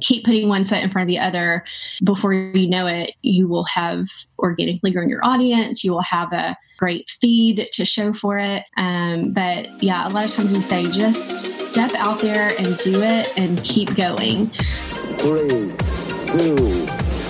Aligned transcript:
keep 0.00 0.24
putting 0.24 0.48
one 0.48 0.64
foot 0.64 0.82
in 0.82 0.90
front 0.90 1.08
of 1.08 1.08
the 1.08 1.18
other. 1.18 1.64
Before 2.04 2.32
you 2.32 2.68
know 2.68 2.86
it 2.86 3.14
you 3.22 3.48
will 3.48 3.64
have 3.64 4.08
organically 4.38 4.90
grown 4.90 5.08
your 5.08 5.24
audience. 5.24 5.84
You 5.84 5.92
will 5.92 6.02
have 6.02 6.32
a 6.32 6.56
great 6.78 7.08
feed 7.20 7.68
to 7.72 7.84
show 7.84 8.12
for 8.12 8.38
it. 8.38 8.64
Um, 8.76 9.32
but 9.32 9.82
yeah 9.82 10.08
a 10.08 10.10
lot 10.10 10.24
of 10.24 10.32
times 10.32 10.52
we 10.52 10.60
say 10.60 10.84
just 10.90 11.52
step 11.52 11.92
out 11.94 12.20
there 12.20 12.52
and 12.58 12.76
do 12.78 13.02
it 13.02 13.38
and 13.38 13.62
keep 13.64 13.94
going. 13.94 14.46
Three 14.46 15.48
two 15.48 16.56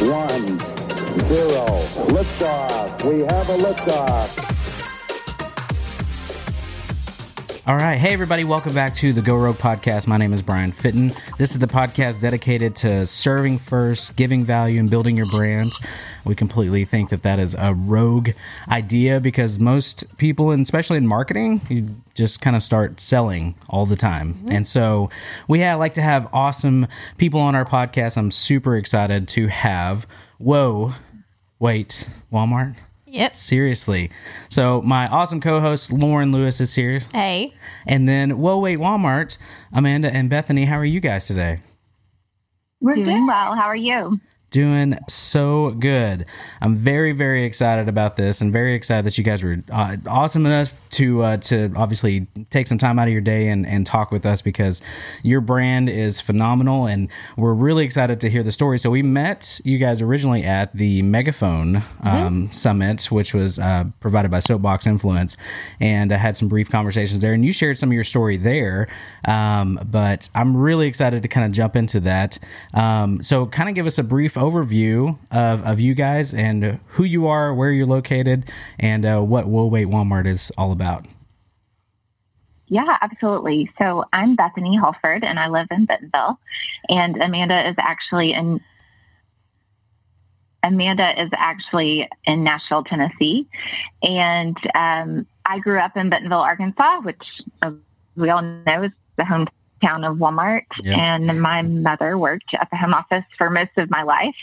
one 0.07 0.59
zero. 1.29 1.67
Liftoff. 2.11 3.05
We 3.05 3.21
have 3.21 3.49
a 3.49 3.57
liftoff 3.57 4.50
All 7.71 7.77
right. 7.77 7.99
Hey, 7.99 8.13
everybody. 8.13 8.43
Welcome 8.43 8.75
back 8.75 8.97
to 8.97 9.13
the 9.13 9.23
Go 9.23 9.37
Rogue 9.37 9.55
podcast. 9.55 10.09
My 10.09 10.17
name 10.17 10.33
is 10.33 10.43
Brian 10.43 10.73
Fitton. 10.73 11.13
This 11.39 11.53
is 11.53 11.61
the 11.61 11.69
podcast 11.69 12.21
dedicated 12.21 12.75
to 12.77 13.07
serving 13.07 13.61
first, 13.61 14.17
giving 14.17 14.43
value, 14.43 14.81
and 14.81 14.91
building 14.91 15.17
your 15.17 15.27
brand. 15.27 15.71
We 16.25 16.35
completely 16.35 16.85
think 16.85 17.11
that 17.11 17.23
that 17.23 17.39
is 17.39 17.55
a 17.57 17.73
rogue 17.73 18.31
idea 18.69 19.21
because 19.21 19.61
most 19.61 20.19
people, 20.19 20.51
and 20.51 20.63
especially 20.63 20.97
in 20.97 21.07
marketing, 21.07 21.61
you 21.69 21.87
just 22.15 22.41
kind 22.41 22.57
of 22.57 22.65
start 22.65 22.99
selling 22.99 23.55
all 23.69 23.87
the 23.87 23.95
time. 23.95 24.35
Mm-hmm. 24.35 24.51
And 24.51 24.67
so 24.67 25.09
we 25.47 25.61
have, 25.61 25.79
like 25.79 25.95
to 25.95 26.03
have 26.03 26.29
awesome 26.33 26.89
people 27.19 27.39
on 27.39 27.55
our 27.55 27.65
podcast. 27.65 28.17
I'm 28.17 28.33
super 28.33 28.77
excited 28.77 29.29
to 29.29 29.47
have. 29.47 30.09
Whoa. 30.39 30.95
Wait, 31.61 32.09
Walmart? 32.33 32.75
Yep. 33.11 33.35
Seriously. 33.35 34.11
So 34.49 34.81
my 34.83 35.09
awesome 35.09 35.41
co-host 35.41 35.93
Lauren 35.93 36.31
Lewis 36.31 36.61
is 36.61 36.75
here. 36.75 37.01
Hey. 37.13 37.53
And 37.87 38.09
then 38.09 38.39
whoa 38.39 38.59
wait 38.59 38.79
Walmart, 38.79 39.37
Amanda 39.73 40.13
and 40.13 40.31
Bethany, 40.31 40.65
how 40.65 40.77
are 40.77 40.85
you 40.85 41.01
guys 41.01 41.27
today? 41.27 41.61
We're 42.81 42.95
doing 42.95 43.05
good. 43.05 43.27
well. 43.27 43.55
How 43.57 43.65
are 43.65 43.77
you? 43.77 44.21
doing 44.51 44.99
so 45.09 45.71
good. 45.79 46.27
I'm 46.61 46.75
very, 46.75 47.13
very 47.13 47.45
excited 47.45 47.89
about 47.89 48.17
this, 48.17 48.41
and 48.41 48.53
very 48.53 48.75
excited 48.75 49.07
that 49.07 49.17
you 49.17 49.25
guys 49.25 49.43
were 49.43 49.63
uh, 49.71 49.97
awesome 50.09 50.45
enough 50.45 50.80
to 50.91 51.23
uh, 51.23 51.37
to 51.39 51.73
obviously 51.77 52.27
take 52.51 52.67
some 52.67 52.79
time 52.79 52.99
out 52.99 53.07
of 53.07 53.13
your 53.13 53.21
day 53.21 53.49
and, 53.49 53.67
and 53.67 53.87
talk 53.87 54.11
with 54.11 54.27
us 54.27 54.43
because 54.43 54.81
your 55.23 55.41
brand 55.41 55.89
is 55.89 56.21
phenomenal, 56.21 56.87
and 56.87 57.09
we're 57.37 57.55
really 57.55 57.85
excited 57.85 58.21
to 58.23 58.31
hear 58.31 58.43
the 58.43 58.53
story. 58.53 58.79
So 58.79 58.91
we 58.91 59.03
met 59.03 59.61
you 59.65 59.79
guys 59.79 60.01
originally 60.01 60.45
at 60.45 60.75
the 60.75 61.03
Megaphone 61.03 61.77
um, 61.77 61.83
mm-hmm. 62.03 62.53
Summit, 62.53 63.11
which 63.11 63.35
was 63.35 63.59
uh, 63.59 63.85
provided 64.01 64.31
by 64.31 64.41
Soapbox 64.41 64.87
Influence, 64.87 65.37
and 65.79 66.13
I 66.13 66.17
had 66.17 66.37
some 66.37 66.49
brief 66.49 66.71
conversations 66.71 67.21
there, 67.21 67.33
and 67.33 67.45
you 67.45 67.53
shared 67.53 67.79
some 67.79 67.91
of 67.91 67.95
your 67.95 68.05
story 68.05 68.37
there. 68.37 68.89
Um, 69.27 69.81
but 69.91 70.29
I'm 70.35 70.57
really 70.57 70.87
excited 70.87 71.23
to 71.23 71.29
kind 71.29 71.47
of 71.47 71.53
jump 71.53 71.77
into 71.77 72.01
that. 72.01 72.39
Um, 72.75 73.23
so, 73.23 73.47
kind 73.47 73.69
of 73.69 73.75
give 73.75 73.87
us 73.87 73.99
a 73.99 74.03
brief 74.03 74.35
overview 74.35 75.19
of, 75.31 75.65
of 75.65 75.81
you 75.81 75.95
guys 75.95 76.35
and 76.35 76.81
who 76.89 77.05
you 77.05 77.29
are, 77.29 77.55
where 77.55 77.71
you're 77.71 77.87
located, 77.87 78.51
and 78.79 79.05
uh, 79.05 79.21
what 79.21 79.47
Whoa 79.47 79.67
Wait 79.67 79.87
Walmart 79.87 80.27
is 80.27 80.51
all 80.59 80.73
about. 80.73 80.80
Yeah, 82.67 82.99
absolutely. 83.01 83.71
So 83.79 84.05
I'm 84.13 84.37
Bethany 84.37 84.77
Holford 84.77 85.25
and 85.25 85.41
I 85.41 85.49
live 85.49 85.67
in 85.71 85.87
Bentonville, 85.87 86.39
and 86.89 87.21
Amanda 87.21 87.69
is 87.69 87.77
actually 87.79 88.33
in. 88.33 88.61
Amanda 90.63 91.21
is 91.21 91.31
actually 91.37 92.07
in 92.27 92.45
Nashville, 92.45 92.85
Tennessee, 92.85 93.49
and 94.03 94.57
um, 94.75 95.27
I 95.47 95.59
grew 95.59 95.81
up 95.81 95.97
in 95.97 96.11
Bentonville, 96.11 96.39
Arkansas, 96.39 97.01
which 97.01 97.23
we 98.15 98.29
all 98.29 98.43
know 98.43 98.83
is 98.85 98.93
the 99.17 99.23
hometown 99.23 100.09
of 100.09 100.19
Walmart. 100.19 100.67
Yep. 100.83 100.99
And 100.99 101.43
my 101.43 101.63
mother 101.63 102.19
worked 102.19 102.55
at 102.55 102.69
the 102.71 102.77
home 102.77 102.95
office 102.95 103.25
for 103.39 103.51
most 103.51 103.71
of 103.79 103.91
my 103.91 104.03
life. 104.03 104.37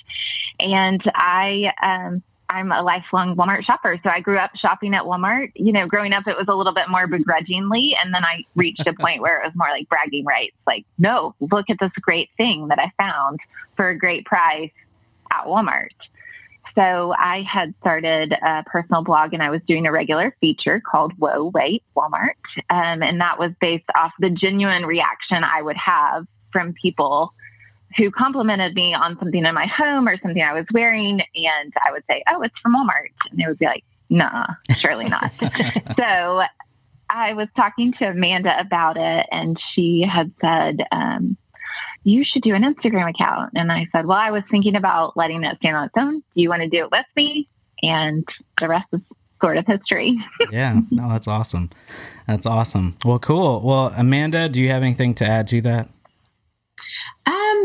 And 0.60 1.02
I, 1.14 1.72
um, 1.82 2.24
I'm 2.50 2.72
a 2.72 2.82
lifelong 2.82 3.36
Walmart 3.36 3.66
shopper. 3.66 4.00
So 4.04 4.10
I 4.10 4.22
grew 4.22 4.38
up 4.38 4.52
shopping 4.56 4.94
at 4.94 5.04
Walmart. 5.04 5.52
You 5.56 5.74
know, 5.74 5.86
growing 5.86 6.14
up, 6.14 6.28
it 6.28 6.38
was 6.38 6.48
a 6.48 6.54
little 6.54 6.74
bit 6.74 6.90
more 6.90 7.06
begrudgingly. 7.08 7.96
And 8.02 8.14
then 8.14 8.24
I 8.24 8.44
reached 8.56 8.88
a 8.88 8.94
point 8.94 9.22
where 9.22 9.42
it 9.42 9.46
was 9.46 9.56
more 9.56 9.70
like 9.70 9.90
bragging 9.90 10.26
rights 10.26 10.56
like, 10.66 10.86
no, 10.98 11.36
look 11.40 11.70
at 11.70 11.78
this 11.80 11.92
great 12.02 12.30
thing 12.38 12.70
that 12.70 12.80
I 12.80 12.92
found 12.98 13.40
for 13.76 13.90
a 13.90 13.98
great 13.98 14.26
price 14.26 14.72
at 15.32 15.46
Walmart. 15.46 15.90
So 16.76 17.14
I 17.18 17.42
had 17.42 17.74
started 17.82 18.34
a 18.34 18.64
personal 18.66 19.04
blog 19.04 19.34
and 19.34 19.42
I 19.42 19.50
was 19.50 19.62
doing 19.68 19.88
a 19.88 19.92
regular 19.92 20.36
feature 20.40 20.80
called 20.80 21.12
Whoa, 21.18 21.52
Wait, 21.54 21.84
Walmart. 21.96 22.36
Um, 22.70 23.02
and 23.02 23.20
that 23.20 23.40
was 23.40 23.52
based 23.60 23.90
off 23.96 24.14
the 24.20 24.30
genuine 24.30 24.86
reaction 24.86 25.44
I 25.44 25.62
would 25.62 25.78
have 25.78 26.28
from 26.52 26.74
people 26.74 27.34
who 27.98 28.12
complimented 28.12 28.76
me 28.76 28.94
on 28.94 29.18
something 29.20 29.44
in 29.44 29.56
my 29.56 29.68
home 29.68 30.08
or 30.08 30.18
something 30.22 30.42
I 30.42 30.54
was 30.54 30.66
wearing. 30.74 31.22
And 31.36 31.74
I 31.86 31.92
would 31.92 32.04
say, 32.10 32.24
Oh, 32.30 32.42
it's 32.42 32.56
from 32.62 32.76
Walmart. 32.76 33.10
And 33.32 33.40
they 33.40 33.46
would 33.48 33.60
be 33.60 33.66
like, 33.66 33.84
Nah, 34.10 34.46
surely 34.78 35.06
not. 35.06 35.32
so 35.98 36.42
I 37.10 37.34
was 37.34 37.48
talking 37.56 37.94
to 38.00 38.06
Amanda 38.06 38.52
about 38.60 38.98
it 38.98 39.26
and 39.32 39.58
she 39.74 40.06
had 40.10 40.32
said, 40.42 40.86
um, 40.92 41.38
you 42.04 42.24
should 42.24 42.42
do 42.42 42.56
an 42.56 42.64
Instagram 42.64 43.10
account. 43.10 43.52
And 43.56 43.72
I 43.72 43.88
said, 43.92 44.06
well, 44.06 44.18
I 44.18 44.32
was 44.32 44.44
thinking 44.50 44.76
about 44.76 45.18
letting 45.18 45.44
it 45.44 45.58
stand 45.58 45.76
on 45.76 45.86
its 45.86 45.96
own. 45.98 46.20
Do 46.20 46.42
you 46.42 46.50
want 46.50 46.62
to 46.62 46.70
do 46.70 46.86
it 46.86 46.92
with 46.92 47.06
me? 47.16 47.50
And 47.82 48.26
the 48.60 48.68
rest 48.70 48.88
is 48.94 49.02
sort 49.42 49.58
of 49.58 49.66
history. 49.68 50.18
yeah, 50.52 50.80
no, 50.90 51.10
that's 51.10 51.28
awesome. 51.28 51.70
That's 52.28 52.46
awesome. 52.46 52.98
Well, 53.06 53.20
cool. 53.20 53.62
Well, 53.62 53.94
Amanda, 53.96 54.50
do 54.50 54.62
you 54.62 54.70
have 54.70 54.84
anything 54.84 55.16
to 55.16 55.26
add 55.26 55.48
to 55.50 55.62
that? 55.62 55.90
Um, 57.26 57.64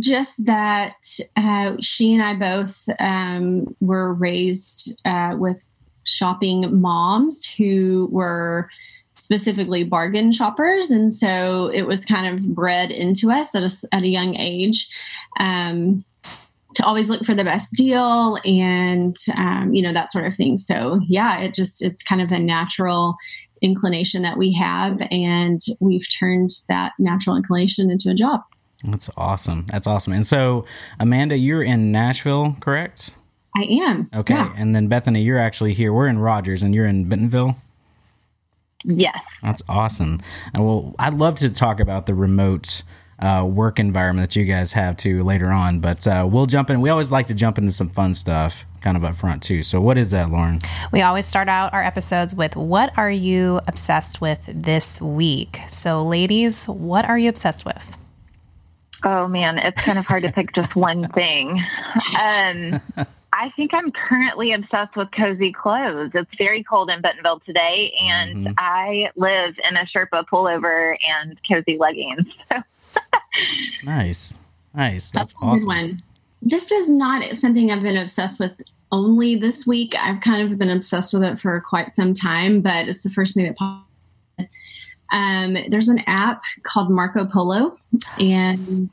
just 0.00 0.46
that 0.46 0.96
uh, 1.36 1.76
she 1.80 2.14
and 2.14 2.22
I 2.22 2.34
both 2.34 2.88
um, 2.98 3.74
were 3.80 4.14
raised 4.14 4.98
uh, 5.04 5.36
with 5.38 5.68
shopping 6.04 6.80
moms 6.80 7.46
who 7.46 8.08
were 8.10 8.68
specifically 9.16 9.84
bargain 9.84 10.32
shoppers. 10.32 10.90
And 10.90 11.12
so 11.12 11.70
it 11.72 11.86
was 11.86 12.04
kind 12.04 12.26
of 12.34 12.54
bred 12.54 12.90
into 12.90 13.30
us 13.30 13.54
at 13.54 13.62
a, 13.62 13.94
at 13.94 14.02
a 14.02 14.08
young 14.08 14.36
age. 14.38 14.88
Um, 15.38 16.04
to 16.74 16.84
always 16.84 17.08
look 17.08 17.24
for 17.24 17.34
the 17.34 17.44
best 17.44 17.72
deal 17.74 18.36
and 18.44 19.16
um, 19.36 19.72
you 19.72 19.80
know 19.80 19.92
that 19.92 20.10
sort 20.10 20.26
of 20.26 20.34
thing 20.34 20.58
so 20.58 21.00
yeah 21.06 21.40
it 21.40 21.54
just 21.54 21.80
it's 21.84 22.02
kind 22.02 22.20
of 22.20 22.32
a 22.32 22.38
natural 22.38 23.14
inclination 23.62 24.22
that 24.22 24.36
we 24.36 24.52
have 24.52 25.00
and 25.12 25.60
we've 25.78 26.08
turned 26.18 26.50
that 26.68 26.92
natural 26.98 27.36
inclination 27.36 27.92
into 27.92 28.10
a 28.10 28.14
job 28.14 28.40
that's 28.84 29.10
awesome 29.16 29.64
that's 29.66 29.86
awesome 29.86 30.12
and 30.12 30.26
so 30.26 30.64
amanda 31.00 31.36
you're 31.36 31.62
in 31.62 31.90
nashville 31.90 32.56
correct 32.60 33.14
i 33.56 33.62
am 33.62 34.08
okay 34.14 34.34
yeah. 34.34 34.52
and 34.56 34.74
then 34.74 34.88
bethany 34.88 35.22
you're 35.22 35.38
actually 35.38 35.74
here 35.74 35.92
we're 35.92 36.08
in 36.08 36.18
rogers 36.18 36.62
and 36.62 36.74
you're 36.74 36.86
in 36.86 37.08
bentonville 37.08 37.56
Yes. 38.84 39.16
That's 39.42 39.62
awesome. 39.68 40.20
And 40.52 40.64
well, 40.64 40.94
I'd 40.98 41.14
love 41.14 41.36
to 41.36 41.50
talk 41.50 41.80
about 41.80 42.06
the 42.06 42.14
remote 42.14 42.82
uh, 43.18 43.46
work 43.48 43.78
environment 43.78 44.28
that 44.28 44.36
you 44.36 44.44
guys 44.44 44.72
have 44.72 44.96
too 44.96 45.22
later 45.22 45.50
on, 45.50 45.80
but 45.80 46.06
uh, 46.06 46.28
we'll 46.30 46.46
jump 46.46 46.68
in. 46.68 46.80
We 46.80 46.90
always 46.90 47.10
like 47.10 47.26
to 47.28 47.34
jump 47.34 47.58
into 47.58 47.72
some 47.72 47.88
fun 47.88 48.12
stuff 48.12 48.66
kind 48.82 48.96
of 48.96 49.04
up 49.04 49.14
front 49.14 49.42
too. 49.42 49.62
So, 49.62 49.80
what 49.80 49.96
is 49.96 50.10
that, 50.10 50.30
Lauren? 50.30 50.58
We 50.92 51.00
always 51.00 51.24
start 51.24 51.48
out 51.48 51.72
our 51.72 51.82
episodes 51.82 52.34
with 52.34 52.56
what 52.56 52.92
are 52.98 53.10
you 53.10 53.60
obsessed 53.66 54.20
with 54.20 54.40
this 54.46 55.00
week? 55.00 55.60
So, 55.68 56.04
ladies, 56.04 56.66
what 56.66 57.06
are 57.06 57.16
you 57.16 57.30
obsessed 57.30 57.64
with? 57.64 57.96
Oh 59.04 59.28
man, 59.28 59.58
it's 59.58 59.80
kind 59.82 59.98
of 59.98 60.06
hard 60.06 60.22
to 60.22 60.32
pick 60.32 60.54
just 60.54 60.74
one 60.74 61.08
thing. 61.12 61.62
Um, 62.22 62.80
I 63.34 63.50
think 63.56 63.74
I'm 63.74 63.90
currently 63.90 64.52
obsessed 64.52 64.96
with 64.96 65.08
cozy 65.10 65.52
clothes. 65.52 66.12
It's 66.14 66.30
very 66.38 66.62
cold 66.62 66.88
in 66.88 67.02
Bentonville 67.02 67.40
today, 67.40 67.92
and 68.00 68.46
mm-hmm. 68.46 68.54
I 68.56 69.10
live 69.16 69.56
in 69.68 69.76
a 69.76 69.84
Sherpa 69.86 70.24
pullover 70.32 70.96
and 71.20 71.38
cozy 71.50 71.76
leggings. 71.76 72.26
nice, 73.84 74.34
nice. 74.72 75.10
That's, 75.10 75.34
That's 75.34 75.42
awesome. 75.42 75.66
one. 75.66 76.02
This 76.40 76.70
is 76.70 76.88
not 76.88 77.34
something 77.34 77.70
I've 77.70 77.82
been 77.82 77.96
obsessed 77.96 78.38
with 78.38 78.52
only 78.92 79.34
this 79.34 79.66
week. 79.66 79.94
I've 79.98 80.20
kind 80.20 80.50
of 80.50 80.56
been 80.56 80.70
obsessed 80.70 81.12
with 81.12 81.24
it 81.24 81.40
for 81.40 81.60
quite 81.60 81.90
some 81.90 82.14
time, 82.14 82.60
but 82.60 82.88
it's 82.88 83.02
the 83.02 83.10
first 83.10 83.34
thing 83.34 83.46
that 83.46 83.56
popped. 83.56 83.90
Um, 85.12 85.56
there's 85.68 85.88
an 85.88 86.00
app 86.06 86.42
called 86.62 86.90
Marco 86.90 87.24
Polo, 87.26 87.76
and 88.18 88.90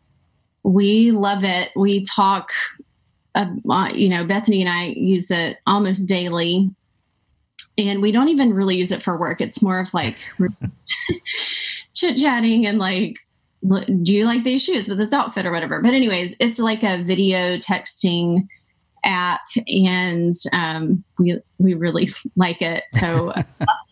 we 0.64 1.12
love 1.12 1.44
it. 1.44 1.72
We 1.76 2.04
talk 2.04 2.52
uh, 3.36 3.90
you 3.94 4.10
know, 4.10 4.26
Bethany 4.26 4.62
and 4.62 4.70
I 4.70 4.88
use 4.88 5.32
it 5.32 5.58
almost 5.66 6.08
daily. 6.08 6.70
And 7.78 8.02
we 8.02 8.12
don't 8.12 8.28
even 8.28 8.54
really 8.54 8.76
use 8.76 8.92
it 8.92 9.02
for 9.02 9.18
work. 9.18 9.40
It's 9.40 9.62
more 9.62 9.80
of 9.80 9.94
like 9.94 10.18
chit 11.94 12.18
chatting 12.18 12.66
and 12.66 12.78
like, 12.78 13.18
do 14.04 14.16
you 14.16 14.26
like 14.26 14.44
these 14.44 14.64
shoes 14.64 14.90
with 14.90 14.98
this 14.98 15.14
outfit 15.14 15.46
or 15.46 15.52
whatever? 15.52 15.82
But, 15.82 15.94
anyways, 15.94 16.36
it's 16.40 16.60
like 16.60 16.84
a 16.84 17.02
video 17.04 17.58
texting 17.58 18.48
app 19.04 19.42
and 19.68 20.36
um, 20.54 21.04
we 21.18 21.40
we 21.58 21.74
really 21.74 22.10
like 22.36 22.62
it. 22.62 22.84
So 22.90 23.34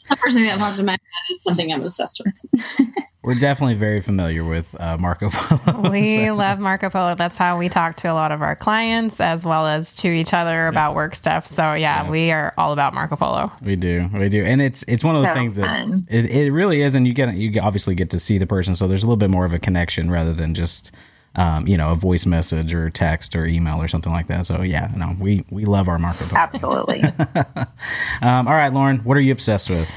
the 0.10 0.16
first 0.18 0.36
thing 0.36 0.46
that 0.46 0.60
popped 0.60 0.80
in 0.80 0.86
my 0.86 0.94
head 0.94 1.00
is 1.32 1.44
something 1.44 1.72
I'm 1.72 1.84
obsessed 1.84 2.22
with. 2.26 2.88
we're 3.24 3.36
definitely 3.36 3.76
very 3.76 4.02
familiar 4.02 4.44
with 4.44 4.80
uh, 4.80 4.98
Marco 4.98 5.30
Polo. 5.30 5.90
We 5.90 6.26
so. 6.26 6.36
love 6.36 6.60
Marco 6.60 6.90
Polo. 6.90 7.16
That's 7.16 7.38
how 7.38 7.58
we 7.58 7.70
talk 7.70 7.98
to 7.98 8.12
a 8.12 8.14
lot 8.14 8.32
of 8.32 8.42
our 8.42 8.56
clients 8.56 9.20
as 9.20 9.46
well 9.46 9.68
as 9.68 9.96
to 9.98 10.08
each 10.08 10.34
other 10.34 10.68
about 10.68 10.92
yeah. 10.92 10.96
work 10.96 11.16
stuff. 11.16 11.46
So 11.46 11.74
yeah, 11.74 12.04
yeah, 12.04 12.10
we 12.10 12.32
are 12.32 12.54
all 12.58 12.74
about 12.74 12.94
Marco 12.94 13.16
Polo. 13.16 13.52
We 13.62 13.76
do, 13.76 14.10
we 14.14 14.30
do, 14.30 14.44
and 14.44 14.62
it's 14.62 14.84
it's 14.88 15.04
one 15.04 15.16
of 15.16 15.24
those 15.24 15.34
so 15.34 15.40
things 15.40 15.56
that 15.56 16.06
it, 16.08 16.26
it 16.26 16.52
really 16.52 16.82
is, 16.82 16.96
and 16.96 17.08
you 17.08 17.14
get 17.14 17.34
you 17.36 17.60
obviously 17.62 17.96
get 17.96 18.12
to 18.12 18.20
see 18.20 18.38
the 18.38 18.48
person, 18.48 18.76
so 18.76 18.88
there's 18.88 19.04
a 19.04 19.06
little 19.06 19.18
bit 19.18 19.30
more 19.30 19.46
of 19.46 19.54
a 19.54 19.60
connection 19.60 20.10
rather 20.12 20.34
than 20.34 20.54
just 20.54 20.92
um, 21.36 21.68
you 21.68 21.78
know, 21.78 21.92
a 21.92 21.96
voice 21.96 22.26
message 22.26 22.74
or 22.74 22.90
text 22.90 23.36
or 23.36 23.46
email 23.46 23.82
or 23.82 23.88
something 23.88 24.12
like 24.12 24.28
that. 24.28 24.46
So 24.46 24.62
yeah, 24.62 24.92
no, 24.96 25.16
we 25.20 25.46
we 25.50 25.66
love 25.66 25.88
our 25.88 26.00
market. 26.00 26.34
Absolutely. 26.34 27.04
um, 28.22 28.48
all 28.48 28.54
right, 28.54 28.74
Lauren, 28.74 29.00
what 29.00 29.18
are 29.18 29.22
you 29.22 29.32
obsessed 29.32 29.70
with? 29.70 29.90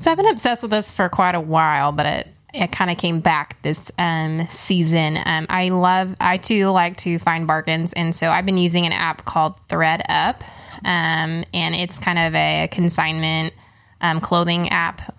So 0.00 0.10
I've 0.10 0.16
been 0.16 0.28
obsessed 0.28 0.62
with 0.62 0.70
this 0.70 0.90
for 0.90 1.08
quite 1.08 1.34
a 1.34 1.40
while, 1.40 1.92
but 1.92 2.06
it 2.06 2.28
it 2.54 2.72
kind 2.72 2.90
of 2.90 2.96
came 2.96 3.20
back 3.20 3.60
this 3.62 3.92
um, 3.98 4.46
season. 4.50 5.18
Um, 5.26 5.46
I 5.50 5.68
love, 5.68 6.16
I 6.18 6.38
too 6.38 6.68
like 6.70 6.96
to 6.98 7.18
find 7.18 7.46
bargains, 7.46 7.92
and 7.92 8.14
so 8.14 8.30
I've 8.30 8.46
been 8.46 8.56
using 8.56 8.86
an 8.86 8.92
app 8.92 9.24
called 9.26 9.54
ThredUp, 9.68 10.40
um, 10.84 11.44
and 11.52 11.74
it's 11.74 11.98
kind 11.98 12.18
of 12.18 12.34
a 12.34 12.68
consignment 12.70 13.52
um, 14.00 14.20
clothing 14.20 14.70
app. 14.70 15.14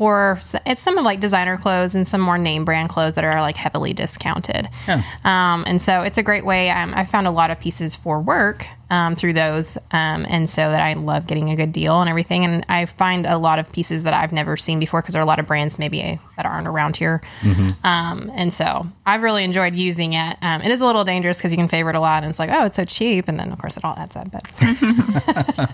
For 0.00 0.40
it's 0.64 0.80
some 0.80 0.96
of 0.96 1.04
like 1.04 1.20
designer 1.20 1.58
clothes 1.58 1.94
and 1.94 2.08
some 2.08 2.22
more 2.22 2.38
name 2.38 2.64
brand 2.64 2.88
clothes 2.88 3.16
that 3.16 3.24
are 3.24 3.38
like 3.42 3.58
heavily 3.58 3.92
discounted. 3.92 4.66
Yeah. 4.88 5.02
Um, 5.24 5.62
and 5.66 5.82
so 5.82 6.00
it's 6.00 6.16
a 6.16 6.22
great 6.22 6.46
way. 6.46 6.70
Um, 6.70 6.94
I 6.96 7.04
found 7.04 7.26
a 7.26 7.30
lot 7.30 7.50
of 7.50 7.60
pieces 7.60 7.96
for 7.96 8.18
work 8.18 8.66
um, 8.90 9.16
through 9.16 9.32
those. 9.32 9.78
Um, 9.92 10.26
and 10.28 10.48
so 10.48 10.70
that 10.70 10.80
I 10.80 10.94
love 10.94 11.26
getting 11.26 11.50
a 11.50 11.56
good 11.56 11.72
deal 11.72 12.00
and 12.00 12.10
everything. 12.10 12.44
And 12.44 12.66
I 12.68 12.86
find 12.86 13.26
a 13.26 13.38
lot 13.38 13.58
of 13.58 13.70
pieces 13.72 14.02
that 14.02 14.12
I've 14.12 14.32
never 14.32 14.56
seen 14.56 14.80
before 14.80 15.00
because 15.00 15.14
there 15.14 15.22
are 15.22 15.24
a 15.24 15.28
lot 15.28 15.38
of 15.38 15.46
brands 15.46 15.78
maybe 15.78 16.20
that 16.36 16.44
aren't 16.44 16.66
around 16.66 16.96
here. 16.96 17.22
Mm-hmm. 17.40 17.86
Um, 17.86 18.30
and 18.34 18.52
so 18.52 18.86
I've 19.06 19.22
really 19.22 19.44
enjoyed 19.44 19.74
using 19.74 20.14
it. 20.14 20.36
Um, 20.42 20.60
it 20.62 20.70
is 20.70 20.80
a 20.80 20.86
little 20.86 21.04
dangerous 21.04 21.38
because 21.38 21.52
you 21.52 21.58
can 21.58 21.68
favorite 21.68 21.96
a 21.96 22.00
lot 22.00 22.24
and 22.24 22.30
it's 22.30 22.38
like, 22.38 22.50
oh, 22.52 22.66
it's 22.66 22.76
so 22.76 22.84
cheap. 22.84 23.28
And 23.28 23.38
then 23.38 23.52
of 23.52 23.58
course 23.58 23.76
it 23.76 23.84
all 23.84 23.94
adds 23.96 24.16
up. 24.16 24.30
But 24.30 24.44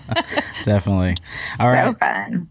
definitely. 0.63 1.17
All 1.59 1.71
right. 1.71 1.95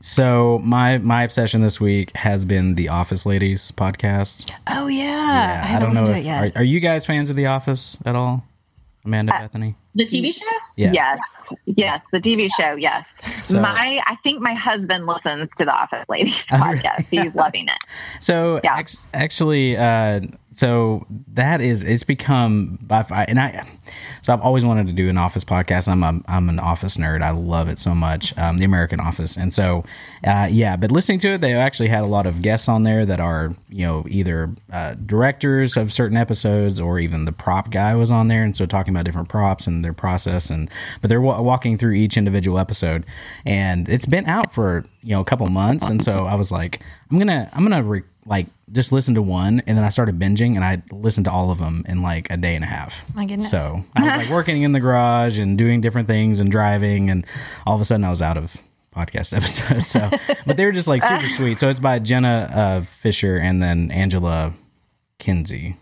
So, 0.00 0.16
so 0.16 0.58
my, 0.64 0.98
my 0.98 1.22
obsession 1.22 1.62
this 1.62 1.80
week 1.80 2.14
has 2.16 2.44
been 2.44 2.74
the 2.74 2.88
Office 2.88 3.24
Ladies 3.24 3.72
podcast. 3.76 4.52
Oh 4.66 4.88
yeah. 4.88 5.04
yeah 5.04 5.66
I, 5.66 5.76
I 5.76 5.78
don't 5.78 5.94
know. 5.94 6.02
If, 6.12 6.26
are, 6.26 6.60
are 6.60 6.64
you 6.64 6.80
guys 6.80 7.06
fans 7.06 7.30
of 7.30 7.36
the 7.36 7.46
Office 7.46 7.96
at 8.04 8.16
all? 8.16 8.44
Amanda 9.04 9.34
uh, 9.34 9.40
Bethany? 9.42 9.76
The 9.96 10.04
TV 10.04 10.32
show? 10.32 10.44
Yeah. 10.76 10.92
Yes. 10.92 11.18
Yes. 11.64 12.02
The 12.12 12.18
TV 12.18 12.48
show. 12.60 12.74
Yes. 12.74 13.06
So, 13.44 13.60
my, 13.60 13.98
I 14.06 14.16
think 14.22 14.42
my 14.42 14.52
husband 14.52 15.06
listens 15.06 15.48
to 15.56 15.64
the 15.64 15.70
Office 15.70 16.04
Ladies 16.10 16.34
podcast. 16.50 17.06
He's 17.10 17.34
loving 17.34 17.66
it. 17.66 18.22
So, 18.22 18.60
yeah. 18.62 18.78
Ex- 18.78 18.98
actually, 19.14 19.74
uh, 19.76 20.20
so 20.56 21.06
that 21.34 21.60
is 21.60 21.84
it's 21.84 22.02
become 22.02 22.78
by 22.80 23.04
and 23.28 23.38
I 23.38 23.62
so 24.22 24.32
I've 24.32 24.40
always 24.40 24.64
wanted 24.64 24.86
to 24.86 24.94
do 24.94 25.10
an 25.10 25.18
office 25.18 25.44
podcast. 25.44 25.86
I'm 25.86 26.02
a, 26.02 26.18
I'm 26.26 26.48
an 26.48 26.58
office 26.58 26.96
nerd. 26.96 27.22
I 27.22 27.30
love 27.30 27.68
it 27.68 27.78
so 27.78 27.94
much, 27.94 28.36
um, 28.38 28.56
the 28.56 28.64
American 28.64 28.98
Office, 28.98 29.36
and 29.36 29.52
so 29.52 29.84
uh, 30.26 30.48
yeah. 30.50 30.76
But 30.76 30.90
listening 30.92 31.18
to 31.20 31.34
it, 31.34 31.42
they 31.42 31.52
actually 31.52 31.88
had 31.88 32.04
a 32.04 32.08
lot 32.08 32.26
of 32.26 32.40
guests 32.40 32.70
on 32.70 32.84
there 32.84 33.04
that 33.04 33.20
are 33.20 33.52
you 33.68 33.84
know 33.84 34.06
either 34.08 34.50
uh, 34.72 34.94
directors 34.94 35.76
of 35.76 35.92
certain 35.92 36.16
episodes 36.16 36.80
or 36.80 36.98
even 36.98 37.26
the 37.26 37.32
prop 37.32 37.70
guy 37.70 37.94
was 37.94 38.10
on 38.10 38.28
there, 38.28 38.42
and 38.42 38.56
so 38.56 38.64
talking 38.64 38.94
about 38.94 39.04
different 39.04 39.28
props 39.28 39.66
and 39.66 39.84
their 39.86 39.94
process, 39.94 40.50
and 40.50 40.68
but 41.00 41.08
they're 41.08 41.22
w- 41.22 41.42
walking 41.42 41.78
through 41.78 41.92
each 41.92 42.16
individual 42.16 42.58
episode, 42.58 43.06
and 43.44 43.88
it's 43.88 44.06
been 44.06 44.26
out 44.26 44.52
for 44.52 44.84
you 45.02 45.14
know 45.14 45.20
a 45.20 45.24
couple 45.24 45.46
months, 45.46 45.88
and 45.88 46.02
so 46.02 46.26
I 46.26 46.34
was 46.34 46.50
like, 46.50 46.82
I'm 47.10 47.18
gonna 47.18 47.48
I'm 47.52 47.62
gonna 47.62 47.82
re- 47.82 48.02
like 48.26 48.46
just 48.72 48.90
listen 48.90 49.14
to 49.14 49.22
one 49.22 49.62
and 49.68 49.78
then 49.78 49.84
I 49.84 49.88
started 49.88 50.18
binging 50.18 50.56
and 50.56 50.64
I 50.64 50.82
listened 50.90 51.26
to 51.26 51.30
all 51.30 51.52
of 51.52 51.58
them 51.58 51.84
in 51.88 52.02
like 52.02 52.28
a 52.30 52.36
day 52.36 52.56
and 52.56 52.64
a 52.64 52.66
half. 52.66 53.04
My 53.14 53.24
goodness. 53.24 53.50
So 53.50 53.84
I 53.94 54.02
was 54.02 54.14
like 54.16 54.28
working 54.30 54.62
in 54.62 54.72
the 54.72 54.80
garage 54.80 55.38
and 55.38 55.56
doing 55.56 55.80
different 55.80 56.08
things 56.08 56.40
and 56.40 56.50
driving 56.50 57.08
and 57.08 57.24
all 57.64 57.76
of 57.76 57.80
a 57.80 57.84
sudden 57.84 58.02
I 58.04 58.10
was 58.10 58.20
out 58.20 58.36
of 58.36 58.56
podcast 58.94 59.32
episodes. 59.36 59.86
So, 59.86 60.10
but 60.44 60.56
they 60.56 60.64
were 60.64 60.72
just 60.72 60.88
like 60.88 61.04
super 61.04 61.28
sweet. 61.28 61.60
So 61.60 61.68
it's 61.68 61.78
by 61.78 62.00
Jenna 62.00 62.50
uh, 62.52 62.80
Fischer 62.84 63.36
and 63.36 63.62
then 63.62 63.92
Angela 63.92 64.52
Kinsey. 65.20 65.76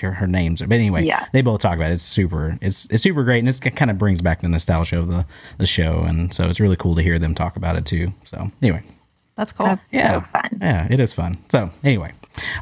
Her, 0.00 0.12
her 0.12 0.26
names, 0.26 0.60
but 0.60 0.72
anyway, 0.72 1.04
yeah. 1.04 1.26
they 1.32 1.42
both 1.42 1.60
talk 1.60 1.76
about 1.76 1.90
it. 1.90 1.94
It's 1.94 2.02
super, 2.02 2.58
it's 2.60 2.86
it's 2.90 3.02
super 3.02 3.24
great, 3.24 3.40
and 3.40 3.48
it 3.48 3.76
kind 3.76 3.90
of 3.90 3.98
brings 3.98 4.22
back 4.22 4.40
the 4.40 4.48
nostalgia 4.48 4.98
of 4.98 5.08
the 5.08 5.26
the 5.58 5.66
show, 5.66 6.00
and 6.00 6.32
so 6.32 6.48
it's 6.48 6.60
really 6.60 6.76
cool 6.76 6.94
to 6.94 7.02
hear 7.02 7.18
them 7.18 7.34
talk 7.34 7.56
about 7.56 7.76
it 7.76 7.86
too. 7.86 8.08
So 8.24 8.50
anyway, 8.62 8.82
that's 9.36 9.52
cool. 9.52 9.66
That's 9.66 9.82
yeah, 9.90 10.20
so 10.20 10.26
fun. 10.32 10.58
Yeah, 10.60 10.88
it 10.90 11.00
is 11.00 11.12
fun. 11.12 11.38
So 11.48 11.70
anyway, 11.84 12.12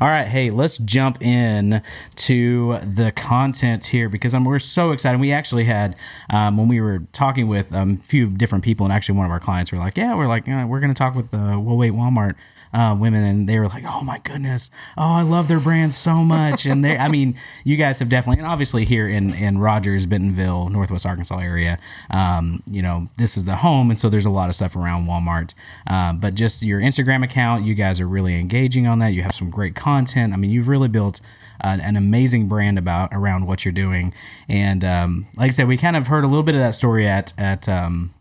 all 0.01 0.09
right, 0.09 0.27
hey, 0.27 0.51
let's 0.51 0.79
jump 0.79 1.23
in 1.23 1.83
to 2.17 2.79
the 2.79 3.13
content 3.13 3.87
here 3.87 4.09
because 4.09 4.35
um, 4.35 4.45
we're 4.45 4.59
so 4.59 4.93
excited. 4.93 5.21
We 5.21 5.33
actually 5.33 5.65
had 5.65 5.97
um, 6.31 6.57
when 6.57 6.69
we 6.69 6.81
were 6.81 7.01
talking 7.13 7.49
with 7.49 7.73
um, 7.75 8.01
a 8.03 8.07
few 8.07 8.27
different 8.27 8.65
people, 8.65 8.87
and 8.87 8.93
actually 8.93 9.17
one 9.17 9.27
of 9.27 9.33
our 9.33 9.41
clients 9.41 9.73
were 9.73 9.79
like, 9.79 9.97
"Yeah, 9.97 10.15
we're 10.15 10.29
like, 10.29 10.47
we're 10.47 10.81
going 10.81 10.93
to 10.93 10.99
talk 10.99 11.15
with 11.15 11.31
the 11.31 11.55
Whoa 11.59 11.75
Wait 11.75 11.93
Walmart." 11.93 12.35
uh, 12.77 12.95
women, 12.95 13.25
and 13.25 13.49
they 13.49 13.59
were 13.59 13.69
like, 13.69 13.85
"Oh 13.87 14.03
my 14.03 14.19
goodness, 14.19 14.71
oh 14.99 15.13
I 15.13 15.23
love 15.23 15.49
their 15.49 15.61
brand 15.61 15.95
so 15.95 16.17
much." 16.17 16.67
And 16.67 16.85
they, 16.85 16.97
I 16.99 17.09
mean, 17.09 17.37
you 17.65 17.77
guys 17.77 17.99
have 18.01 18.09
definitely, 18.09 18.41
and 18.41 18.47
obviously 18.47 18.85
here 18.85 19.09
in 19.09 19.33
in 19.35 19.59
Rogers, 19.59 20.05
Bentonville, 20.05 20.69
Northwest 20.69 21.07
Arkansas 21.07 21.39
area, 21.39 21.79
um, 22.11 22.63
you 22.71 22.83
know, 22.83 23.09
this 23.17 23.37
is 23.37 23.45
the 23.45 23.57
home, 23.57 23.91
and 23.91 23.99
so 23.99 24.09
there's 24.09 24.27
a 24.27 24.31
lot 24.31 24.51
of 24.51 24.55
stuff 24.55 24.77
around 24.77 25.07
Walmart. 25.07 25.55
Uh, 25.87 26.13
but 26.13 26.35
just 26.35 26.63
your 26.63 26.81
Instagram 26.81 27.25
account, 27.25 27.65
you 27.65 27.75
guys 27.75 27.99
are 27.99 28.09
really 28.09 28.39
engaging 28.39 28.87
on 28.87 28.99
that. 28.99 29.09
You 29.09 29.23
have 29.23 29.35
some 29.35 29.51
great 29.51 29.66
content. 29.75 30.33
I 30.33 30.37
mean, 30.37 30.51
you've 30.51 30.69
really 30.69 30.89
built. 30.89 31.21
Uh, 31.59 31.79
an 31.81 31.97
amazing 31.97 32.49
brand 32.49 32.77
about 32.79 33.09
around 33.13 33.47
what 33.47 33.65
you're 33.65 33.73
doing, 33.73 34.13
and 34.47 34.85
um, 34.85 35.27
like 35.39 35.49
I 35.49 35.53
said, 35.53 35.67
we 35.67 35.79
kind 35.79 35.97
of 35.97 36.07
heard 36.07 36.23
a 36.23 36.27
little 36.27 36.43
bit 36.43 36.55
of 36.55 36.61
that 36.61 36.75
story 36.75 37.09
at 37.09 37.33
at 37.39 37.67
um, 37.67 38.13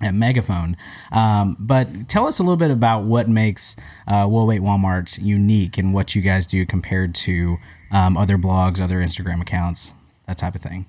at 0.00 0.14
Megaphone. 0.14 0.76
Um, 1.12 1.56
but 1.58 2.08
tell 2.08 2.26
us 2.26 2.38
a 2.38 2.42
little 2.42 2.56
bit 2.56 2.70
about 2.70 3.04
what 3.04 3.28
makes 3.28 3.76
uh, 4.06 4.26
Whoa 4.26 4.44
Wait 4.44 4.62
Walmart 4.62 5.22
unique 5.22 5.78
and 5.78 5.92
what 5.92 6.14
you 6.14 6.22
guys 6.22 6.46
do 6.46 6.64
compared 6.64 7.14
to 7.16 7.56
um, 7.90 8.16
other 8.16 8.38
blogs, 8.38 8.80
other 8.80 8.98
Instagram 8.98 9.40
accounts, 9.40 9.92
that 10.26 10.38
type 10.38 10.54
of 10.54 10.62
thing. 10.62 10.86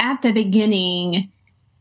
At 0.00 0.22
the 0.22 0.32
beginning, 0.32 1.30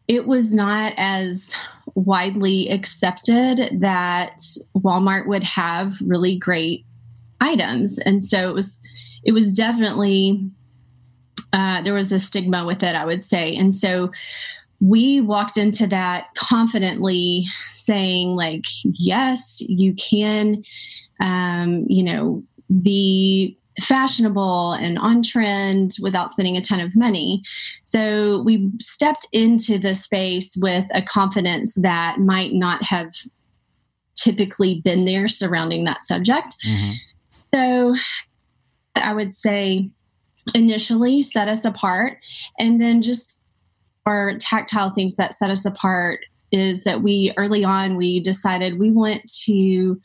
it 0.07 0.25
was 0.25 0.53
not 0.53 0.93
as 0.97 1.55
widely 1.95 2.69
accepted 2.69 3.81
that 3.81 4.37
Walmart 4.75 5.27
would 5.27 5.43
have 5.43 5.97
really 6.01 6.37
great 6.37 6.85
items, 7.43 7.99
and 7.99 8.23
so 8.23 8.49
it 8.49 8.53
was 8.53 8.81
it 9.23 9.31
was 9.31 9.53
definitely 9.53 10.49
uh, 11.51 11.81
there 11.81 11.93
was 11.93 12.11
a 12.11 12.19
stigma 12.19 12.65
with 12.65 12.83
it, 12.83 12.95
I 12.95 13.05
would 13.05 13.23
say, 13.23 13.55
and 13.55 13.75
so 13.75 14.11
we 14.79 15.21
walked 15.21 15.57
into 15.57 15.87
that 15.87 16.27
confidently 16.35 17.45
saying 17.53 18.29
like 18.35 18.65
yes 18.83 19.61
you 19.61 19.93
can 19.93 20.61
um, 21.21 21.85
you 21.87 22.03
know 22.03 22.43
be 22.81 23.57
fashionable 23.81 24.73
and 24.73 24.97
on 24.99 25.23
trend 25.23 25.95
without 26.01 26.29
spending 26.29 26.57
a 26.57 26.61
ton 26.61 26.79
of 26.79 26.95
money. 26.95 27.41
So 27.83 28.41
we 28.43 28.71
stepped 28.79 29.27
into 29.31 29.77
the 29.79 29.95
space 29.95 30.55
with 30.57 30.85
a 30.93 31.01
confidence 31.01 31.75
that 31.75 32.19
might 32.19 32.53
not 32.53 32.83
have 32.83 33.13
typically 34.15 34.81
been 34.81 35.05
there 35.05 35.27
surrounding 35.27 35.83
that 35.85 36.05
subject. 36.05 36.55
Mm-hmm. 36.65 36.91
So 37.53 37.95
i 38.95 39.13
would 39.13 39.33
say 39.33 39.89
initially 40.53 41.21
set 41.21 41.47
us 41.47 41.65
apart 41.65 42.17
and 42.59 42.81
then 42.81 43.01
just 43.01 43.37
our 44.05 44.37
tactile 44.37 44.91
things 44.93 45.15
that 45.15 45.33
set 45.33 45.49
us 45.49 45.65
apart 45.65 46.19
is 46.51 46.83
that 46.83 47.01
we 47.01 47.33
early 47.37 47.63
on 47.63 47.95
we 47.95 48.19
decided 48.19 48.79
we 48.79 48.91
want 48.91 49.21
to 49.45 49.99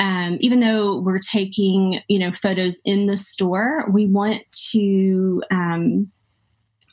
um, 0.00 0.38
even 0.40 0.58
though 0.58 0.98
we're 1.00 1.20
taking 1.20 2.00
you 2.08 2.18
know 2.18 2.32
photos 2.32 2.80
in 2.84 3.06
the 3.06 3.16
store 3.16 3.88
we 3.92 4.06
want 4.06 4.42
to 4.72 5.42
um, 5.50 6.10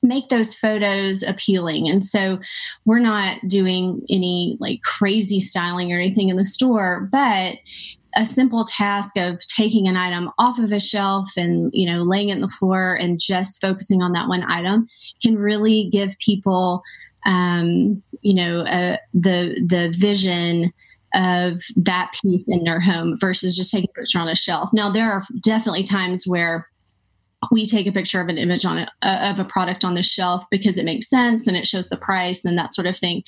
make 0.04 0.30
those 0.30 0.54
photos 0.54 1.24
appealing. 1.24 1.90
And 1.90 2.04
so 2.04 2.40
we're 2.86 3.00
not 3.00 3.40
doing 3.48 4.02
any 4.10 4.58
like 4.60 4.82
crazy 4.82 5.40
styling 5.40 5.94
or 5.94 6.00
anything 6.00 6.30
in 6.30 6.38
the 6.38 6.46
store 6.46 7.08
but 7.12 7.58
a 8.16 8.26
simple 8.26 8.66
task 8.66 9.18
of 9.18 9.40
taking 9.48 9.88
an 9.88 9.96
item 9.96 10.30
off 10.38 10.60
of 10.60 10.72
a 10.72 10.80
shelf 10.80 11.30
and 11.38 11.72
you 11.74 11.92
know 11.92 12.04
laying 12.04 12.30
it 12.30 12.36
on 12.36 12.42
the 12.42 12.50
floor 12.50 12.96
and 12.96 13.20
just 13.20 13.62
focusing 13.62 14.02
on 14.02 14.12
that 14.14 14.28
one 14.28 14.44
item 14.44 14.88
can 15.22 15.38
really 15.38 15.90
give 15.92 16.18
people 16.20 16.82
um, 17.26 18.02
you 18.22 18.34
know 18.34 18.60
uh, 18.62 18.98
the 19.14 19.62
the 19.66 19.94
vision 19.98 20.74
of 21.14 21.62
that 21.76 22.14
piece 22.22 22.50
in 22.50 22.64
their 22.64 22.80
home 22.80 23.18
versus 23.18 23.56
just 23.56 23.72
taking 23.72 23.90
a 23.90 24.00
picture 24.00 24.20
on 24.20 24.30
a 24.30 24.36
shelf. 24.36 24.72
Now 24.72 24.90
there 24.90 25.12
are 25.12 25.24
definitely 25.42 25.84
times 25.84 26.26
where 26.26 26.68
we 27.52 27.66
take 27.66 27.88
a 27.88 27.92
picture 27.92 28.22
of 28.22 28.30
an 28.30 28.38
image 28.38 28.66
on 28.66 28.78
it 28.78 28.90
uh, 29.02 29.34
of 29.34 29.40
a 29.40 29.50
product 29.50 29.84
on 29.84 29.96
the 29.96 30.04
shelf 30.04 30.46
because 30.52 30.78
it 30.78 30.86
makes 30.86 31.10
sense 31.10 31.48
and 31.48 31.58
it 31.58 31.68
shows 31.68 31.90
the 31.90 31.98
price 31.98 32.46
and 32.46 32.58
that 32.58 32.74
sort 32.74 32.86
of 32.88 32.96
thing. 32.96 33.24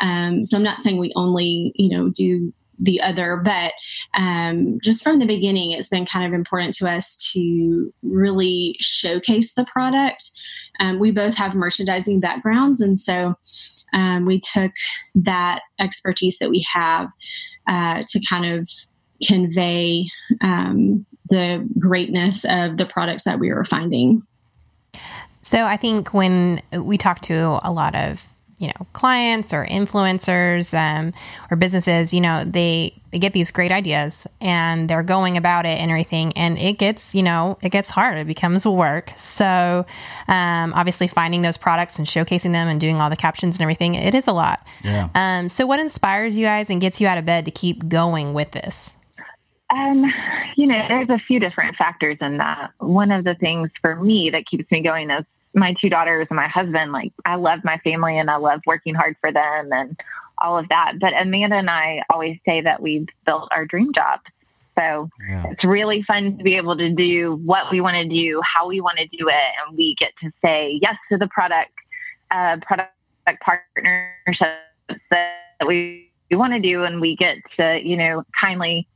Um, 0.00 0.44
so 0.44 0.56
i'm 0.56 0.62
not 0.62 0.82
saying 0.82 0.98
we 0.98 1.12
only 1.16 1.72
you 1.74 1.88
know 1.88 2.10
do 2.10 2.52
the 2.78 3.00
other. 3.00 3.40
But 3.42 3.72
um, 4.14 4.78
just 4.82 5.02
from 5.02 5.18
the 5.18 5.26
beginning, 5.26 5.72
it's 5.72 5.88
been 5.88 6.06
kind 6.06 6.26
of 6.26 6.32
important 6.32 6.74
to 6.74 6.88
us 6.88 7.16
to 7.32 7.92
really 8.02 8.76
showcase 8.80 9.54
the 9.54 9.64
product. 9.64 10.30
Um, 10.80 10.98
we 10.98 11.10
both 11.10 11.36
have 11.36 11.54
merchandising 11.54 12.20
backgrounds, 12.20 12.80
and 12.80 12.98
so 12.98 13.36
um, 13.92 14.26
we 14.26 14.40
took 14.40 14.72
that 15.14 15.62
expertise 15.78 16.38
that 16.38 16.50
we 16.50 16.66
have 16.72 17.08
uh, 17.68 18.02
to 18.08 18.20
kind 18.28 18.44
of 18.44 18.68
convey 19.26 20.06
um, 20.40 21.06
the 21.30 21.68
greatness 21.78 22.44
of 22.44 22.76
the 22.76 22.86
products 22.86 23.24
that 23.24 23.38
we 23.38 23.52
were 23.52 23.64
finding. 23.64 24.26
So 25.42 25.64
I 25.64 25.76
think 25.76 26.12
when 26.12 26.60
we 26.72 26.98
talk 26.98 27.20
to 27.22 27.60
a 27.62 27.70
lot 27.70 27.94
of 27.94 28.33
you 28.58 28.68
know 28.68 28.86
clients 28.92 29.52
or 29.52 29.66
influencers 29.66 30.74
um, 30.76 31.12
or 31.50 31.56
businesses, 31.56 32.12
you 32.14 32.20
know 32.20 32.44
they 32.44 32.94
they 33.10 33.18
get 33.18 33.32
these 33.32 33.50
great 33.50 33.70
ideas 33.70 34.26
and 34.40 34.88
they're 34.88 35.02
going 35.02 35.36
about 35.36 35.66
it 35.66 35.78
and 35.78 35.90
everything, 35.90 36.32
and 36.32 36.58
it 36.58 36.78
gets 36.78 37.14
you 37.14 37.22
know 37.22 37.58
it 37.62 37.70
gets 37.70 37.90
hard. 37.90 38.18
It 38.18 38.26
becomes 38.26 38.66
work. 38.66 39.12
So 39.16 39.86
um, 40.28 40.72
obviously 40.74 41.08
finding 41.08 41.42
those 41.42 41.56
products 41.56 41.98
and 41.98 42.06
showcasing 42.06 42.52
them 42.52 42.68
and 42.68 42.80
doing 42.80 43.00
all 43.00 43.10
the 43.10 43.16
captions 43.16 43.56
and 43.56 43.62
everything, 43.62 43.94
it 43.94 44.14
is 44.14 44.26
a 44.26 44.32
lot. 44.32 44.66
Yeah. 44.82 45.08
Um, 45.14 45.48
so 45.48 45.66
what 45.66 45.80
inspires 45.80 46.36
you 46.36 46.44
guys 46.44 46.70
and 46.70 46.80
gets 46.80 47.00
you 47.00 47.06
out 47.06 47.18
of 47.18 47.24
bed 47.24 47.44
to 47.44 47.50
keep 47.50 47.88
going 47.88 48.34
with 48.34 48.52
this? 48.52 48.94
Um, 49.70 50.04
you 50.56 50.66
know, 50.66 50.80
there's 50.88 51.08
a 51.08 51.18
few 51.26 51.40
different 51.40 51.76
factors 51.76 52.18
in 52.20 52.36
that. 52.38 52.70
One 52.78 53.10
of 53.10 53.24
the 53.24 53.34
things 53.34 53.70
for 53.80 53.96
me 53.96 54.30
that 54.30 54.46
keeps 54.46 54.70
me 54.70 54.82
going 54.82 55.10
is 55.10 55.24
my 55.54 55.74
two 55.80 55.88
daughters 55.88 56.26
and 56.30 56.36
my 56.36 56.48
husband. 56.48 56.92
Like, 56.92 57.12
I 57.24 57.36
love 57.36 57.60
my 57.64 57.78
family 57.78 58.18
and 58.18 58.30
I 58.30 58.36
love 58.36 58.60
working 58.66 58.94
hard 58.94 59.16
for 59.20 59.32
them 59.32 59.72
and 59.72 59.98
all 60.38 60.58
of 60.58 60.68
that. 60.68 60.94
But 61.00 61.12
Amanda 61.14 61.56
and 61.56 61.70
I 61.70 62.02
always 62.10 62.38
say 62.44 62.60
that 62.60 62.82
we've 62.82 63.06
built 63.24 63.48
our 63.52 63.64
dream 63.64 63.92
job. 63.94 64.20
So 64.76 65.08
yeah. 65.28 65.44
it's 65.50 65.64
really 65.64 66.02
fun 66.02 66.36
to 66.36 66.42
be 66.42 66.56
able 66.56 66.76
to 66.76 66.90
do 66.90 67.40
what 67.44 67.70
we 67.70 67.80
want 67.80 67.94
to 67.94 68.08
do, 68.08 68.40
how 68.42 68.66
we 68.66 68.80
want 68.80 68.98
to 68.98 69.06
do 69.06 69.28
it, 69.28 69.34
and 69.66 69.76
we 69.76 69.94
get 69.98 70.10
to 70.22 70.32
say 70.44 70.78
yes 70.82 70.96
to 71.12 71.18
the 71.18 71.28
product, 71.28 71.70
uh, 72.32 72.56
product 72.66 72.90
partnerships 73.40 75.00
that 75.10 75.66
we, 75.66 76.10
we 76.30 76.36
want 76.36 76.52
to 76.54 76.60
do, 76.60 76.82
and 76.82 77.00
we 77.00 77.14
get 77.14 77.36
to, 77.56 77.78
you 77.84 77.96
know, 77.96 78.24
kindly 78.40 78.88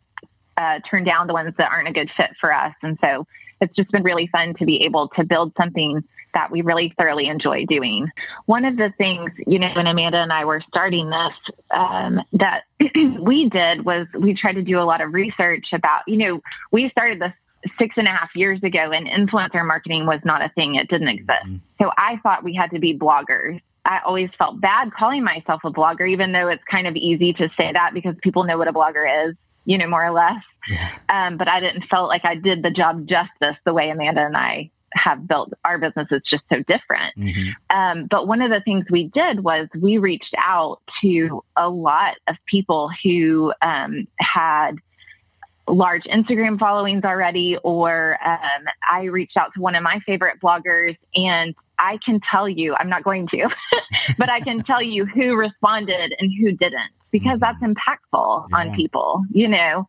uh, 0.56 0.80
turn 0.90 1.04
down 1.04 1.28
the 1.28 1.32
ones 1.32 1.54
that 1.58 1.70
aren't 1.70 1.86
a 1.86 1.92
good 1.92 2.10
fit 2.16 2.30
for 2.40 2.52
us. 2.52 2.74
And 2.82 2.98
so 3.00 3.24
it's 3.60 3.74
just 3.76 3.90
been 3.92 4.02
really 4.02 4.28
fun 4.32 4.54
to 4.58 4.64
be 4.64 4.82
able 4.82 5.08
to 5.16 5.24
build 5.24 5.52
something 5.56 6.02
that 6.34 6.50
we 6.50 6.62
really 6.62 6.92
thoroughly 6.96 7.26
enjoy 7.26 7.64
doing. 7.66 8.08
One 8.46 8.64
of 8.64 8.76
the 8.76 8.92
things, 8.98 9.30
you 9.46 9.58
know, 9.58 9.70
when 9.74 9.86
Amanda 9.86 10.18
and 10.18 10.32
I 10.32 10.44
were 10.44 10.62
starting 10.68 11.10
this, 11.10 11.54
um, 11.70 12.20
that 12.32 12.62
we 13.20 13.48
did 13.48 13.84
was 13.84 14.06
we 14.18 14.34
tried 14.34 14.54
to 14.54 14.62
do 14.62 14.80
a 14.80 14.84
lot 14.84 15.00
of 15.00 15.12
research 15.12 15.66
about, 15.72 16.02
you 16.06 16.16
know, 16.16 16.40
we 16.72 16.88
started 16.90 17.20
this 17.20 17.32
six 17.78 17.94
and 17.96 18.06
a 18.06 18.10
half 18.10 18.30
years 18.34 18.62
ago 18.62 18.92
and 18.92 19.08
influencer 19.08 19.66
marketing 19.66 20.06
was 20.06 20.20
not 20.24 20.42
a 20.42 20.48
thing. 20.50 20.76
It 20.76 20.88
didn't 20.88 21.08
exist. 21.08 21.44
Mm-hmm. 21.44 21.56
So 21.82 21.90
I 21.96 22.18
thought 22.22 22.44
we 22.44 22.54
had 22.54 22.70
to 22.70 22.78
be 22.78 22.96
bloggers. 22.96 23.60
I 23.84 24.00
always 24.04 24.28
felt 24.38 24.60
bad 24.60 24.92
calling 24.92 25.24
myself 25.24 25.62
a 25.64 25.70
blogger, 25.70 26.08
even 26.08 26.32
though 26.32 26.48
it's 26.48 26.62
kind 26.70 26.86
of 26.86 26.94
easy 26.94 27.32
to 27.34 27.48
say 27.56 27.72
that 27.72 27.92
because 27.94 28.14
people 28.22 28.44
know 28.44 28.58
what 28.58 28.68
a 28.68 28.72
blogger 28.72 29.28
is 29.28 29.34
you 29.68 29.76
know, 29.76 29.86
more 29.86 30.02
or 30.02 30.12
less. 30.12 30.42
Yeah. 30.66 30.90
Um, 31.10 31.36
but 31.36 31.46
I 31.46 31.60
didn't 31.60 31.84
felt 31.90 32.08
like 32.08 32.24
I 32.24 32.34
did 32.36 32.62
the 32.62 32.70
job 32.70 33.06
justice 33.06 33.56
the 33.66 33.74
way 33.74 33.90
Amanda 33.90 34.22
and 34.24 34.34
I 34.34 34.70
have 34.92 35.26
built 35.26 35.52
our 35.64 35.78
business 35.78 36.08
is 36.10 36.22
just 36.28 36.42
so 36.50 36.56
different. 36.66 37.16
Mm-hmm. 37.16 37.76
Um, 37.76 38.06
but 38.10 38.26
one 38.26 38.42
of 38.42 38.50
the 38.50 38.60
things 38.60 38.86
we 38.90 39.04
did 39.04 39.40
was 39.40 39.68
we 39.78 39.98
reached 39.98 40.34
out 40.38 40.80
to 41.02 41.42
a 41.56 41.68
lot 41.68 42.14
of 42.26 42.36
people 42.46 42.90
who 43.02 43.52
um, 43.62 44.06
had 44.18 44.72
large 45.68 46.04
Instagram 46.04 46.58
followings 46.58 47.04
already, 47.04 47.56
or 47.62 48.18
um, 48.24 48.64
I 48.90 49.04
reached 49.04 49.36
out 49.36 49.52
to 49.54 49.60
one 49.60 49.74
of 49.74 49.82
my 49.82 50.00
favorite 50.06 50.40
bloggers 50.40 50.96
and 51.14 51.54
I 51.78 51.98
can 52.04 52.20
tell 52.30 52.48
you, 52.48 52.74
I'm 52.74 52.88
not 52.88 53.04
going 53.04 53.28
to, 53.28 53.48
but 54.18 54.28
I 54.28 54.40
can 54.40 54.64
tell 54.64 54.82
you 54.82 55.06
who 55.06 55.36
responded 55.36 56.14
and 56.18 56.32
who 56.40 56.52
didn't 56.52 56.90
because 57.10 57.38
that's 57.40 57.58
mm-hmm. 57.58 57.72
impactful 57.72 58.46
yeah. 58.50 58.56
on 58.56 58.74
people, 58.74 59.22
you 59.32 59.48
know? 59.48 59.86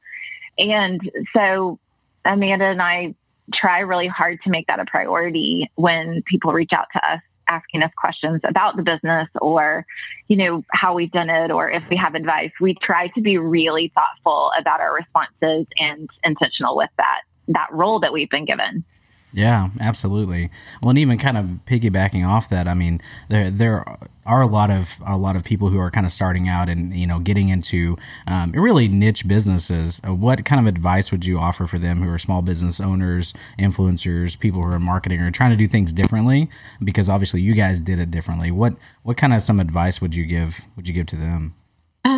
And 0.57 1.01
so 1.33 1.79
Amanda 2.25 2.65
and 2.65 2.81
I 2.81 3.15
try 3.53 3.79
really 3.79 4.07
hard 4.07 4.39
to 4.43 4.49
make 4.49 4.67
that 4.67 4.79
a 4.79 4.85
priority 4.85 5.69
when 5.75 6.23
people 6.25 6.53
reach 6.53 6.71
out 6.73 6.87
to 6.93 6.99
us 7.13 7.21
asking 7.49 7.81
us 7.81 7.91
questions 7.97 8.39
about 8.43 8.77
the 8.77 8.83
business 8.83 9.27
or 9.41 9.85
you 10.27 10.37
know 10.37 10.63
how 10.71 10.93
we've 10.93 11.11
done 11.11 11.29
it 11.29 11.51
or 11.51 11.69
if 11.69 11.83
we 11.89 11.95
have 11.95 12.15
advice. 12.15 12.51
We 12.61 12.75
try 12.81 13.07
to 13.15 13.21
be 13.21 13.37
really 13.37 13.91
thoughtful 13.95 14.51
about 14.59 14.79
our 14.79 14.93
responses 14.93 15.65
and 15.77 16.09
intentional 16.23 16.75
with 16.75 16.91
that 16.97 17.21
that 17.47 17.67
role 17.71 17.99
that 17.99 18.13
we've 18.13 18.29
been 18.29 18.45
given 18.45 18.85
yeah, 19.31 19.69
absolutely. 19.79 20.49
Well, 20.81 20.89
and 20.89 20.97
even 20.97 21.17
kind 21.17 21.37
of 21.37 21.45
piggybacking 21.65 22.27
off 22.27 22.49
that, 22.49 22.67
I 22.67 22.73
mean, 22.73 22.99
there 23.29 23.51
there 23.51 23.85
are 24.25 24.41
a 24.41 24.47
lot 24.47 24.71
of 24.71 24.95
a 25.05 25.17
lot 25.17 25.35
of 25.35 25.43
people 25.43 25.69
who 25.69 25.79
are 25.79 25.91
kind 25.91 26.05
of 26.05 26.11
starting 26.11 26.49
out 26.49 26.67
and 26.67 26.93
you 26.93 27.05
know 27.05 27.19
getting 27.19 27.49
into 27.49 27.97
um, 28.25 28.51
really 28.53 28.87
niche 28.87 29.27
businesses. 29.27 30.01
Uh, 30.07 30.13
what 30.13 30.45
kind 30.45 30.59
of 30.59 30.65
advice 30.65 31.11
would 31.11 31.25
you 31.25 31.37
offer 31.37 31.67
for 31.67 31.77
them 31.77 32.01
who 32.01 32.09
are 32.09 32.17
small 32.17 32.41
business 32.41 32.79
owners, 32.79 33.33
influencers, 33.59 34.37
people 34.39 34.63
who 34.63 34.71
are 34.71 34.79
marketing 34.79 35.21
or 35.21 35.29
trying 35.29 35.51
to 35.51 35.57
do 35.57 35.67
things 35.67 35.93
differently? 35.93 36.49
Because 36.83 37.07
obviously, 37.07 37.41
you 37.41 37.53
guys 37.53 37.81
did 37.81 37.99
it 37.99 38.09
differently. 38.09 38.49
What 38.49 38.75
what 39.03 39.17
kind 39.17 39.33
of 39.33 39.43
some 39.43 39.59
advice 39.59 40.01
would 40.01 40.15
you 40.15 40.25
give 40.25 40.61
would 40.75 40.87
you 40.87 40.93
give 40.93 41.05
to 41.07 41.15
them? 41.15 41.53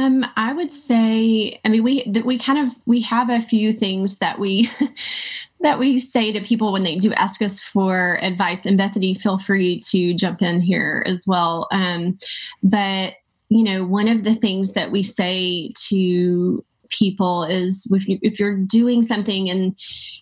Um, 0.01 0.25
I 0.35 0.53
would 0.53 0.73
say, 0.73 1.59
I 1.63 1.69
mean, 1.69 1.83
we 1.83 2.11
we 2.25 2.39
kind 2.39 2.57
of 2.57 2.73
we 2.85 3.01
have 3.01 3.29
a 3.29 3.39
few 3.39 3.71
things 3.71 4.17
that 4.17 4.39
we 4.39 4.67
that 5.59 5.77
we 5.77 5.99
say 5.99 6.31
to 6.31 6.41
people 6.41 6.73
when 6.73 6.83
they 6.83 6.97
do 6.97 7.13
ask 7.13 7.41
us 7.41 7.61
for 7.61 8.17
advice. 8.21 8.65
And 8.65 8.77
Bethany, 8.77 9.13
feel 9.13 9.37
free 9.37 9.79
to 9.89 10.15
jump 10.15 10.41
in 10.41 10.59
here 10.59 11.03
as 11.05 11.25
well. 11.27 11.67
Um, 11.71 12.17
but 12.63 13.13
you 13.49 13.63
know, 13.63 13.85
one 13.85 14.07
of 14.07 14.23
the 14.23 14.33
things 14.33 14.73
that 14.73 14.91
we 14.91 15.03
say 15.03 15.71
to 15.89 16.65
people 16.89 17.43
is 17.43 17.87
if, 17.91 18.07
you, 18.07 18.17
if 18.23 18.39
you're 18.39 18.57
doing 18.57 19.03
something 19.03 19.47
in 19.47 19.75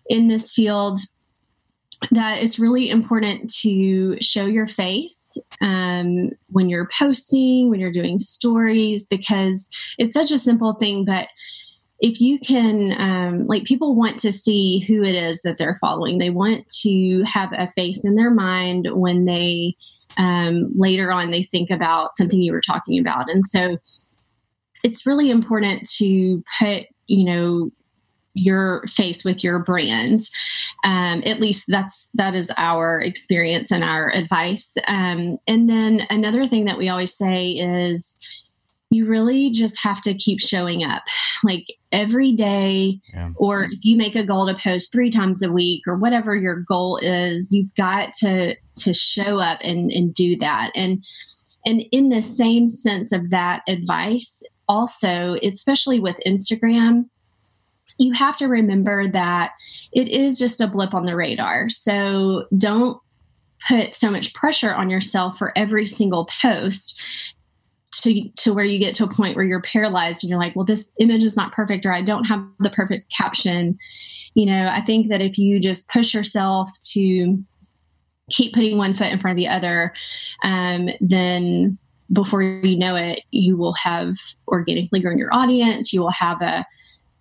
in 0.09 0.27
this 0.27 0.51
field 0.51 0.99
that 2.11 2.41
it's 2.41 2.59
really 2.59 2.89
important 2.89 3.53
to 3.61 4.17
show 4.21 4.45
your 4.45 4.67
face 4.67 5.37
um, 5.61 6.31
when 6.47 6.69
you're 6.69 6.89
posting, 6.97 7.69
when 7.69 7.79
you're 7.79 7.91
doing 7.91 8.19
stories, 8.19 9.05
because 9.05 9.69
it's 9.97 10.13
such 10.13 10.31
a 10.31 10.37
simple 10.37 10.73
thing, 10.73 11.03
but 11.03 11.27
if 11.99 12.21
you 12.21 12.39
can 12.39 12.99
um, 12.99 13.45
like 13.47 13.65
people 13.65 13.95
want 13.95 14.17
to 14.19 14.31
see 14.31 14.79
who 14.79 15.03
it 15.03 15.15
is 15.15 15.41
that 15.41 15.57
they're 15.57 15.77
following. 15.81 16.17
They 16.17 16.29
want 16.29 16.67
to 16.81 17.23
have 17.23 17.49
a 17.51 17.67
face 17.67 18.05
in 18.05 18.15
their 18.15 18.31
mind 18.31 18.87
when 18.91 19.25
they 19.25 19.75
um, 20.17 20.71
later 20.75 21.11
on 21.11 21.31
they 21.31 21.43
think 21.43 21.69
about 21.69 22.15
something 22.15 22.41
you 22.41 22.53
were 22.53 22.61
talking 22.61 22.99
about. 22.99 23.29
And 23.29 23.45
so 23.45 23.77
it's 24.83 25.05
really 25.05 25.29
important 25.29 25.89
to 25.97 26.41
put 26.59 26.85
you 27.07 27.25
know 27.25 27.69
your 28.39 28.83
face 28.87 29.23
with 29.23 29.43
your 29.43 29.59
brand. 29.59 30.21
Um, 30.83 31.21
at 31.25 31.39
least 31.39 31.65
that's 31.67 32.09
that 32.13 32.35
is 32.35 32.51
our 32.57 33.01
experience 33.01 33.71
and 33.71 33.83
our 33.83 34.09
advice. 34.11 34.75
Um, 34.87 35.37
and 35.47 35.69
then 35.69 36.01
another 36.09 36.47
thing 36.47 36.65
that 36.65 36.77
we 36.77 36.89
always 36.89 37.15
say 37.15 37.51
is 37.51 38.17
you 38.91 39.05
really 39.05 39.51
just 39.51 39.79
have 39.83 40.01
to 40.01 40.15
keep 40.15 40.39
showing 40.39 40.83
up. 40.83 41.03
Like 41.43 41.65
every 41.91 42.31
day 42.31 42.99
yeah. 43.13 43.29
or 43.35 43.65
if 43.65 43.83
you 43.83 43.95
make 43.95 44.15
a 44.15 44.25
goal 44.25 44.47
to 44.47 44.55
post 44.55 44.91
three 44.91 45.09
times 45.09 45.41
a 45.41 45.51
week 45.51 45.83
or 45.87 45.95
whatever 45.95 46.35
your 46.35 46.55
goal 46.67 46.97
is 46.97 47.49
you've 47.51 47.73
got 47.75 48.13
to 48.13 48.55
to 48.75 48.93
show 48.93 49.39
up 49.39 49.59
and 49.63 49.91
and 49.91 50.13
do 50.13 50.37
that. 50.37 50.71
And 50.75 51.03
and 51.65 51.83
in 51.91 52.09
the 52.09 52.21
same 52.21 52.67
sense 52.67 53.11
of 53.11 53.29
that 53.29 53.61
advice 53.67 54.43
also 54.67 55.35
especially 55.43 55.99
with 55.99 56.15
instagram 56.25 57.05
you 57.99 58.13
have 58.13 58.37
to 58.37 58.47
remember 58.47 59.07
that 59.07 59.51
it 59.91 60.07
is 60.07 60.39
just 60.39 60.61
a 60.61 60.67
blip 60.67 60.93
on 60.93 61.05
the 61.05 61.15
radar. 61.15 61.69
So 61.69 62.45
don't 62.57 62.99
put 63.67 63.93
so 63.93 64.09
much 64.09 64.33
pressure 64.33 64.73
on 64.73 64.89
yourself 64.89 65.37
for 65.37 65.51
every 65.57 65.85
single 65.85 66.25
post 66.41 67.35
to 67.91 68.29
to 68.29 68.53
where 68.53 68.63
you 68.63 68.79
get 68.79 68.95
to 68.95 69.03
a 69.03 69.09
point 69.09 69.35
where 69.35 69.43
you're 69.43 69.61
paralyzed 69.61 70.23
and 70.23 70.29
you're 70.29 70.39
like 70.39 70.55
well 70.55 70.63
this 70.63 70.93
image 70.99 71.23
is 71.23 71.35
not 71.35 71.51
perfect 71.51 71.85
or 71.85 71.91
i 71.91 72.01
don't 72.03 72.25
have 72.25 72.45
the 72.59 72.69
perfect 72.69 73.07
caption. 73.09 73.77
You 74.35 74.45
know 74.45 74.69
i 74.71 74.79
think 74.79 75.09
that 75.09 75.21
if 75.21 75.37
you 75.37 75.59
just 75.59 75.89
push 75.89 76.13
yourself 76.13 76.69
to 76.91 77.37
keep 78.29 78.53
putting 78.53 78.77
one 78.77 78.93
foot 78.93 79.11
in 79.11 79.17
front 79.17 79.37
of 79.37 79.43
the 79.43 79.49
other 79.49 79.91
um, 80.43 80.89
then 81.01 81.77
before 82.13 82.41
you 82.41 82.77
know 82.77 82.95
it 82.95 83.23
you 83.31 83.57
will 83.57 83.73
have 83.73 84.17
organically 84.47 84.99
grown 84.99 85.17
your 85.17 85.33
audience. 85.33 85.93
You 85.93 86.01
will 86.01 86.11
have 86.11 86.41
a 86.41 86.65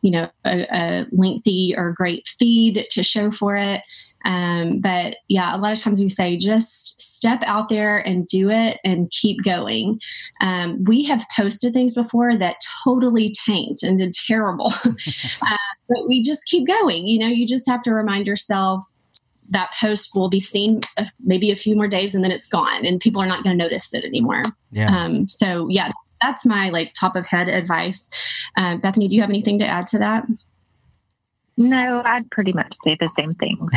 you 0.02 0.10
know 0.10 0.28
a, 0.44 0.66
a 0.70 1.06
lengthy 1.12 1.74
or 1.76 1.92
great 1.92 2.26
feed 2.38 2.86
to 2.90 3.02
show 3.02 3.30
for 3.30 3.56
it 3.56 3.82
Um, 4.24 4.80
but 4.80 5.16
yeah, 5.28 5.54
a 5.54 5.58
lot 5.58 5.72
of 5.72 5.80
times 5.80 6.00
we 6.00 6.08
say 6.08 6.36
just 6.36 7.00
step 7.00 7.42
out 7.46 7.68
there 7.68 7.98
and 7.98 8.26
do 8.26 8.50
it 8.50 8.78
and 8.84 9.10
keep 9.10 9.42
going. 9.42 10.00
Um, 10.40 10.84
we 10.84 11.04
have 11.04 11.24
posted 11.36 11.72
things 11.72 11.94
before 11.94 12.36
that 12.36 12.56
totally 12.84 13.34
tanked 13.46 13.82
and 13.82 13.98
did 13.98 14.12
terrible, 14.12 14.72
uh, 14.86 15.56
but 15.88 16.08
we 16.08 16.22
just 16.22 16.46
keep 16.46 16.66
going. 16.66 17.06
You 17.06 17.18
know, 17.20 17.28
you 17.28 17.46
just 17.46 17.68
have 17.68 17.82
to 17.84 17.94
remind 17.94 18.26
yourself 18.26 18.84
that 19.50 19.72
post 19.80 20.10
will 20.14 20.28
be 20.28 20.40
seen 20.40 20.82
uh, 20.98 21.06
maybe 21.24 21.50
a 21.50 21.56
few 21.56 21.74
more 21.74 21.88
days 21.88 22.14
and 22.14 22.22
then 22.22 22.30
it's 22.30 22.48
gone 22.48 22.84
and 22.84 23.00
people 23.00 23.22
are 23.22 23.26
not 23.26 23.42
going 23.42 23.56
to 23.56 23.64
notice 23.64 23.94
it 23.94 24.04
anymore. 24.04 24.42
Yeah. 24.72 24.94
Um, 24.94 25.26
so 25.26 25.68
yeah, 25.70 25.90
that's 26.22 26.46
my 26.46 26.70
like 26.70 26.94
top 26.94 27.16
of 27.16 27.26
head 27.26 27.48
advice. 27.48 28.10
Uh, 28.56 28.76
Bethany, 28.76 29.08
do 29.08 29.14
you 29.14 29.20
have 29.20 29.30
anything 29.30 29.58
to 29.60 29.66
add 29.66 29.86
to 29.88 29.98
that? 29.98 30.26
No, 31.60 32.02
I'd 32.04 32.30
pretty 32.30 32.52
much 32.52 32.72
say 32.84 32.96
the 33.00 33.08
same 33.18 33.34
thing. 33.34 33.58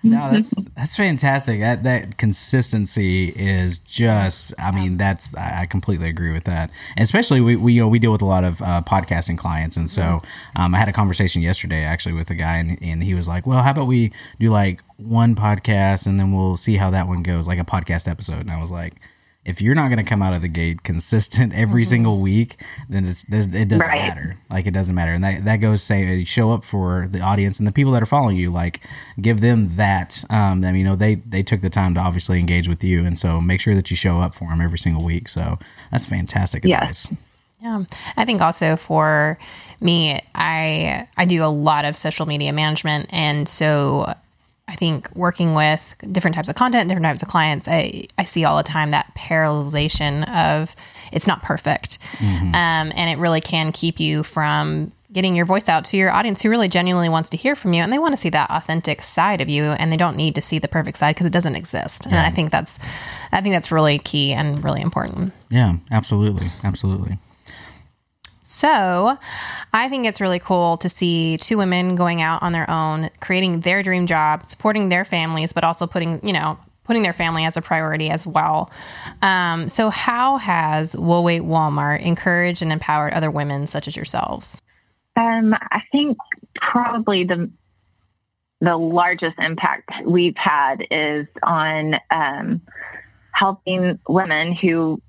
no, 0.02 0.32
that's 0.32 0.54
that's 0.74 0.96
fantastic. 0.96 1.60
That 1.60 1.82
that 1.82 2.16
consistency 2.16 3.28
is 3.28 3.80
just. 3.80 4.54
I 4.58 4.70
mean, 4.70 4.96
that's 4.96 5.34
I 5.34 5.66
completely 5.66 6.08
agree 6.08 6.32
with 6.32 6.44
that. 6.44 6.70
And 6.96 7.02
especially 7.02 7.42
we, 7.42 7.54
we 7.54 7.74
you 7.74 7.82
know 7.82 7.88
we 7.88 7.98
deal 7.98 8.12
with 8.12 8.22
a 8.22 8.26
lot 8.26 8.44
of 8.44 8.62
uh, 8.62 8.80
podcasting 8.86 9.36
clients, 9.36 9.76
and 9.76 9.90
so 9.90 10.22
um, 10.56 10.74
I 10.74 10.78
had 10.78 10.88
a 10.88 10.92
conversation 10.94 11.42
yesterday 11.42 11.84
actually 11.84 12.14
with 12.14 12.30
a 12.30 12.34
guy, 12.34 12.56
and, 12.56 12.82
and 12.82 13.04
he 13.04 13.12
was 13.12 13.28
like, 13.28 13.46
"Well, 13.46 13.62
how 13.62 13.72
about 13.72 13.86
we 13.86 14.10
do 14.38 14.48
like 14.48 14.80
one 14.96 15.34
podcast, 15.34 16.06
and 16.06 16.18
then 16.18 16.32
we'll 16.32 16.56
see 16.56 16.76
how 16.76 16.88
that 16.88 17.08
one 17.08 17.22
goes, 17.22 17.46
like 17.46 17.58
a 17.58 17.64
podcast 17.64 18.08
episode." 18.08 18.40
And 18.40 18.50
I 18.50 18.58
was 18.58 18.70
like 18.70 18.94
if 19.44 19.62
you're 19.62 19.74
not 19.74 19.88
going 19.88 19.98
to 19.98 20.04
come 20.04 20.20
out 20.20 20.34
of 20.34 20.42
the 20.42 20.48
gate 20.48 20.82
consistent 20.82 21.54
every 21.54 21.82
mm-hmm. 21.82 21.90
single 21.90 22.20
week, 22.20 22.62
then 22.88 23.06
it's 23.06 23.24
it 23.24 23.68
doesn't 23.68 23.78
right. 23.80 24.08
matter. 24.08 24.36
Like 24.50 24.66
it 24.66 24.72
doesn't 24.72 24.94
matter, 24.94 25.12
and 25.12 25.24
that 25.24 25.44
that 25.44 25.56
goes 25.56 25.82
say 25.82 26.24
show 26.24 26.52
up 26.52 26.64
for 26.64 27.08
the 27.10 27.20
audience 27.20 27.58
and 27.58 27.66
the 27.66 27.72
people 27.72 27.92
that 27.92 28.02
are 28.02 28.06
following 28.06 28.36
you. 28.36 28.50
Like 28.50 28.80
give 29.20 29.40
them 29.40 29.76
that. 29.76 30.24
Um, 30.30 30.64
I 30.64 30.72
mean, 30.72 30.76
you 30.76 30.84
know, 30.84 30.96
they 30.96 31.16
they 31.16 31.42
took 31.42 31.60
the 31.60 31.70
time 31.70 31.94
to 31.94 32.00
obviously 32.00 32.38
engage 32.38 32.68
with 32.68 32.84
you, 32.84 33.04
and 33.04 33.18
so 33.18 33.40
make 33.40 33.60
sure 33.60 33.74
that 33.74 33.90
you 33.90 33.96
show 33.96 34.20
up 34.20 34.34
for 34.34 34.48
them 34.48 34.60
every 34.60 34.78
single 34.78 35.02
week. 35.02 35.28
So 35.28 35.58
that's 35.90 36.06
fantastic 36.06 36.64
advice. 36.64 37.08
Yes. 37.10 37.18
Yeah, 37.62 37.84
I 38.16 38.24
think 38.24 38.40
also 38.40 38.76
for 38.76 39.38
me, 39.80 40.20
I 40.34 41.06
I 41.16 41.24
do 41.26 41.44
a 41.44 41.52
lot 41.52 41.84
of 41.84 41.96
social 41.96 42.24
media 42.24 42.52
management, 42.52 43.10
and 43.12 43.46
so 43.48 44.14
I 44.70 44.76
think 44.76 45.10
working 45.16 45.54
with 45.54 45.96
different 46.12 46.36
types 46.36 46.48
of 46.48 46.54
content, 46.54 46.88
different 46.88 47.04
types 47.04 47.22
of 47.22 47.28
clients, 47.28 47.66
I, 47.66 48.04
I 48.16 48.24
see 48.24 48.44
all 48.44 48.56
the 48.56 48.62
time 48.62 48.90
that 48.90 49.12
parallelization 49.16 50.28
of 50.32 50.76
it's 51.12 51.26
not 51.26 51.42
perfect. 51.42 51.98
Mm-hmm. 52.18 52.54
Um, 52.54 52.92
and 52.94 53.10
it 53.10 53.18
really 53.18 53.40
can 53.40 53.72
keep 53.72 53.98
you 53.98 54.22
from 54.22 54.92
getting 55.12 55.34
your 55.34 55.44
voice 55.44 55.68
out 55.68 55.84
to 55.86 55.96
your 55.96 56.12
audience 56.12 56.40
who 56.40 56.48
really 56.48 56.68
genuinely 56.68 57.08
wants 57.08 57.30
to 57.30 57.36
hear 57.36 57.56
from 57.56 57.72
you 57.72 57.82
and 57.82 57.92
they 57.92 57.98
want 57.98 58.12
to 58.12 58.16
see 58.16 58.30
that 58.30 58.48
authentic 58.48 59.02
side 59.02 59.40
of 59.40 59.48
you 59.48 59.64
and 59.64 59.92
they 59.92 59.96
don't 59.96 60.16
need 60.16 60.36
to 60.36 60.42
see 60.42 60.60
the 60.60 60.68
perfect 60.68 60.96
side 60.96 61.16
because 61.16 61.26
it 61.26 61.32
doesn't 61.32 61.56
exist. 61.56 62.06
Yeah. 62.06 62.18
And 62.18 62.26
I 62.26 62.30
think 62.30 62.52
that's 62.52 62.78
I 63.32 63.40
think 63.40 63.52
that's 63.52 63.72
really 63.72 63.98
key 63.98 64.32
and 64.32 64.62
really 64.62 64.80
important. 64.80 65.32
Yeah, 65.48 65.74
absolutely. 65.90 66.52
Absolutely. 66.62 67.18
So 68.50 69.16
I 69.72 69.88
think 69.88 70.06
it's 70.06 70.20
really 70.20 70.40
cool 70.40 70.76
to 70.78 70.88
see 70.88 71.36
two 71.36 71.56
women 71.56 71.94
going 71.94 72.20
out 72.20 72.42
on 72.42 72.52
their 72.52 72.68
own, 72.68 73.08
creating 73.20 73.60
their 73.60 73.84
dream 73.84 74.08
job, 74.08 74.44
supporting 74.44 74.88
their 74.88 75.04
families, 75.04 75.52
but 75.52 75.62
also 75.62 75.86
putting, 75.86 76.20
you 76.26 76.32
know, 76.32 76.58
putting 76.82 77.04
their 77.04 77.12
family 77.12 77.44
as 77.44 77.56
a 77.56 77.62
priority 77.62 78.10
as 78.10 78.26
well. 78.26 78.68
Um, 79.22 79.68
so 79.68 79.88
how 79.88 80.38
has 80.38 80.96
Whoa 80.96 81.22
Wait 81.22 81.42
Walmart 81.42 82.02
encouraged 82.02 82.60
and 82.60 82.72
empowered 82.72 83.12
other 83.12 83.30
women 83.30 83.68
such 83.68 83.86
as 83.86 83.94
yourselves? 83.94 84.60
Um, 85.14 85.54
I 85.54 85.82
think 85.92 86.18
probably 86.56 87.24
the 87.24 87.48
the 88.60 88.76
largest 88.76 89.38
impact 89.38 89.90
we've 90.04 90.36
had 90.36 90.84
is 90.90 91.26
on 91.42 91.94
um, 92.10 92.60
helping 93.32 93.98
women 94.08 94.52
who 94.54 95.00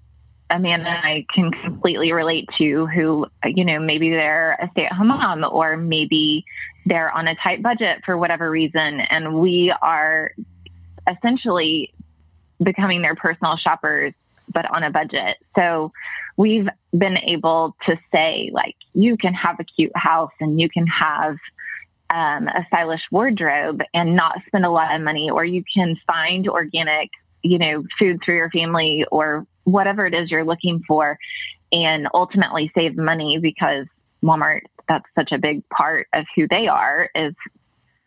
Amanda 0.52 0.90
and 0.90 1.06
I 1.06 1.26
can 1.34 1.52
completely 1.52 2.12
relate 2.12 2.48
to 2.58 2.86
who, 2.88 3.26
you 3.46 3.64
know, 3.64 3.80
maybe 3.80 4.10
they're 4.10 4.54
a 4.62 4.70
stay 4.72 4.86
at 4.86 4.92
home 4.92 5.08
mom 5.08 5.46
or 5.50 5.78
maybe 5.78 6.46
they're 6.86 7.12
on 7.12 7.28
a 7.28 7.36
tight 7.36 7.64
budget 7.64 8.04
for 8.06 8.18
whatever 8.18 8.50
reason. 8.52 9.00
And 9.00 9.36
we 9.36 9.74
are 9.82 10.32
essentially 11.10 11.94
becoming 12.62 13.02
their 13.02 13.16
personal 13.16 13.58
shoppers, 13.58 14.14
but 14.54 14.70
on 14.70 14.84
a 14.84 14.92
budget. 14.92 15.38
So 15.56 15.92
we've 16.38 16.68
been 16.96 17.18
able 17.18 17.76
to 17.86 17.98
say, 18.12 18.52
like, 18.54 18.76
you 18.94 19.18
can 19.18 19.34
have 19.34 19.60
a 19.60 19.64
cute 19.64 19.96
house 19.96 20.34
and 20.40 20.60
you 20.60 20.70
can 20.70 20.86
have 20.88 21.38
um, 22.10 22.50
a 22.50 22.66
stylish 22.68 23.02
wardrobe 23.10 23.82
and 23.94 24.16
not 24.16 24.36
spend 24.48 24.66
a 24.66 24.70
lot 24.70 24.94
of 24.94 25.02
money, 25.02 25.30
or 25.30 25.46
you 25.46 25.64
can 25.74 25.96
find 26.06 26.48
organic 26.50 27.10
you 27.44 27.58
know, 27.58 27.84
food 27.98 28.20
through 28.24 28.36
your 28.36 28.50
family 28.52 29.06
or 29.12 29.46
whatever 29.64 30.06
it 30.06 30.14
is 30.14 30.32
you're 30.32 30.44
looking 30.44 30.84
for 30.88 31.18
and 31.72 32.08
ultimately 32.14 32.72
save 32.76 32.98
money 32.98 33.40
because 33.40 33.86
Walmart, 34.24 34.62
that's 34.88 35.06
such 35.16 35.32
a 35.32 35.38
big 35.38 35.68
part 35.70 36.08
of 36.14 36.26
who 36.36 36.48
they 36.48 36.68
are 36.68 37.10
is, 37.16 37.34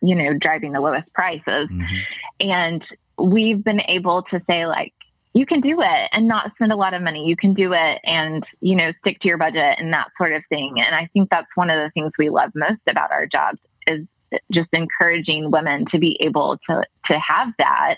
you 0.01 0.15
know, 0.15 0.33
driving 0.33 0.71
the 0.71 0.81
lowest 0.81 1.11
prices. 1.13 1.69
Mm-hmm. 1.69 1.95
And 2.41 2.83
we've 3.17 3.63
been 3.63 3.81
able 3.81 4.23
to 4.23 4.41
say, 4.47 4.67
like, 4.67 4.93
you 5.33 5.45
can 5.45 5.59
do 5.59 5.81
it 5.81 6.09
and 6.13 6.27
not 6.27 6.51
spend 6.55 6.71
a 6.71 6.77
lot 6.77 6.93
of 6.93 7.01
money. 7.01 7.25
You 7.25 7.35
can 7.35 7.53
do 7.53 7.73
it 7.73 7.99
and, 8.05 8.45
you 8.61 8.75
know, 8.75 8.93
stick 9.01 9.19
to 9.21 9.27
your 9.27 9.37
budget 9.37 9.75
and 9.79 9.91
that 9.91 10.07
sort 10.17 10.31
of 10.31 10.43
thing. 10.47 10.75
And 10.77 10.95
I 10.95 11.09
think 11.11 11.29
that's 11.29 11.47
one 11.55 11.69
of 11.69 11.77
the 11.77 11.89
things 11.91 12.13
we 12.17 12.29
love 12.29 12.51
most 12.55 12.81
about 12.87 13.11
our 13.11 13.25
jobs 13.25 13.59
is 13.85 14.05
just 14.51 14.69
encouraging 14.71 15.51
women 15.51 15.85
to 15.91 15.99
be 15.99 16.17
able 16.21 16.57
to 16.69 16.83
to 17.05 17.19
have 17.19 17.53
that 17.57 17.95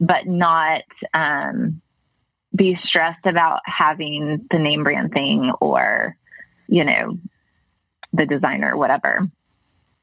but 0.00 0.26
not 0.26 0.82
um, 1.14 1.80
be 2.58 2.78
stressed 2.84 3.24
about 3.24 3.60
having 3.64 4.46
the 4.50 4.58
name 4.58 4.82
brand 4.84 5.12
thing 5.12 5.52
or, 5.60 6.16
you 6.66 6.84
know, 6.84 7.18
the 8.12 8.26
designer, 8.26 8.76
whatever. 8.76 9.28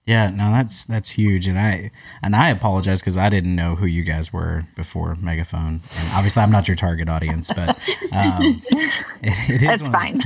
Yeah, 0.05 0.29
no, 0.29 0.51
that's 0.51 0.83
that's 0.83 1.09
huge, 1.09 1.47
and 1.47 1.57
I 1.57 1.89
and 2.21 2.35
I 2.35 2.49
apologize 2.49 3.01
because 3.01 3.17
I 3.17 3.27
didn't 3.29 3.55
know 3.55 3.73
who 3.75 3.87
you 3.87 4.03
guys 4.03 4.31
were 4.31 4.65
before 4.75 5.15
Megaphone, 5.15 5.81
and 5.97 6.09
obviously 6.13 6.43
I'm 6.43 6.51
not 6.51 6.67
your 6.67 6.77
target 6.77 7.09
audience, 7.09 7.51
but 7.51 7.69
um, 8.11 8.61
it, 9.23 9.49
it 9.49 9.63
is 9.63 9.81
fine. 9.81 10.21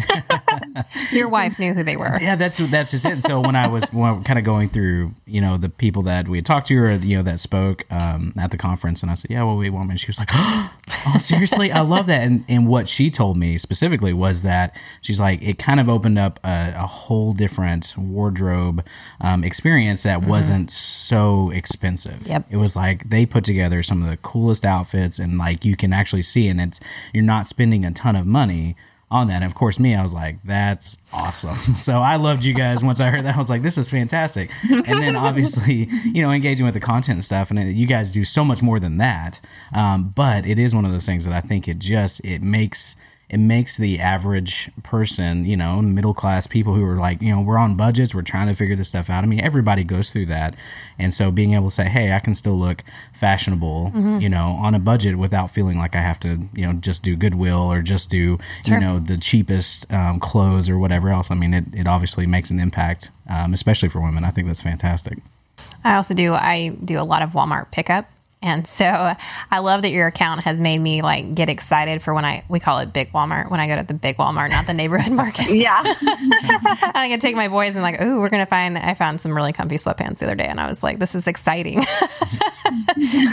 your 1.13 1.29
wife 1.29 1.57
knew 1.59 1.73
who 1.73 1.83
they 1.83 1.95
were. 1.95 2.17
Yeah, 2.19 2.35
that's 2.35 2.57
that's 2.57 2.91
just 2.91 3.05
it. 3.05 3.23
So 3.23 3.39
when 3.39 3.55
I 3.55 3.69
was 3.69 3.85
when 3.93 4.21
kind 4.25 4.37
of 4.37 4.43
going 4.43 4.67
through, 4.67 5.13
you 5.25 5.39
know, 5.39 5.55
the 5.55 5.69
people 5.69 6.01
that 6.03 6.27
we 6.27 6.39
had 6.39 6.45
talked 6.45 6.67
to 6.67 6.77
or 6.77 6.91
you 6.91 7.15
know 7.15 7.23
that 7.23 7.39
spoke 7.39 7.85
um, 7.89 8.33
at 8.37 8.51
the 8.51 8.57
conference, 8.57 9.01
and 9.01 9.09
I 9.09 9.13
said, 9.13 9.31
"Yeah, 9.31 9.43
well, 9.43 9.55
wait, 9.55 9.69
woman," 9.69 9.95
she 9.95 10.07
was 10.07 10.19
like, 10.19 10.29
"Oh, 10.33 11.17
seriously, 11.21 11.71
I 11.71 11.79
love 11.79 12.05
that." 12.07 12.21
And 12.21 12.43
and 12.49 12.67
what 12.67 12.89
she 12.89 13.09
told 13.09 13.37
me 13.37 13.57
specifically 13.57 14.11
was 14.11 14.41
that 14.41 14.75
she's 14.99 15.21
like, 15.21 15.41
it 15.41 15.57
kind 15.57 15.79
of 15.79 15.87
opened 15.87 16.19
up 16.19 16.37
a, 16.43 16.73
a 16.75 16.85
whole 16.85 17.31
different 17.31 17.93
wardrobe 17.97 18.85
um, 19.21 19.45
experience 19.45 19.68
experience 19.69 20.03
that 20.03 20.21
mm-hmm. 20.21 20.29
wasn't 20.29 20.71
so 20.71 21.51
expensive. 21.51 22.27
Yep. 22.27 22.47
It 22.49 22.57
was 22.57 22.75
like 22.75 23.07
they 23.09 23.25
put 23.25 23.43
together 23.43 23.83
some 23.83 24.01
of 24.01 24.09
the 24.09 24.17
coolest 24.17 24.65
outfits 24.65 25.19
and 25.19 25.37
like 25.37 25.63
you 25.63 25.75
can 25.75 25.93
actually 25.93 26.23
see 26.23 26.47
and 26.47 26.59
it's 26.59 26.79
you're 27.13 27.23
not 27.23 27.45
spending 27.45 27.85
a 27.85 27.91
ton 27.91 28.15
of 28.15 28.25
money 28.25 28.75
on 29.11 29.27
that. 29.27 29.35
And 29.35 29.45
of 29.45 29.53
course, 29.53 29.79
me, 29.79 29.95
I 29.95 30.01
was 30.01 30.13
like, 30.13 30.41
that's 30.43 30.97
awesome. 31.13 31.57
So 31.77 31.99
I 31.99 32.15
loved 32.15 32.43
you 32.43 32.53
guys. 32.53 32.83
Once 32.83 32.99
I 32.99 33.09
heard 33.09 33.25
that, 33.25 33.35
I 33.35 33.37
was 33.37 33.49
like, 33.49 33.61
this 33.61 33.77
is 33.77 33.91
fantastic. 33.91 34.51
And 34.69 35.01
then 35.01 35.15
obviously, 35.27 35.87
you 36.03 36.23
know, 36.23 36.31
engaging 36.31 36.65
with 36.65 36.73
the 36.73 36.79
content 36.79 37.17
and 37.17 37.23
stuff. 37.23 37.51
And 37.51 37.77
you 37.77 37.85
guys 37.85 38.11
do 38.11 38.23
so 38.25 38.43
much 38.43 38.61
more 38.63 38.79
than 38.79 38.97
that. 38.97 39.39
Um, 39.73 40.13
but 40.15 40.45
it 40.45 40.57
is 40.57 40.73
one 40.73 40.85
of 40.85 40.91
those 40.91 41.05
things 41.05 41.25
that 41.25 41.33
I 41.33 41.41
think 41.41 41.67
it 41.67 41.77
just, 41.79 42.21
it 42.23 42.41
makes, 42.41 42.95
it 43.29 43.37
makes 43.37 43.77
the 43.77 43.99
average 43.99 44.71
person, 44.81 45.45
you 45.45 45.55
know, 45.55 45.81
middle 45.83 46.15
class 46.15 46.47
people 46.47 46.73
who 46.73 46.83
are 46.83 46.97
like, 46.97 47.21
you 47.21 47.33
know, 47.33 47.39
we're 47.39 47.59
on 47.59 47.75
budgets, 47.75 48.15
we're 48.15 48.23
trying 48.23 48.47
to 48.47 48.55
figure 48.55 48.75
this 48.75 48.87
stuff 48.87 49.07
out. 49.07 49.23
I 49.23 49.27
mean, 49.27 49.39
everybody 49.39 49.83
goes 49.83 50.09
through 50.09 50.25
that. 50.27 50.55
And 50.97 51.13
so 51.13 51.29
being 51.29 51.53
able 51.53 51.69
to 51.69 51.75
say, 51.75 51.87
hey, 51.87 52.11
I 52.11 52.19
can 52.19 52.33
still 52.33 52.57
look 52.57 52.83
fashionable, 53.13 53.91
mm-hmm. 53.93 54.19
you 54.19 54.29
know, 54.29 54.57
on 54.59 54.73
a 54.73 54.79
budget 54.79 55.17
without 55.17 55.51
feeling 55.51 55.77
like 55.77 55.95
I 55.95 56.01
have 56.01 56.19
to, 56.21 56.39
you 56.55 56.65
know, 56.65 56.73
just 56.73 57.03
do 57.03 57.15
Goodwill 57.15 57.71
or 57.71 57.83
just 57.83 58.09
do, 58.09 58.39
sure. 58.65 58.73
you 58.73 58.79
know, 58.79 58.99
the 58.99 59.17
cheapest 59.17 59.91
um, 59.93 60.19
clothes 60.19 60.67
or 60.67 60.79
whatever 60.79 61.09
else. 61.09 61.29
I 61.29 61.35
mean, 61.35 61.53
it, 61.53 61.65
it 61.73 61.87
obviously 61.87 62.25
makes 62.25 62.49
an 62.49 62.59
impact, 62.59 63.11
um, 63.29 63.53
especially 63.53 63.89
for 63.89 64.01
women. 64.01 64.23
I 64.23 64.31
think 64.31 64.47
that's 64.47 64.63
fantastic. 64.63 65.19
I 65.83 65.95
also 65.95 66.15
do, 66.15 66.33
I 66.33 66.75
do 66.83 66.99
a 66.99 67.03
lot 67.03 67.21
of 67.21 67.31
Walmart 67.31 67.69
pickup 67.69 68.09
And 68.41 68.65
so 68.65 68.85
I 69.51 69.59
love 69.59 69.81
that 69.81 69.89
your 69.89 70.07
account 70.07 70.43
has 70.43 70.57
made 70.59 70.77
me 70.79 71.01
like 71.01 71.35
get 71.35 71.49
excited 71.49 72.01
for 72.01 72.13
when 72.13 72.23
I 72.23 72.43
we 72.47 72.61
call 72.61 72.79
it 72.79 72.93
big 72.93 73.11
Walmart 73.11 73.51
when 73.51 73.59
I 73.59 73.67
go 73.67 73.75
to 73.75 73.83
the 73.85 73.93
big 73.93 74.15
Walmart, 74.15 74.49
not 74.51 74.65
the 74.65 74.73
neighborhood 74.73 75.11
market. 75.23 75.49
Yeah. 75.53 75.81
I 76.01 77.07
can 77.09 77.19
take 77.19 77.35
my 77.35 77.49
boys 77.49 77.75
and 77.75 77.83
like, 77.83 77.97
oh, 77.99 78.19
we're 78.19 78.29
gonna 78.29 78.45
find. 78.45 78.77
I 78.77 78.93
found 78.93 79.19
some 79.19 79.33
really 79.33 79.51
comfy 79.51 79.75
sweatpants 79.75 80.19
the 80.19 80.25
other 80.27 80.35
day, 80.35 80.45
and 80.47 80.59
I 80.59 80.69
was 80.69 80.81
like, 80.81 80.99
this 80.99 81.15
is 81.15 81.27
exciting. 81.27 81.81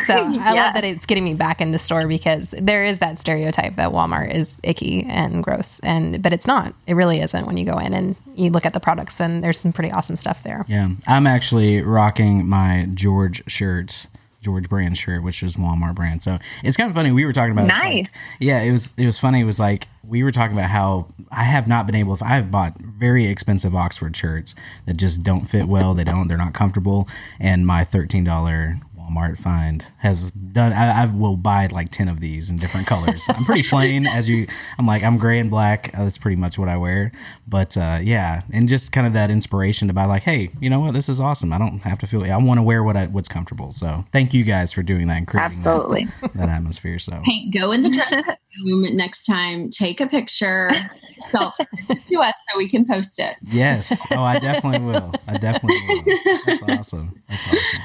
so 0.06 0.14
I 0.14 0.54
Yeah. 0.54 0.64
love 0.64 0.74
that 0.74 0.84
it's 0.84 1.06
getting 1.06 1.24
me 1.24 1.34
back 1.34 1.60
in 1.60 1.70
the 1.70 1.78
store 1.78 2.06
because 2.08 2.50
there 2.50 2.84
is 2.84 2.98
that 2.98 3.18
stereotype 3.18 3.76
that 3.76 3.90
Walmart 3.90 4.34
is 4.34 4.58
icky 4.62 5.04
and 5.08 5.42
gross, 5.42 5.78
and 5.80 6.22
but 6.22 6.32
it's 6.32 6.46
not. 6.46 6.74
It 6.86 6.94
really 6.94 7.20
isn't 7.20 7.46
when 7.46 7.56
you 7.56 7.64
go 7.64 7.78
in 7.78 7.94
and 7.94 8.16
you 8.34 8.50
look 8.50 8.66
at 8.66 8.72
the 8.72 8.80
products, 8.80 9.20
and 9.20 9.42
there's 9.42 9.60
some 9.60 9.72
pretty 9.72 9.92
awesome 9.92 10.16
stuff 10.16 10.42
there. 10.42 10.64
Yeah, 10.68 10.88
I'm 11.06 11.26
actually 11.26 11.80
rocking 11.82 12.46
my 12.48 12.88
George 12.92 13.42
shirt, 13.46 14.06
George 14.46 14.68
brand 14.68 14.96
shirt, 14.96 15.24
which 15.24 15.42
is 15.42 15.56
Walmart 15.56 15.96
brand. 15.96 16.22
So 16.22 16.38
it's 16.62 16.76
kind 16.76 16.88
of 16.88 16.94
funny. 16.94 17.10
We 17.10 17.24
were 17.24 17.32
talking 17.32 17.50
about 17.50 17.66
Nice. 17.66 17.82
like- 17.82 18.10
yeah, 18.38 18.60
it 18.60 18.70
was 18.70 18.94
it 18.96 19.06
was 19.06 19.18
funny. 19.18 19.40
It 19.40 19.46
was 19.46 19.58
like 19.58 19.88
we 20.04 20.22
were 20.22 20.30
talking 20.30 20.56
about 20.56 20.70
how 20.70 21.08
I 21.32 21.42
have 21.42 21.66
not 21.66 21.84
been 21.86 21.96
able. 21.96 22.14
If 22.14 22.22
I 22.22 22.36
have 22.36 22.48
bought 22.50 22.78
very 22.80 23.26
expensive 23.26 23.74
Oxford 23.74 24.16
shirts 24.16 24.54
that 24.86 24.96
just 24.96 25.24
don't 25.24 25.42
fit 25.48 25.66
well. 25.66 25.94
They 25.94 26.04
don't. 26.04 26.28
They're 26.28 26.38
not 26.38 26.54
comfortable. 26.54 27.08
And 27.40 27.66
my 27.66 27.82
thirteen 27.82 28.22
dollar 28.22 28.78
Walmart 29.06 29.38
find 29.38 29.90
has 29.98 30.30
done. 30.30 30.72
I, 30.72 31.02
I 31.02 31.06
will 31.06 31.36
buy 31.36 31.66
like 31.68 31.90
ten 31.90 32.08
of 32.08 32.20
these 32.20 32.50
in 32.50 32.56
different 32.56 32.86
colors. 32.86 33.24
I'm 33.28 33.44
pretty 33.44 33.62
plain 33.68 34.06
as 34.06 34.28
you. 34.28 34.46
I'm 34.78 34.86
like 34.86 35.02
I'm 35.02 35.18
gray 35.18 35.38
and 35.38 35.50
black. 35.50 35.90
Uh, 35.94 36.04
that's 36.04 36.18
pretty 36.18 36.36
much 36.36 36.58
what 36.58 36.68
I 36.68 36.76
wear. 36.76 37.12
But 37.46 37.76
uh, 37.76 37.98
yeah, 38.02 38.40
and 38.52 38.68
just 38.68 38.92
kind 38.92 39.06
of 39.06 39.12
that 39.14 39.30
inspiration 39.30 39.88
to 39.88 39.94
buy 39.94 40.06
like, 40.06 40.22
hey, 40.22 40.50
you 40.60 40.70
know 40.70 40.80
what? 40.80 40.92
This 40.94 41.08
is 41.08 41.20
awesome. 41.20 41.52
I 41.52 41.58
don't 41.58 41.78
have 41.80 41.98
to 42.00 42.06
feel. 42.06 42.24
I 42.24 42.36
want 42.36 42.58
to 42.58 42.62
wear 42.62 42.82
what 42.82 42.96
I, 42.96 43.06
what's 43.06 43.28
comfortable. 43.28 43.72
So 43.72 44.04
thank 44.12 44.34
you 44.34 44.44
guys 44.44 44.72
for 44.72 44.82
doing 44.82 45.06
that 45.08 45.16
and 45.18 45.26
creating 45.26 45.62
that, 45.62 45.70
Absolutely. 45.70 46.06
that 46.34 46.48
atmosphere. 46.48 46.98
So 46.98 47.20
Hey, 47.24 47.50
go 47.50 47.72
in 47.72 47.82
the 47.82 47.90
dressing 47.90 48.24
room 48.64 48.96
next 48.96 49.26
time. 49.26 49.70
Take 49.70 50.00
a 50.00 50.06
picture 50.06 50.70
yourself, 51.16 51.54
send 51.54 51.68
it 51.88 52.04
to 52.04 52.16
us 52.20 52.34
so 52.50 52.58
we 52.58 52.68
can 52.68 52.84
post 52.84 53.18
it. 53.18 53.36
yes. 53.42 54.06
Oh, 54.10 54.22
I 54.22 54.38
definitely 54.38 54.86
will. 54.86 55.12
I 55.26 55.38
definitely 55.38 55.78
will. 55.88 56.04
That's 56.46 56.62
awesome. 56.64 57.22
That's 57.28 57.46
awesome. 57.46 57.84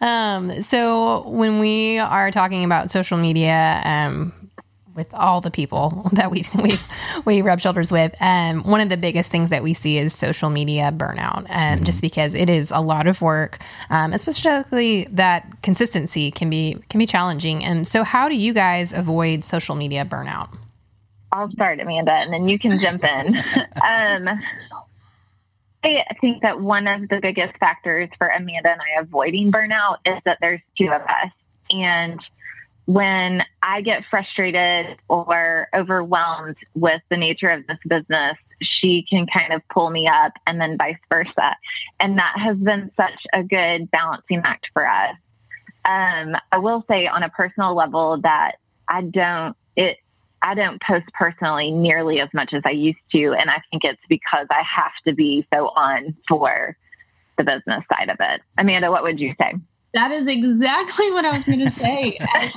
Um, 0.00 0.62
so 0.62 1.28
when 1.28 1.58
we 1.58 1.98
are 1.98 2.30
talking 2.30 2.64
about 2.64 2.90
social 2.90 3.18
media, 3.18 3.80
um, 3.84 4.32
with 4.98 5.14
all 5.14 5.40
the 5.40 5.50
people 5.50 6.10
that 6.12 6.30
we 6.30 6.42
we 6.60 6.78
we 7.24 7.40
rub 7.40 7.60
shoulders 7.60 7.90
with, 7.90 8.14
um, 8.20 8.64
one 8.64 8.80
of 8.80 8.90
the 8.90 8.96
biggest 8.98 9.30
things 9.30 9.48
that 9.48 9.62
we 9.62 9.72
see 9.72 9.96
is 9.96 10.12
social 10.12 10.50
media 10.50 10.92
burnout. 10.94 11.46
Um, 11.48 11.84
just 11.84 12.02
because 12.02 12.34
it 12.34 12.50
is 12.50 12.70
a 12.72 12.80
lot 12.80 13.06
of 13.06 13.22
work, 13.22 13.58
um, 13.88 14.12
especially 14.12 15.06
that 15.12 15.62
consistency 15.62 16.30
can 16.30 16.50
be 16.50 16.76
can 16.90 16.98
be 16.98 17.06
challenging. 17.06 17.64
And 17.64 17.86
so, 17.86 18.02
how 18.02 18.28
do 18.28 18.36
you 18.36 18.52
guys 18.52 18.92
avoid 18.92 19.44
social 19.44 19.76
media 19.76 20.04
burnout? 20.04 20.54
I'll 21.30 21.48
start, 21.48 21.78
Amanda, 21.78 22.12
and 22.12 22.32
then 22.32 22.48
you 22.48 22.58
can 22.58 22.78
jump 22.78 23.04
in. 23.04 23.36
I 25.84 26.16
think 26.20 26.42
that 26.42 26.60
one 26.60 26.86
of 26.86 27.08
the 27.08 27.20
biggest 27.22 27.56
factors 27.58 28.08
for 28.18 28.28
Amanda 28.28 28.70
and 28.70 28.80
I 28.80 29.00
avoiding 29.00 29.52
burnout 29.52 29.98
is 30.04 30.20
that 30.24 30.38
there's 30.40 30.60
two 30.76 30.86
of 30.86 31.02
us. 31.02 31.32
And 31.70 32.20
when 32.86 33.42
I 33.62 33.82
get 33.82 34.02
frustrated 34.10 34.98
or 35.08 35.68
overwhelmed 35.74 36.56
with 36.74 37.02
the 37.10 37.16
nature 37.16 37.50
of 37.50 37.66
this 37.66 37.78
business, 37.86 38.36
she 38.62 39.04
can 39.08 39.26
kind 39.26 39.52
of 39.52 39.62
pull 39.68 39.90
me 39.90 40.08
up 40.08 40.32
and 40.46 40.60
then 40.60 40.78
vice 40.78 40.96
versa. 41.08 41.54
And 42.00 42.18
that 42.18 42.34
has 42.38 42.56
been 42.56 42.90
such 42.96 43.20
a 43.32 43.42
good 43.42 43.90
balancing 43.90 44.40
act 44.44 44.68
for 44.72 44.88
us. 44.88 45.14
Um, 45.84 46.34
I 46.50 46.58
will 46.58 46.84
say 46.88 47.06
on 47.06 47.22
a 47.22 47.28
personal 47.28 47.74
level 47.74 48.18
that 48.22 48.52
I 48.88 49.02
don't, 49.02 49.54
it, 49.76 49.98
I 50.42 50.54
don't 50.54 50.80
post 50.82 51.06
personally 51.18 51.70
nearly 51.70 52.20
as 52.20 52.28
much 52.32 52.52
as 52.52 52.62
I 52.64 52.70
used 52.70 52.98
to. 53.12 53.34
And 53.34 53.50
I 53.50 53.60
think 53.70 53.84
it's 53.84 54.00
because 54.08 54.46
I 54.50 54.62
have 54.62 54.92
to 55.06 55.14
be 55.14 55.46
so 55.52 55.68
on 55.68 56.16
for 56.28 56.76
the 57.36 57.44
business 57.44 57.84
side 57.92 58.10
of 58.10 58.16
it. 58.20 58.40
Amanda, 58.56 58.90
what 58.90 59.02
would 59.02 59.20
you 59.20 59.34
say? 59.40 59.54
That 59.94 60.10
is 60.10 60.26
exactly 60.26 61.10
what 61.12 61.24
I 61.24 61.34
was 61.34 61.46
going 61.46 61.60
to 61.60 61.70
say. 61.70 62.18
As 62.36 62.54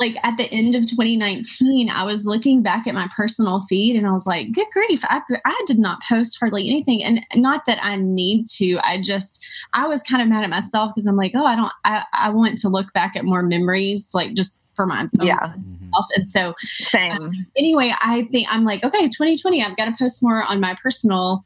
like 0.00 0.16
at 0.24 0.36
the 0.36 0.50
end 0.52 0.74
of 0.74 0.86
2019, 0.86 1.90
I 1.90 2.04
was 2.04 2.26
looking 2.26 2.62
back 2.62 2.86
at 2.86 2.94
my 2.94 3.08
personal 3.16 3.60
feed 3.60 3.96
and 3.96 4.06
I 4.06 4.12
was 4.12 4.26
like, 4.26 4.52
good 4.52 4.66
grief, 4.72 5.04
I, 5.04 5.20
I 5.44 5.64
did 5.66 5.78
not 5.78 6.00
post 6.08 6.36
hardly 6.40 6.68
anything. 6.68 7.02
And 7.04 7.24
not 7.34 7.64
that 7.66 7.78
I 7.82 7.96
need 7.96 8.46
to, 8.56 8.78
I 8.82 9.00
just, 9.00 9.44
I 9.72 9.86
was 9.86 10.02
kind 10.02 10.22
of 10.22 10.28
mad 10.28 10.44
at 10.44 10.50
myself 10.50 10.92
because 10.94 11.06
I'm 11.06 11.16
like, 11.16 11.32
oh, 11.34 11.44
I 11.44 11.56
don't, 11.56 11.72
I, 11.84 12.04
I 12.12 12.30
want 12.30 12.58
to 12.58 12.68
look 12.68 12.92
back 12.92 13.16
at 13.16 13.24
more 13.24 13.42
memories, 13.42 14.10
like 14.14 14.34
just 14.34 14.64
for 14.74 14.86
my 14.86 15.02
own 15.02 15.10
Yeah, 15.26 15.52
self. 15.92 16.06
And 16.14 16.30
so 16.30 16.50
uh, 16.50 16.54
same. 16.60 17.46
anyway, 17.56 17.92
I 18.00 18.28
think 18.30 18.46
I'm 18.50 18.64
like, 18.64 18.84
okay, 18.84 19.04
2020, 19.08 19.64
I've 19.64 19.76
got 19.76 19.86
to 19.86 19.94
post 19.98 20.22
more 20.22 20.42
on 20.44 20.60
my 20.60 20.76
personal 20.82 21.42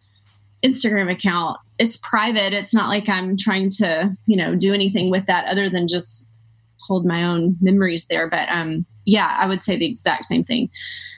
Instagram 0.64 1.10
account. 1.10 1.58
It's 1.78 1.96
private. 1.96 2.52
It's 2.52 2.74
not 2.74 2.88
like 2.88 3.08
I'm 3.08 3.36
trying 3.36 3.70
to, 3.70 4.10
you 4.26 4.36
know, 4.36 4.54
do 4.54 4.72
anything 4.72 5.10
with 5.10 5.26
that 5.26 5.46
other 5.46 5.68
than 5.68 5.88
just 5.88 6.30
hold 6.92 7.06
my 7.06 7.24
own 7.24 7.56
memories 7.62 8.06
there. 8.06 8.28
But 8.28 8.50
um, 8.50 8.84
yeah, 9.06 9.34
I 9.40 9.46
would 9.46 9.62
say 9.62 9.78
the 9.78 9.86
exact 9.86 10.26
same 10.26 10.44
thing. 10.44 10.68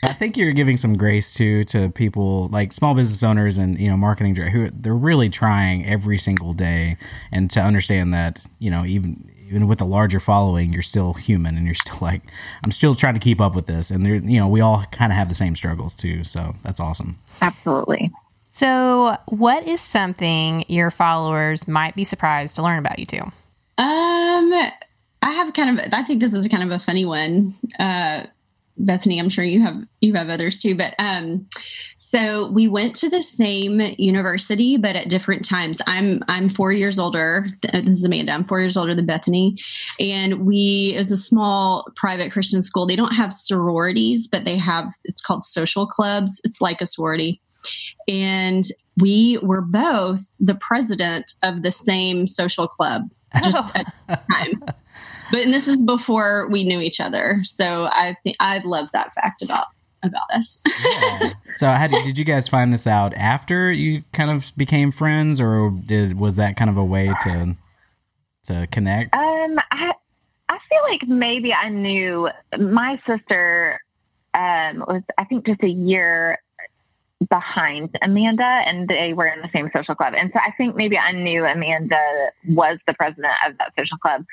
I 0.05 0.13
think 0.13 0.37
you're 0.37 0.53
giving 0.53 0.77
some 0.77 0.95
grace 0.97 1.33
too 1.33 1.65
to 1.65 1.89
people 1.91 2.47
like 2.49 2.73
small 2.73 2.95
business 2.95 3.25
owners 3.25 3.59
and 3.59 3.79
you 3.81 3.91
know 3.91 3.97
marketing 3.97 4.37
who 4.37 4.71
they're 4.71 4.95
really 4.95 5.29
trying 5.29 5.85
every 5.85 6.17
single 6.17 6.53
day 6.55 6.97
and 7.33 7.51
to 7.51 7.61
understand 7.61 8.15
that 8.15 8.47
you 8.61 8.71
know 8.71 8.85
even 8.85 9.29
even 9.47 9.67
with 9.67 9.81
a 9.81 9.85
larger 9.85 10.21
following 10.21 10.73
you're 10.73 10.83
still 10.83 11.13
human 11.15 11.57
and 11.57 11.67
you're 11.67 11.75
still 11.75 11.99
like 12.01 12.23
I'm 12.63 12.71
still 12.71 12.95
trying 12.95 13.15
to 13.15 13.21
keep 13.21 13.41
up 13.41 13.55
with 13.57 13.67
this 13.67 13.91
and 13.91 14.07
there 14.07 14.15
you 14.15 14.39
know 14.39 14.47
we 14.47 14.61
all 14.61 14.85
kind 14.93 15.11
of 15.13 15.19
have 15.19 15.29
the 15.29 15.35
same 15.35 15.57
struggles 15.57 15.95
too 15.95 16.23
so 16.23 16.55
that's 16.63 16.79
awesome. 16.79 17.19
Absolutely. 17.43 18.13
So, 18.47 19.17
what 19.27 19.67
is 19.67 19.81
something 19.81 20.65
your 20.69 20.93
followers 20.93 21.67
might 21.67 21.97
be 21.97 22.05
surprised 22.05 22.55
to 22.55 22.63
learn 22.63 22.79
about 22.79 23.01
you 23.01 23.07
too? 23.07 23.25
Um, 23.79 24.53
I 25.25 25.33
have 25.33 25.55
kind 25.55 25.79
of, 25.79 25.93
I 25.93 26.03
think 26.03 26.21
this 26.21 26.35
is 26.35 26.47
kind 26.49 26.63
of 26.63 26.71
a 26.71 26.79
funny 26.79 27.07
one. 27.07 27.55
Uh, 27.79 28.27
Bethany, 28.77 29.21
I'm 29.21 29.29
sure 29.29 29.45
you 29.45 29.63
have 29.63 29.85
you 30.01 30.15
have 30.15 30.29
others 30.29 30.59
too, 30.59 30.75
but 30.75 30.95
um, 30.99 31.47
so 31.97 32.51
we 32.51 32.67
went 32.67 32.97
to 32.97 33.09
the 33.09 33.23
same 33.23 33.81
university, 33.99 34.77
but 34.77 34.97
at 34.97 35.09
different 35.09 35.45
times. 35.45 35.81
I'm 35.87 36.25
I'm 36.27 36.49
four 36.49 36.73
years 36.73 36.99
older. 36.99 37.47
This 37.63 37.97
is 37.97 38.05
Amanda. 38.05 38.33
I'm 38.33 38.43
four 38.43 38.59
years 38.59 38.77
older 38.77 38.93
than 38.93 39.07
Bethany, 39.07 39.57
and 40.01 40.45
we 40.45 40.93
is 40.97 41.13
a 41.13 41.17
small 41.17 41.87
private 41.95 42.33
Christian 42.33 42.63
school. 42.63 42.85
They 42.85 42.97
don't 42.97 43.15
have 43.15 43.33
sororities, 43.33 44.27
but 44.27 44.45
they 44.45 44.59
have. 44.59 44.93
It's 45.05 45.23
called 45.23 45.45
social 45.45 45.87
clubs. 45.87 46.41
It's 46.43 46.61
like 46.61 46.81
a 46.81 46.87
sorority, 46.87 47.41
and 48.09 48.65
we 48.97 49.39
were 49.41 49.63
both 49.63 50.29
the 50.41 50.57
president 50.57 51.33
of 51.45 51.63
the 51.63 51.71
same 51.71 52.27
social 52.27 52.67
club 52.67 53.03
just 53.45 53.77
at 53.77 53.93
the 54.09 54.21
time. 54.33 54.65
But 55.35 55.42
and 55.42 55.53
this 55.53 55.66
is 55.66 55.83
before 55.83 56.49
we 56.49 56.62
knew 56.62 56.81
each 56.81 57.01
other, 57.01 57.38
so 57.42 57.87
I 57.90 58.16
think 58.23 58.37
I 58.38 58.59
love 58.59 58.92
that 58.92 59.12
fact 59.14 59.42
about 59.42 59.66
about 60.05 60.31
us. 60.33 60.62
So 61.57 61.68
how 61.68 61.87
did, 61.87 62.05
did 62.05 62.18
you 62.18 62.25
guys 62.25 62.49
find 62.49 62.73
this 62.73 62.85
out 62.85 63.14
after 63.14 63.70
you 63.70 64.03
kind 64.12 64.29
of 64.29 64.53
became 64.57 64.90
friends 64.90 65.40
or 65.40 65.70
did 65.70 66.18
was 66.18 66.35
that 66.35 66.57
kind 66.57 66.68
of 66.68 66.77
a 66.77 66.85
way 66.85 67.12
to 67.25 67.57
to 68.47 68.66
connect? 68.70 69.12
Um, 69.12 69.59
I 69.73 69.92
I 70.49 70.59
feel 70.68 70.83
like 70.88 71.09
maybe 71.09 71.53
I 71.53 71.68
knew 71.68 72.29
my 72.59 73.01
sister 73.05 73.81
um, 74.35 74.85
was 74.87 75.03
I 75.18 75.25
think 75.25 75.47
just 75.47 75.62
a 75.64 75.68
year 75.68 76.38
behind 77.29 77.90
Amanda, 78.03 78.62
and 78.66 78.88
they 78.88 79.14
were 79.14 79.27
in 79.27 79.40
the 79.42 79.51
same 79.53 79.68
social 79.75 79.97
club, 79.97 80.14
and 80.16 80.31
so 80.33 80.38
I 80.38 80.53
think 80.57 80.77
maybe 80.77 80.97
I 80.97 81.11
knew 81.11 81.44
Amanda 81.44 82.31
was 82.49 82.79
the 82.87 82.94
president 82.94 83.35
of 83.49 83.59
that 83.59 83.73
social 83.77 83.99
club. 83.99 84.25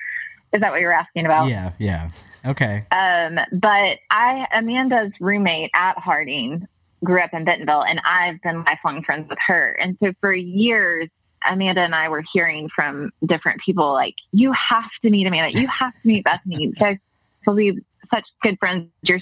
Is 0.53 0.61
that 0.61 0.71
what 0.71 0.81
you're 0.81 0.93
asking 0.93 1.25
about? 1.25 1.47
Yeah, 1.47 1.71
yeah. 1.79 2.09
Okay. 2.45 2.85
Um, 2.91 3.39
but 3.53 3.97
I, 4.09 4.47
Amanda's 4.53 5.11
roommate 5.19 5.71
at 5.75 5.97
Harding 5.97 6.67
grew 7.03 7.21
up 7.21 7.33
in 7.33 7.45
Bentonville 7.45 7.83
and 7.83 7.99
I've 8.05 8.41
been 8.41 8.63
lifelong 8.63 9.03
friends 9.03 9.29
with 9.29 9.39
her. 9.47 9.77
And 9.81 9.97
so 10.01 10.13
for 10.19 10.33
years, 10.33 11.09
Amanda 11.49 11.81
and 11.81 11.95
I 11.95 12.09
were 12.09 12.23
hearing 12.33 12.69
from 12.75 13.11
different 13.25 13.61
people 13.65 13.93
like, 13.93 14.15
you 14.31 14.53
have 14.53 14.89
to 15.03 15.09
meet 15.09 15.25
Amanda. 15.25 15.59
You 15.59 15.67
have 15.67 15.93
to 16.01 16.07
meet 16.07 16.23
Bethany. 16.23 16.63
You 16.63 16.73
guys 16.73 16.97
will 17.45 17.55
be 17.55 17.79
such 18.13 18.25
good 18.43 18.59
friends. 18.59 18.89
You're 19.01 19.21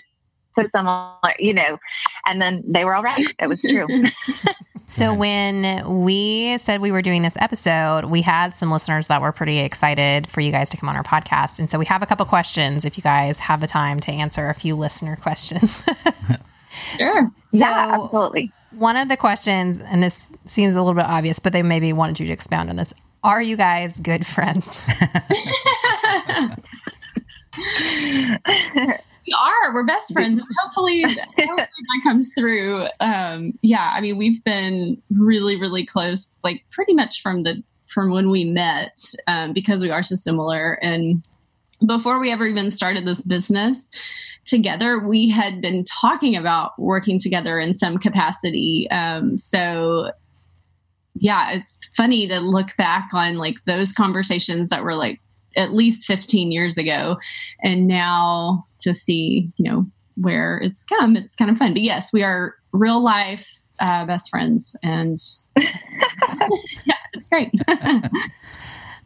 so 0.62 0.70
similar, 0.76 1.14
you 1.38 1.54
know, 1.54 1.78
and 2.26 2.42
then 2.42 2.64
they 2.68 2.86
were 2.86 2.96
all 2.96 3.04
right. 3.04 3.26
It 3.40 3.48
was 3.48 3.62
true. 3.62 3.88
So 4.90 5.14
when 5.14 6.04
we 6.04 6.58
said 6.58 6.82
we 6.82 6.92
were 6.92 7.04
doing 7.04 7.22
this 7.22 7.38
episode, 7.40 8.06
we 8.06 8.24
had 8.24 8.56
some 8.56 8.72
listeners 8.72 9.06
that 9.08 9.22
were 9.22 9.32
pretty 9.32 9.60
excited 9.60 10.26
for 10.26 10.42
you 10.42 10.52
guys 10.52 10.72
to 10.72 10.78
come 10.78 10.90
on 10.90 10.96
our 10.96 11.04
podcast. 11.04 11.60
And 11.60 11.70
so 11.70 11.78
we 11.78 11.86
have 11.86 12.02
a 12.02 12.08
couple 12.08 12.26
questions 12.26 12.86
if 12.86 12.98
you 12.98 13.04
guys 13.04 13.38
have 13.38 13.62
the 13.62 13.68
time 13.68 14.00
to 14.00 14.12
answer 14.12 14.50
a 14.50 14.56
few 14.56 14.76
listener 14.76 15.16
questions. 15.22 15.84
Sure. 16.98 17.22
yeah, 17.52 18.00
absolutely. 18.02 18.52
One 18.80 18.98
of 18.98 19.10
the 19.10 19.18
questions, 19.18 19.78
and 19.78 20.02
this 20.02 20.32
seems 20.46 20.76
a 20.76 20.82
little 20.82 20.96
bit 20.96 21.06
obvious, 21.06 21.38
but 21.38 21.54
they 21.54 21.62
maybe 21.62 21.94
wanted 21.94 22.20
you 22.20 22.26
to 22.26 22.34
expound 22.34 22.72
on 22.72 22.76
this. 22.76 22.92
Are 23.24 23.44
you 23.44 23.58
guys 23.58 24.00
good 24.00 24.26
friends? 24.26 24.82
we 29.30 29.36
are. 29.40 29.74
We're 29.74 29.84
best 29.86 30.12
friends. 30.12 30.42
hopefully, 30.62 31.02
hopefully 31.38 31.56
that 31.58 32.02
comes 32.04 32.32
through. 32.34 32.88
Um, 33.00 33.58
yeah, 33.62 33.92
I 33.94 34.02
mean, 34.02 34.18
we've 34.18 34.44
been 34.44 35.02
really, 35.12 35.60
really 35.60 35.86
close, 35.86 36.40
like 36.44 36.64
pretty 36.72 36.94
much 36.94 37.22
from 37.22 37.42
the 37.42 37.64
from 37.88 38.12
when 38.12 38.30
we 38.30 38.46
met, 38.46 39.04
um, 39.26 39.52
because 39.52 39.82
we 39.82 39.90
are 39.90 40.04
so 40.04 40.14
similar. 40.16 40.74
And 40.74 41.24
before 41.88 42.20
we 42.20 42.32
ever 42.32 42.46
even 42.46 42.70
started 42.70 43.06
this 43.06 43.24
business 43.24 43.90
together, 44.46 45.00
we 45.00 45.30
had 45.30 45.62
been 45.62 45.84
talking 45.84 46.36
about 46.36 46.78
working 46.78 47.18
together 47.18 47.60
in 47.60 47.74
some 47.74 47.98
capacity. 47.98 48.88
Um, 48.92 49.38
so 49.38 50.12
yeah, 51.16 51.52
it's 51.52 51.90
funny 51.98 52.28
to 52.28 52.40
look 52.40 52.78
back 52.78 53.10
on 53.14 53.38
like 53.38 53.64
those 53.66 53.92
conversations 53.92 54.70
that 54.70 54.84
were 54.84 54.96
like 54.96 55.20
at 55.56 55.74
least 55.74 56.06
15 56.06 56.52
years 56.52 56.78
ago. 56.78 57.18
And 57.64 57.88
now 57.88 58.66
to 58.80 58.94
see 58.94 59.52
you 59.58 59.70
know 59.70 59.86
where 60.16 60.58
it's 60.58 60.84
come 60.84 61.16
it's 61.16 61.36
kind 61.36 61.52
of 61.52 61.58
fun. 61.58 61.74
But 61.74 61.82
yes 61.82 62.12
we 62.14 62.24
are 62.24 62.56
real 62.72 63.04
life 63.04 63.62
uh, 63.80 64.06
best 64.06 64.30
friends 64.30 64.76
and 64.84 65.18
yeah 65.58 66.96
it's 67.14 67.28
great 67.28 67.52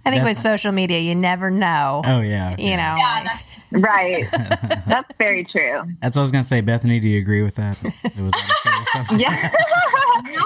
I 0.06 0.12
think 0.12 0.24
with 0.24 0.38
social 0.38 0.72
media, 0.72 1.00
you 1.00 1.16
never 1.16 1.50
know. 1.50 2.02
Oh 2.06 2.20
yeah, 2.20 2.56
you 2.58 2.76
know. 2.76 2.96
Yeah, 2.98 3.38
right. 3.72 4.26
that's 4.88 5.12
very 5.18 5.46
true. 5.46 5.82
That's 6.02 6.18
what 6.18 6.22
I 6.22 6.24
was 6.24 6.32
gonna 6.32 6.44
say. 6.44 6.62
Bethany, 6.62 7.00
do 7.00 7.08
you 7.08 7.20
agree 7.20 7.42
with 7.42 7.56
that? 7.56 7.82
It 7.84 8.18
was 8.18 8.34
yeah. 9.20 9.52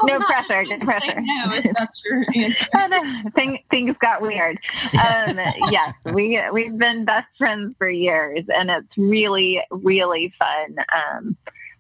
no 0.03 0.19
pressure. 0.19 0.63
No 0.63 0.77
pressure. 0.85 1.19
No, 1.19 1.61
that's 1.75 2.01
true. 2.01 2.23
oh, 2.75 2.87
no. 2.87 3.29
Thing, 3.31 3.59
things 3.71 3.95
got 3.99 4.21
weird. 4.21 4.59
Um, 4.93 5.39
yes, 5.71 5.93
we 6.13 6.39
we've 6.53 6.77
been 6.77 7.05
best 7.05 7.27
friends 7.37 7.73
for 7.79 7.89
years, 7.89 8.45
and 8.49 8.69
it's 8.69 8.95
really 8.95 9.59
really 9.71 10.33
fun. 10.37 10.75
Um, 10.93 11.37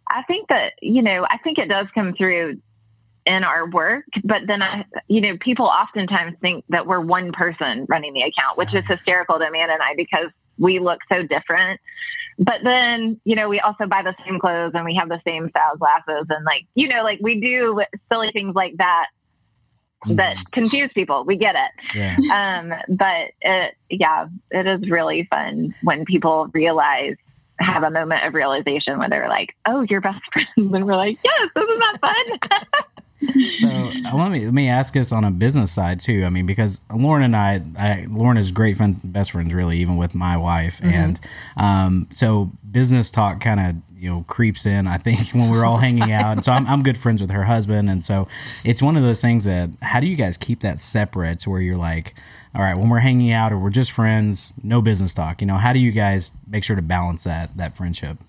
I 0.09 0.23
think 0.23 0.49
that 0.49 0.73
you 0.81 1.03
know, 1.03 1.27
I 1.29 1.37
think 1.43 1.59
it 1.59 1.67
does 1.67 1.87
come 1.93 2.13
through 2.15 2.59
in 3.27 3.43
our 3.43 3.69
work, 3.69 4.05
but 4.23 4.43
then 4.47 4.61
I, 4.61 4.85
you 5.07 5.19
know, 5.19 5.37
people 5.39 5.65
oftentimes 5.65 6.37
think 6.41 6.63
that 6.69 6.87
we're 6.87 7.01
one 7.01 7.33
person 7.33 7.85
running 7.89 8.13
the 8.13 8.21
account, 8.21 8.57
which 8.57 8.73
is 8.73 8.85
hysterical 8.87 9.37
to 9.37 9.45
Amanda 9.45 9.73
and 9.73 9.81
I 9.81 9.95
because 9.95 10.31
we 10.57 10.79
look 10.79 10.99
so 11.09 11.23
different. 11.23 11.81
But 12.39 12.61
then, 12.63 13.19
you 13.25 13.35
know, 13.35 13.49
we 13.49 13.59
also 13.59 13.85
buy 13.85 14.01
the 14.01 14.15
same 14.25 14.39
clothes 14.39 14.71
and 14.75 14.85
we 14.85 14.95
have 14.95 15.09
the 15.09 15.21
same 15.25 15.49
style 15.49 15.75
glasses 15.75 16.27
and 16.29 16.45
like, 16.45 16.65
you 16.73 16.87
know, 16.87 17.03
like 17.03 17.19
we 17.21 17.39
do 17.39 17.81
silly 18.09 18.31
things 18.31 18.55
like 18.55 18.77
that 18.77 19.07
that 20.05 20.35
mm-hmm. 20.35 20.49
confuse 20.53 20.91
people. 20.93 21.25
We 21.25 21.35
get 21.35 21.55
it. 21.55 21.95
Yeah. 21.95 22.15
Um, 22.31 22.73
but 22.95 23.31
it, 23.41 23.73
yeah, 23.89 24.27
it 24.51 24.67
is 24.67 24.89
really 24.89 25.27
fun 25.29 25.73
when 25.83 26.05
people 26.05 26.49
realize 26.53 27.15
have 27.59 27.81
a 27.81 27.89
moment 27.89 28.23
of 28.23 28.35
realization 28.35 28.99
where 28.99 29.09
they're 29.09 29.29
like, 29.29 29.55
"Oh, 29.65 29.81
you're 29.89 29.99
best 29.99 30.21
friends," 30.31 30.73
and 30.73 30.85
we're 30.85 30.95
like, 30.95 31.17
"Yes, 31.23 31.49
isn't 31.55 31.79
that 31.79 31.97
fun?" 31.99 32.83
so 33.59 33.67
uh, 33.67 34.15
let 34.15 34.31
me 34.31 34.45
let 34.45 34.53
me 34.53 34.69
ask 34.69 34.95
us 34.95 35.11
on 35.11 35.23
a 35.23 35.31
business 35.31 35.71
side 35.71 35.99
too. 35.99 36.23
I 36.23 36.29
mean, 36.29 36.45
because 36.45 36.81
Lauren 36.93 37.23
and 37.23 37.35
I, 37.35 37.61
I 37.77 38.05
Lauren 38.09 38.37
is 38.37 38.51
great 38.51 38.77
friend, 38.77 38.99
best 39.03 39.31
friends, 39.31 39.53
really, 39.53 39.79
even 39.79 39.97
with 39.97 40.13
my 40.13 40.37
wife, 40.37 40.77
mm-hmm. 40.77 40.93
and 40.93 41.19
um, 41.57 42.07
so 42.11 42.51
business 42.69 43.09
talk 43.09 43.41
kind 43.41 43.59
of 43.59 43.97
you 43.97 44.09
know 44.09 44.23
creeps 44.27 44.67
in. 44.67 44.87
I 44.87 44.97
think 44.97 45.29
when 45.33 45.49
we're 45.49 45.65
all 45.65 45.77
hanging 45.77 46.11
out, 46.11 46.33
and 46.33 46.45
so 46.45 46.51
I'm 46.51 46.67
I'm 46.67 46.83
good 46.83 46.97
friends 46.97 47.19
with 47.19 47.31
her 47.31 47.43
husband, 47.45 47.89
and 47.89 48.05
so 48.05 48.27
it's 48.63 48.81
one 48.81 48.95
of 48.95 49.03
those 49.03 49.21
things 49.21 49.45
that 49.45 49.71
how 49.81 49.99
do 49.99 50.05
you 50.05 50.15
guys 50.15 50.37
keep 50.37 50.59
that 50.61 50.81
separate 50.81 51.39
to 51.39 51.49
where 51.49 51.61
you're 51.61 51.75
like, 51.75 52.13
all 52.53 52.61
right, 52.61 52.75
when 52.75 52.89
we're 52.89 52.99
hanging 52.99 53.31
out 53.31 53.51
or 53.51 53.57
we're 53.57 53.71
just 53.71 53.91
friends, 53.91 54.53
no 54.61 54.81
business 54.81 55.15
talk. 55.15 55.41
You 55.41 55.47
know, 55.47 55.57
how 55.57 55.73
do 55.73 55.79
you 55.79 55.91
guys 55.91 56.29
make 56.47 56.63
sure 56.63 56.75
to 56.75 56.83
balance 56.83 57.23
that 57.23 57.57
that 57.57 57.75
friendship? 57.75 58.19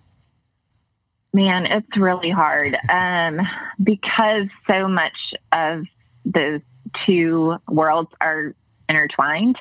Man, 1.33 1.67
it's 1.67 1.97
really 1.97 2.31
hard 2.31 2.75
um, 2.91 3.47
because 3.83 4.47
so 4.67 4.89
much 4.89 5.17
of 5.53 5.85
those 6.25 6.61
two 7.05 7.57
worlds 7.69 8.11
are 8.21 8.55
intertwined. 8.89 9.57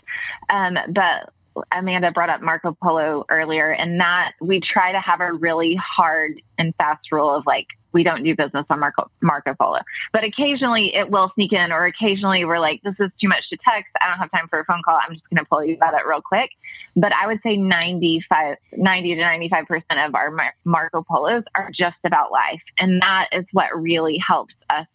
Um, 0.49 0.77
but 0.89 1.33
Amanda 1.71 2.11
brought 2.11 2.29
up 2.29 2.41
Marco 2.41 2.77
Polo 2.81 3.25
earlier, 3.29 3.71
and 3.71 3.99
that 3.99 4.31
we 4.41 4.61
try 4.61 4.91
to 4.91 4.99
have 4.99 5.21
a 5.21 5.33
really 5.33 5.75
hard 5.75 6.41
and 6.57 6.73
fast 6.75 7.11
rule 7.11 7.35
of 7.35 7.45
like, 7.45 7.67
we 7.97 8.03
don't 8.03 8.23
do 8.23 8.35
business 8.35 8.63
on 8.69 8.79
Marco, 8.79 9.55
Polo. 9.59 9.79
But 10.13 10.23
occasionally 10.23 10.93
it 10.93 11.09
will 11.09 11.31
sneak 11.33 11.51
in, 11.51 11.71
or 11.71 11.85
occasionally 11.85 12.45
we're 12.45 12.59
like, 12.59 12.79
this 12.83 12.93
is 12.99 13.09
too 13.19 13.27
much 13.27 13.49
to 13.49 13.57
text. 13.57 13.89
I 13.99 14.07
don't 14.07 14.19
have 14.19 14.29
time 14.29 14.47
for 14.47 14.59
a 14.59 14.65
phone 14.65 14.83
call. 14.85 14.99
I'm 15.03 15.15
just 15.15 15.27
going 15.31 15.43
to 15.43 15.49
pull 15.49 15.65
you 15.65 15.73
about 15.73 15.95
it 15.95 16.05
real 16.07 16.21
quick. 16.21 16.51
But 16.95 17.11
I 17.11 17.25
would 17.25 17.39
say 17.41 17.57
95, 17.57 18.57
90 18.77 19.15
to 19.15 19.21
95% 19.21 20.07
of 20.07 20.13
our 20.13 20.29
Mar- 20.29 20.55
Marco 20.63 21.01
Polos 21.01 21.43
are 21.55 21.71
just 21.75 21.97
about 22.05 22.31
life. 22.31 22.61
And 22.77 23.01
that 23.01 23.29
is 23.31 23.45
what 23.51 23.75
really 23.75 24.21
helps 24.25 24.53
us 24.69 24.85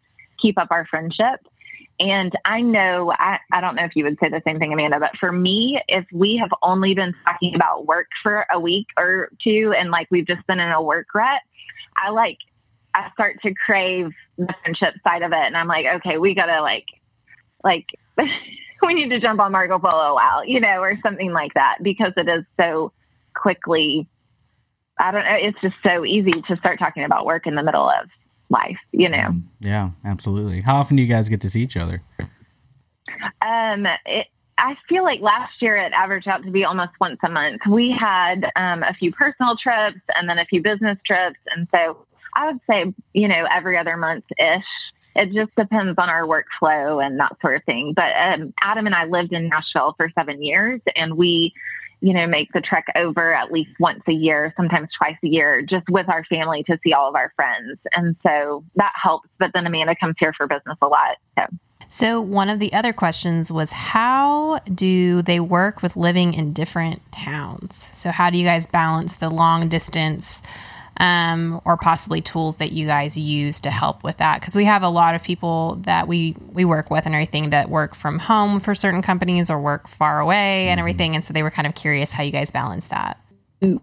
keep 0.40 0.56
up 0.56 0.68
our 0.70 0.86
friendship. 0.86 1.40
And 1.98 2.32
I 2.44 2.60
know, 2.60 3.12
I, 3.18 3.38
I 3.52 3.60
don't 3.60 3.74
know 3.74 3.84
if 3.84 3.96
you 3.96 4.04
would 4.04 4.18
say 4.20 4.28
the 4.28 4.42
same 4.46 4.60
thing, 4.60 4.72
Amanda, 4.72 5.00
but 5.00 5.16
for 5.18 5.32
me, 5.32 5.82
if 5.88 6.04
we 6.12 6.36
have 6.40 6.50
only 6.62 6.94
been 6.94 7.14
talking 7.24 7.56
about 7.56 7.84
work 7.86 8.06
for 8.22 8.46
a 8.52 8.60
week 8.60 8.86
or 8.96 9.30
two 9.42 9.74
and 9.76 9.90
like 9.90 10.06
we've 10.10 10.26
just 10.26 10.46
been 10.46 10.60
in 10.60 10.70
a 10.70 10.80
work 10.80 11.08
rut, 11.12 11.42
I 11.96 12.10
like 12.10 12.38
I 12.94 13.10
start 13.14 13.40
to 13.42 13.54
crave 13.54 14.10
the 14.36 14.54
friendship 14.62 14.94
side 15.04 15.22
of 15.22 15.32
it, 15.32 15.46
and 15.46 15.56
I'm 15.56 15.68
like, 15.68 15.86
okay, 15.96 16.18
we 16.18 16.34
gotta 16.34 16.60
like, 16.60 16.86
like, 17.64 17.86
we 18.82 18.94
need 18.94 19.10
to 19.10 19.20
jump 19.20 19.40
on 19.40 19.52
Marco 19.52 19.78
Polo 19.78 20.18
out, 20.18 20.48
you 20.48 20.60
know, 20.60 20.80
or 20.80 20.98
something 21.02 21.32
like 21.32 21.54
that, 21.54 21.78
because 21.82 22.12
it 22.16 22.28
is 22.28 22.44
so 22.58 22.92
quickly. 23.34 24.06
I 24.98 25.10
don't 25.10 25.24
know. 25.24 25.36
It's 25.40 25.60
just 25.60 25.76
so 25.82 26.04
easy 26.04 26.32
to 26.48 26.56
start 26.56 26.78
talking 26.78 27.04
about 27.04 27.24
work 27.24 27.46
in 27.46 27.54
the 27.54 27.62
middle 27.62 27.88
of 27.88 28.08
life, 28.50 28.78
you 28.92 29.08
know. 29.08 29.16
Mm, 29.16 29.42
yeah, 29.60 29.90
absolutely. 30.04 30.60
How 30.60 30.76
often 30.76 30.96
do 30.96 31.02
you 31.02 31.08
guys 31.08 31.28
get 31.28 31.40
to 31.40 31.50
see 31.50 31.62
each 31.62 31.76
other? 31.76 32.02
Um, 33.40 33.86
it, 34.04 34.26
I 34.58 34.76
feel 34.88 35.02
like 35.02 35.20
last 35.20 35.60
year 35.60 35.76
it 35.76 35.92
averaged 35.92 36.28
out 36.28 36.44
to 36.44 36.50
be 36.50 36.64
almost 36.64 36.92
once 37.00 37.18
a 37.24 37.28
month. 37.28 37.62
We 37.68 37.94
had 37.98 38.44
um, 38.54 38.82
a 38.82 38.94
few 38.94 39.10
personal 39.12 39.56
trips 39.60 40.00
and 40.14 40.28
then 40.28 40.38
a 40.38 40.44
few 40.44 40.62
business 40.62 40.98
trips, 41.04 41.38
and 41.56 41.66
so 41.74 42.06
I 42.34 42.46
would 42.46 42.60
say, 42.68 42.92
you 43.12 43.28
know, 43.28 43.46
every 43.54 43.78
other 43.78 43.96
month 43.96 44.24
ish. 44.38 44.64
It 45.14 45.32
just 45.32 45.54
depends 45.56 45.98
on 45.98 46.08
our 46.08 46.22
workflow 46.22 47.04
and 47.04 47.20
that 47.20 47.36
sort 47.42 47.56
of 47.56 47.64
thing. 47.64 47.92
But 47.94 48.12
um, 48.16 48.54
Adam 48.62 48.86
and 48.86 48.94
I 48.94 49.04
lived 49.04 49.32
in 49.34 49.48
Nashville 49.48 49.92
for 49.98 50.08
seven 50.14 50.42
years, 50.42 50.80
and 50.96 51.18
we, 51.18 51.52
you 52.00 52.14
know, 52.14 52.26
make 52.26 52.50
the 52.54 52.62
trek 52.62 52.86
over 52.96 53.34
at 53.34 53.52
least 53.52 53.72
once 53.78 54.00
a 54.08 54.12
year, 54.12 54.54
sometimes 54.56 54.88
twice 54.96 55.18
a 55.22 55.28
year, 55.28 55.60
just 55.60 55.86
with 55.90 56.08
our 56.08 56.24
family 56.24 56.62
to 56.62 56.78
see 56.82 56.94
all 56.94 57.10
of 57.10 57.14
our 57.14 57.30
friends. 57.36 57.78
And 57.92 58.16
so 58.22 58.64
that 58.76 58.92
helps. 59.00 59.28
But 59.38 59.50
then 59.52 59.66
Amanda 59.66 59.94
comes 59.94 60.14
here 60.18 60.32
for 60.34 60.46
business 60.46 60.78
a 60.80 60.86
lot. 60.86 61.16
So. 61.38 61.44
So, 61.88 62.22
one 62.22 62.48
of 62.48 62.58
the 62.58 62.72
other 62.72 62.94
questions 62.94 63.52
was 63.52 63.70
how 63.70 64.60
do 64.60 65.20
they 65.20 65.40
work 65.40 65.82
with 65.82 65.94
living 65.94 66.32
in 66.32 66.54
different 66.54 67.02
towns? 67.12 67.90
So, 67.92 68.10
how 68.10 68.30
do 68.30 68.38
you 68.38 68.46
guys 68.46 68.66
balance 68.66 69.16
the 69.16 69.28
long 69.28 69.68
distance 69.68 70.40
um, 71.02 71.60
or 71.64 71.76
possibly 71.76 72.20
tools 72.20 72.56
that 72.56 72.70
you 72.70 72.86
guys 72.86 73.18
use 73.18 73.60
to 73.60 73.72
help 73.72 74.04
with 74.04 74.18
that. 74.18 74.40
Because 74.40 74.54
we 74.54 74.64
have 74.64 74.84
a 74.84 74.88
lot 74.88 75.16
of 75.16 75.22
people 75.22 75.80
that 75.82 76.06
we 76.06 76.36
we 76.52 76.64
work 76.64 76.90
with 76.90 77.06
and 77.06 77.14
everything 77.14 77.50
that 77.50 77.68
work 77.68 77.96
from 77.96 78.20
home 78.20 78.60
for 78.60 78.72
certain 78.74 79.02
companies 79.02 79.50
or 79.50 79.60
work 79.60 79.88
far 79.88 80.20
away 80.20 80.68
and 80.68 80.78
mm-hmm. 80.78 80.78
everything. 80.78 81.14
And 81.16 81.24
so 81.24 81.32
they 81.32 81.42
were 81.42 81.50
kind 81.50 81.66
of 81.66 81.74
curious 81.74 82.12
how 82.12 82.22
you 82.22 82.30
guys 82.30 82.52
balance 82.52 82.86
that. 82.86 83.18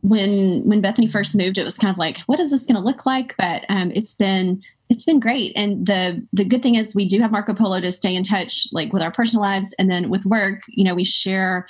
When 0.02 0.62
when 0.64 0.82
bethany 0.82 1.08
first 1.08 1.36
moved 1.36 1.58
it 1.58 1.64
was 1.64 1.78
kind 1.78 1.92
of 1.92 1.98
like 1.98 2.20
what 2.20 2.40
is 2.40 2.52
this 2.52 2.66
going 2.66 2.76
to 2.76 2.82
look 2.82 3.06
like? 3.06 3.36
But 3.38 3.66
um, 3.68 3.92
it's 3.94 4.14
been 4.14 4.64
it's 4.88 5.04
been 5.04 5.20
great. 5.20 5.52
And 5.58 5.86
the 5.86 6.26
the 6.32 6.46
good 6.46 6.64
thing 6.64 6.76
is 6.76 6.96
we 6.96 7.08
do 7.08 7.20
have 7.20 7.32
marco 7.32 7.54
polo 7.54 7.82
to 7.82 7.92
stay 7.92 8.16
in 8.16 8.24
touch 8.24 8.70
like 8.72 8.94
with 8.94 9.04
our 9.04 9.12
personal 9.12 9.42
lives. 9.42 9.76
And 9.78 9.92
then 9.92 10.10
with 10.10 10.26
work 10.26 10.62
you 10.70 10.86
know 10.86 10.96
we 10.96 11.04
share 11.04 11.68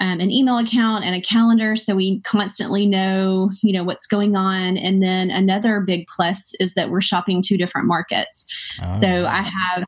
um, 0.00 0.18
an 0.20 0.30
email 0.30 0.58
account 0.58 1.04
and 1.04 1.14
a 1.14 1.20
calendar 1.20 1.76
so 1.76 1.94
we 1.94 2.20
constantly 2.22 2.86
know 2.86 3.50
you 3.62 3.72
know 3.72 3.84
what's 3.84 4.06
going 4.06 4.36
on. 4.36 4.76
And 4.76 5.02
then 5.02 5.30
another 5.30 5.80
big 5.80 6.06
plus 6.08 6.54
is 6.60 6.74
that 6.74 6.90
we're 6.90 7.00
shopping 7.00 7.42
two 7.42 7.56
different 7.56 7.86
markets. 7.86 8.46
Oh. 8.82 8.88
so 8.88 9.26
i 9.26 9.42
have 9.42 9.84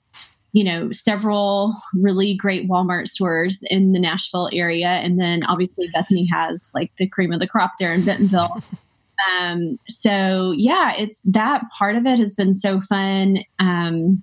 you 0.52 0.62
know 0.62 0.90
several 0.92 1.74
really 1.94 2.36
great 2.36 2.68
walmart 2.68 3.08
stores 3.08 3.62
in 3.68 3.92
the 3.92 4.00
nashville 4.00 4.48
area. 4.52 4.88
And 4.88 5.20
then 5.20 5.42
obviously 5.44 5.88
bethany 5.88 6.26
has 6.32 6.70
like 6.74 6.92
the 6.96 7.08
cream 7.08 7.32
of 7.32 7.40
the 7.40 7.48
crop 7.48 7.72
there 7.78 7.92
in 7.92 8.04
bentonville. 8.04 8.62
Um, 9.40 9.78
so 9.88 10.52
yeah 10.56 10.92
it's 10.94 11.22
that 11.22 11.62
part 11.76 11.96
of 11.96 12.06
it 12.06 12.18
has 12.18 12.34
been 12.34 12.52
so 12.52 12.82
fun. 12.82 13.38
Um, 13.58 14.22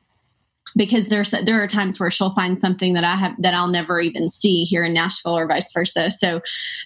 because 0.75 1.09
there's 1.09 1.31
there 1.31 1.61
are 1.61 1.67
times 1.67 1.99
where 1.99 2.11
she'll 2.11 2.33
find 2.33 2.59
something 2.59 2.93
that 2.93 3.03
I 3.03 3.15
have 3.15 3.35
that 3.41 3.53
I'll 3.53 3.67
never 3.67 3.99
even 3.99 4.29
see 4.29 4.63
here 4.63 4.83
in 4.83 4.93
Nashville 4.93 5.37
or 5.37 5.47
vice 5.47 5.71
versa. 5.71 6.11
So, 6.11 6.41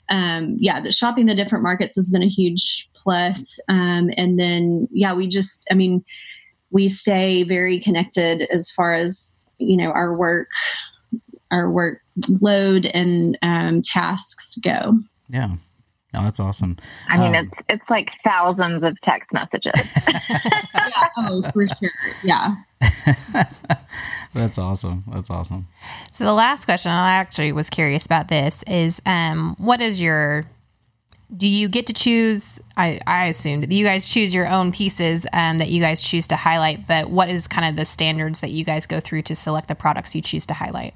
um, 0.10 0.56
yeah, 0.60 0.82
the 0.82 0.91
shopping 0.91 1.26
the 1.26 1.36
different 1.36 1.63
markets 1.63 1.95
has 1.95 2.10
been 2.10 2.23
a 2.23 2.28
huge 2.28 2.89
plus. 2.95 3.60
Um, 3.69 4.10
and 4.17 4.39
then 4.39 4.88
yeah, 4.91 5.13
we 5.13 5.28
just 5.28 5.67
I 5.71 5.73
mean 5.73 6.04
we 6.71 6.89
stay 6.89 7.43
very 7.43 7.80
connected 7.80 8.41
as 8.52 8.71
far 8.71 8.93
as 8.93 9.38
you 9.58 9.78
know 9.78 9.91
our 9.91 10.17
work 10.17 10.50
our 11.52 11.65
workload 11.65 12.89
and 12.93 13.38
um, 13.41 13.82
tasks 13.82 14.58
go. 14.58 15.00
Yeah. 15.30 15.56
Oh, 16.13 16.24
that's 16.24 16.39
awesome. 16.39 16.78
I 17.10 17.17
mean, 17.17 17.36
um, 17.36 17.46
it's 17.46 17.65
it's 17.70 17.89
like 17.89 18.08
thousands 18.24 18.82
of 18.84 19.00
text 19.04 19.32
messages. 19.34 19.74
yeah, 20.08 21.08
oh, 21.17 21.43
for 21.52 21.67
sure. 21.67 21.91
Yeah. 22.24 22.54
that's 24.34 24.58
awesome. 24.58 25.04
That's 25.12 25.30
awesome. 25.30 25.67
So 26.12 26.24
the 26.24 26.34
last 26.34 26.65
question, 26.65 26.91
I 26.91 27.15
actually 27.15 27.52
was 27.52 27.70
curious 27.70 28.06
about 28.06 28.30
this, 28.30 28.63
is 28.63 29.02
um, 29.06 29.56
what 29.60 29.82
is 29.82 30.00
your 30.02 30.46
do 31.36 31.46
you 31.46 31.67
get 31.67 31.88
to 31.88 31.93
choose 31.93 32.62
I, 32.78 33.02
I 33.06 33.26
assumed 33.26 33.63
that 33.63 33.74
you 33.74 33.84
guys 33.84 34.08
choose 34.08 34.34
your 34.34 34.48
own 34.48 34.72
pieces 34.72 35.26
um, 35.34 35.58
that 35.58 35.67
you 35.67 35.82
guys 35.82 36.02
choose 36.02 36.26
to 36.28 36.38
highlight 36.38 36.88
but 36.88 37.10
what 37.10 37.30
is 37.30 37.50
kind 37.50 37.67
of 37.67 37.76
the 37.76 37.84
standards 37.84 38.39
that 38.39 38.52
you 38.52 38.63
guys 38.63 38.88
go 38.88 39.02
through 39.02 39.24
to 39.24 39.36
select 39.36 39.67
the 39.67 39.76
products 39.76 40.15
you 40.15 40.22
choose 40.22 40.46
to 40.46 40.54
highlight 40.54 40.93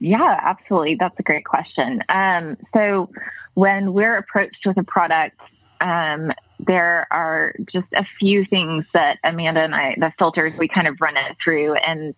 yeah 0.00 0.40
absolutely 0.42 0.96
that's 0.98 1.14
a 1.18 1.22
great 1.22 1.44
question 1.44 2.02
um, 2.08 2.56
so 2.72 3.10
when 3.54 3.92
we're 3.92 4.16
approached 4.16 4.66
with 4.66 4.76
a 4.76 4.84
product, 4.84 5.40
um, 5.80 6.32
there 6.60 7.06
are 7.10 7.54
just 7.72 7.86
a 7.94 8.04
few 8.18 8.44
things 8.46 8.84
that 8.94 9.18
Amanda 9.24 9.60
and 9.60 9.74
I, 9.74 9.94
the 9.98 10.12
filters 10.18 10.52
we 10.58 10.68
kind 10.68 10.86
of 10.86 10.96
run 11.00 11.16
it 11.16 11.36
through. 11.42 11.74
And 11.74 12.14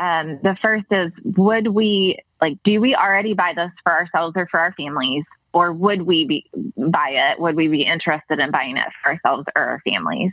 um, 0.00 0.40
the 0.42 0.56
first 0.60 0.86
is 0.90 1.12
would 1.36 1.68
we, 1.68 2.18
like, 2.40 2.58
do 2.64 2.80
we 2.80 2.94
already 2.94 3.34
buy 3.34 3.52
this 3.54 3.70
for 3.82 3.92
ourselves 3.92 4.34
or 4.36 4.46
for 4.50 4.60
our 4.60 4.72
families? 4.72 5.24
Or 5.52 5.72
would 5.72 6.02
we 6.02 6.24
be, 6.24 6.50
buy 6.76 7.10
it? 7.10 7.40
Would 7.40 7.56
we 7.56 7.68
be 7.68 7.82
interested 7.82 8.38
in 8.38 8.50
buying 8.50 8.78
it 8.78 8.88
for 9.02 9.12
ourselves 9.12 9.46
or 9.54 9.62
our 9.62 9.82
families? 9.84 10.32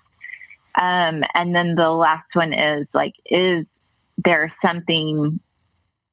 Um, 0.79 1.23
and 1.33 1.53
then 1.53 1.75
the 1.75 1.89
last 1.89 2.27
one 2.33 2.53
is 2.53 2.87
like, 2.93 3.13
is 3.25 3.65
there 4.23 4.53
something 4.63 5.39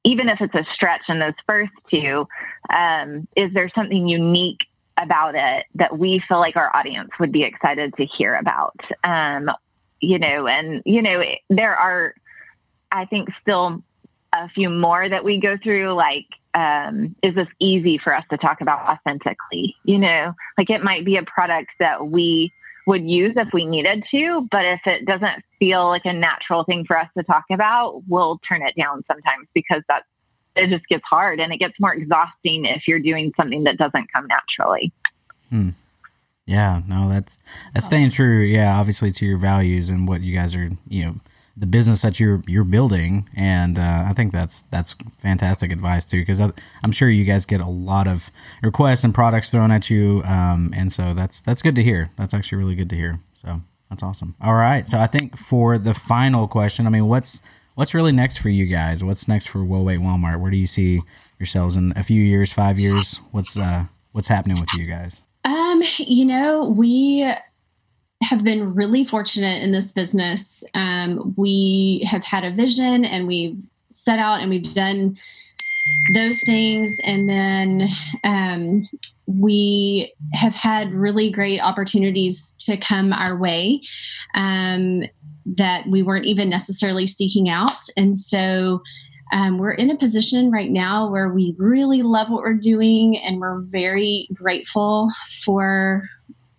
even 0.07 0.29
if 0.29 0.41
it's 0.41 0.55
a 0.55 0.65
stretch 0.73 1.03
in 1.09 1.19
those 1.19 1.35
first 1.47 1.73
two, 1.91 2.29
um, 2.73 3.27
is 3.37 3.53
there 3.53 3.69
something 3.75 4.07
unique 4.07 4.61
about 4.97 5.35
it 5.35 5.67
that 5.75 5.99
we 5.99 6.23
feel 6.29 6.39
like 6.39 6.57
our 6.57 6.75
audience 6.75 7.11
would 7.19 7.33
be 7.33 7.43
excited 7.43 7.93
to 7.97 8.07
hear 8.07 8.37
about? 8.37 8.79
Um, 9.03 9.51
you 10.01 10.21
know, 10.21 10.47
and, 10.47 10.81
you 10.87 11.03
know, 11.03 11.23
there 11.51 11.75
are, 11.75 12.15
I 12.93 13.07
think, 13.07 13.31
still 13.43 13.83
a 14.33 14.49
few 14.51 14.71
more 14.71 15.09
that 15.09 15.25
we 15.25 15.41
go 15.41 15.57
through, 15.61 15.95
like, 15.95 16.27
um, 16.55 17.17
is 17.25 17.35
this 17.35 17.49
easy 17.59 17.99
for 17.99 18.15
us 18.15 18.25
to 18.31 18.39
talk 18.39 18.61
about 18.61 18.89
authentically? 18.89 19.75
You 19.83 19.99
know, 19.99 20.35
like 20.57 20.71
it 20.71 20.85
might 20.85 21.05
be 21.05 21.17
a 21.17 21.25
product 21.25 21.71
that 21.81 22.07
we 22.07 22.53
would 22.87 23.09
use 23.09 23.35
if 23.37 23.49
we 23.53 23.67
needed 23.67 24.05
to, 24.13 24.47
but 24.51 24.65
if 24.65 24.81
it 24.87 25.05
doesn't 25.05 25.45
feel 25.59 25.89
like 25.89 26.05
a 26.05 26.13
natural 26.13 26.65
thing 26.65 26.85
for 26.87 26.99
us 26.99 27.09
to 27.17 27.25
talk 27.25 27.45
about, 27.53 28.03
we'll 28.09 28.39
turn 28.49 28.63
it 28.63 28.75
down 28.77 29.03
sometimes 29.09 29.49
because 29.55 29.83
that's 29.89 30.07
it 30.55 30.71
just 30.71 30.87
gets 30.89 31.05
hard 31.05 31.39
and 31.39 31.53
it 31.53 31.59
gets 31.59 31.75
more 31.79 31.93
exhausting 31.93 32.65
if 32.65 32.89
you're 32.89 32.99
doing 32.99 33.33
something 33.37 33.65
that 33.65 33.77
doesn't 33.77 34.11
come 34.11 34.27
naturally. 34.27 34.91
Hmm. 35.51 35.71
Yeah, 36.47 36.81
no, 36.87 37.11
that's 37.11 37.39
that's 37.75 37.87
staying 37.87 38.11
true. 38.11 38.41
Yeah, 38.41 38.79
obviously 38.79 39.11
to 39.11 39.27
your 39.27 39.37
values 39.37 39.91
and 39.91 40.09
what 40.09 40.21
you 40.23 40.35
guys 40.35 40.55
are, 40.55 40.71
you 40.89 41.05
know, 41.05 41.15
the 41.57 41.67
business 41.67 42.03
that 42.03 42.21
you're 42.21 42.43
you're 42.47 42.65
building, 42.65 43.29
and 43.35 43.79
uh, 43.79 44.05
I 44.07 44.13
think 44.13 44.33
that's 44.33 44.63
that's 44.71 44.95
fantastic 45.19 45.73
advice 45.73 46.05
too. 46.05 46.21
Because 46.21 46.41
I'm 46.41 46.93
sure 46.93 47.09
you 47.09 47.25
guys 47.25 47.47
get 47.47 47.61
a 47.61 47.69
lot 47.69 48.07
of 48.07 48.31
requests 48.63 49.05
and 49.05 49.15
products 49.15 49.51
thrown 49.51 49.71
at 49.71 49.89
you, 49.89 50.23
um, 50.25 50.73
and 50.77 50.93
so 50.93 51.15
that's 51.15 51.41
that's 51.41 51.63
good 51.63 51.75
to 51.77 51.83
hear. 51.83 52.11
That's 52.17 52.35
actually 52.35 52.59
really 52.59 52.75
good 52.75 52.91
to 52.91 52.97
hear. 52.97 53.21
So 53.35 53.63
that's 53.89 54.03
awesome. 54.03 54.35
All 54.41 54.55
right, 54.55 54.89
so 54.89 54.99
I 54.99 55.07
think 55.07 55.39
for 55.39 55.79
the 55.79 55.95
final 55.95 56.47
question, 56.47 56.87
I 56.87 56.91
mean, 56.91 57.07
what's 57.07 57.41
what's 57.75 57.95
really 57.95 58.13
next 58.13 58.39
for 58.39 58.51
you 58.51 58.67
guys? 58.67 59.03
What's 59.03 59.27
next 59.27 59.47
for 59.47 59.65
Whoa 59.65 59.83
Wait 59.83 60.01
Walmart? 60.01 60.41
Where 60.41 60.51
do 60.51 60.59
you 60.59 60.67
see 60.67 61.01
yourselves 61.39 61.77
in 61.77 61.95
a 61.97 62.03
few 62.03 62.21
years, 62.21 62.53
five 62.53 62.79
years? 62.79 63.21
What's 63.31 63.57
uh 63.57 63.85
what's 64.13 64.29
happening 64.29 64.61
with 64.61 64.73
you 64.75 64.87
guys? 64.87 65.23
Um, 65.45 65.83
you 65.99 66.25
know, 66.27 66.69
we 66.69 67.33
have 68.29 68.45
been 68.45 68.75
really 68.75 69.05
fortunate 69.05 69.63
in 69.63 69.73
this 69.73 69.93
business. 69.93 70.65
Um, 70.75 71.35
we 71.37 72.07
have 72.09 72.25
had 72.25 72.45
a 72.45 72.51
vision 72.51 73.05
and 73.05 73.27
we've 73.27 73.57
set 73.89 74.19
out 74.19 74.41
and 74.41 74.51
we've 74.51 74.75
done 74.75 75.17
those 76.15 76.41
things. 76.45 76.97
And 77.05 77.29
then 77.29 77.89
um, 78.25 78.89
we 79.27 80.13
have 80.33 80.55
had 80.55 80.93
really 80.93 81.31
great 81.31 81.61
opportunities 81.61 82.55
to 82.61 82.77
come 82.77 83.13
our 83.13 83.37
way 83.37 83.83
um, 84.35 85.05
that 85.45 85.87
we 85.87 86.03
weren't 86.03 86.27
even 86.27 86.49
necessarily 86.49 87.07
seeking 87.07 87.49
out. 87.49 87.89
And 87.97 88.19
so 88.19 88.83
um, 89.33 89.59
we're 89.59 89.73
in 89.73 89.91
a 89.91 89.97
position 89.97 90.51
right 90.51 90.71
now 90.71 91.11
where 91.11 91.29
we 91.29 91.55
really 91.59 92.03
love 92.03 92.31
what 92.31 92.43
we're 92.43 92.55
doing 92.55 93.17
and 93.19 93.41
we're 93.41 93.61
very 93.61 94.29
grateful 94.35 95.11
for 95.45 96.09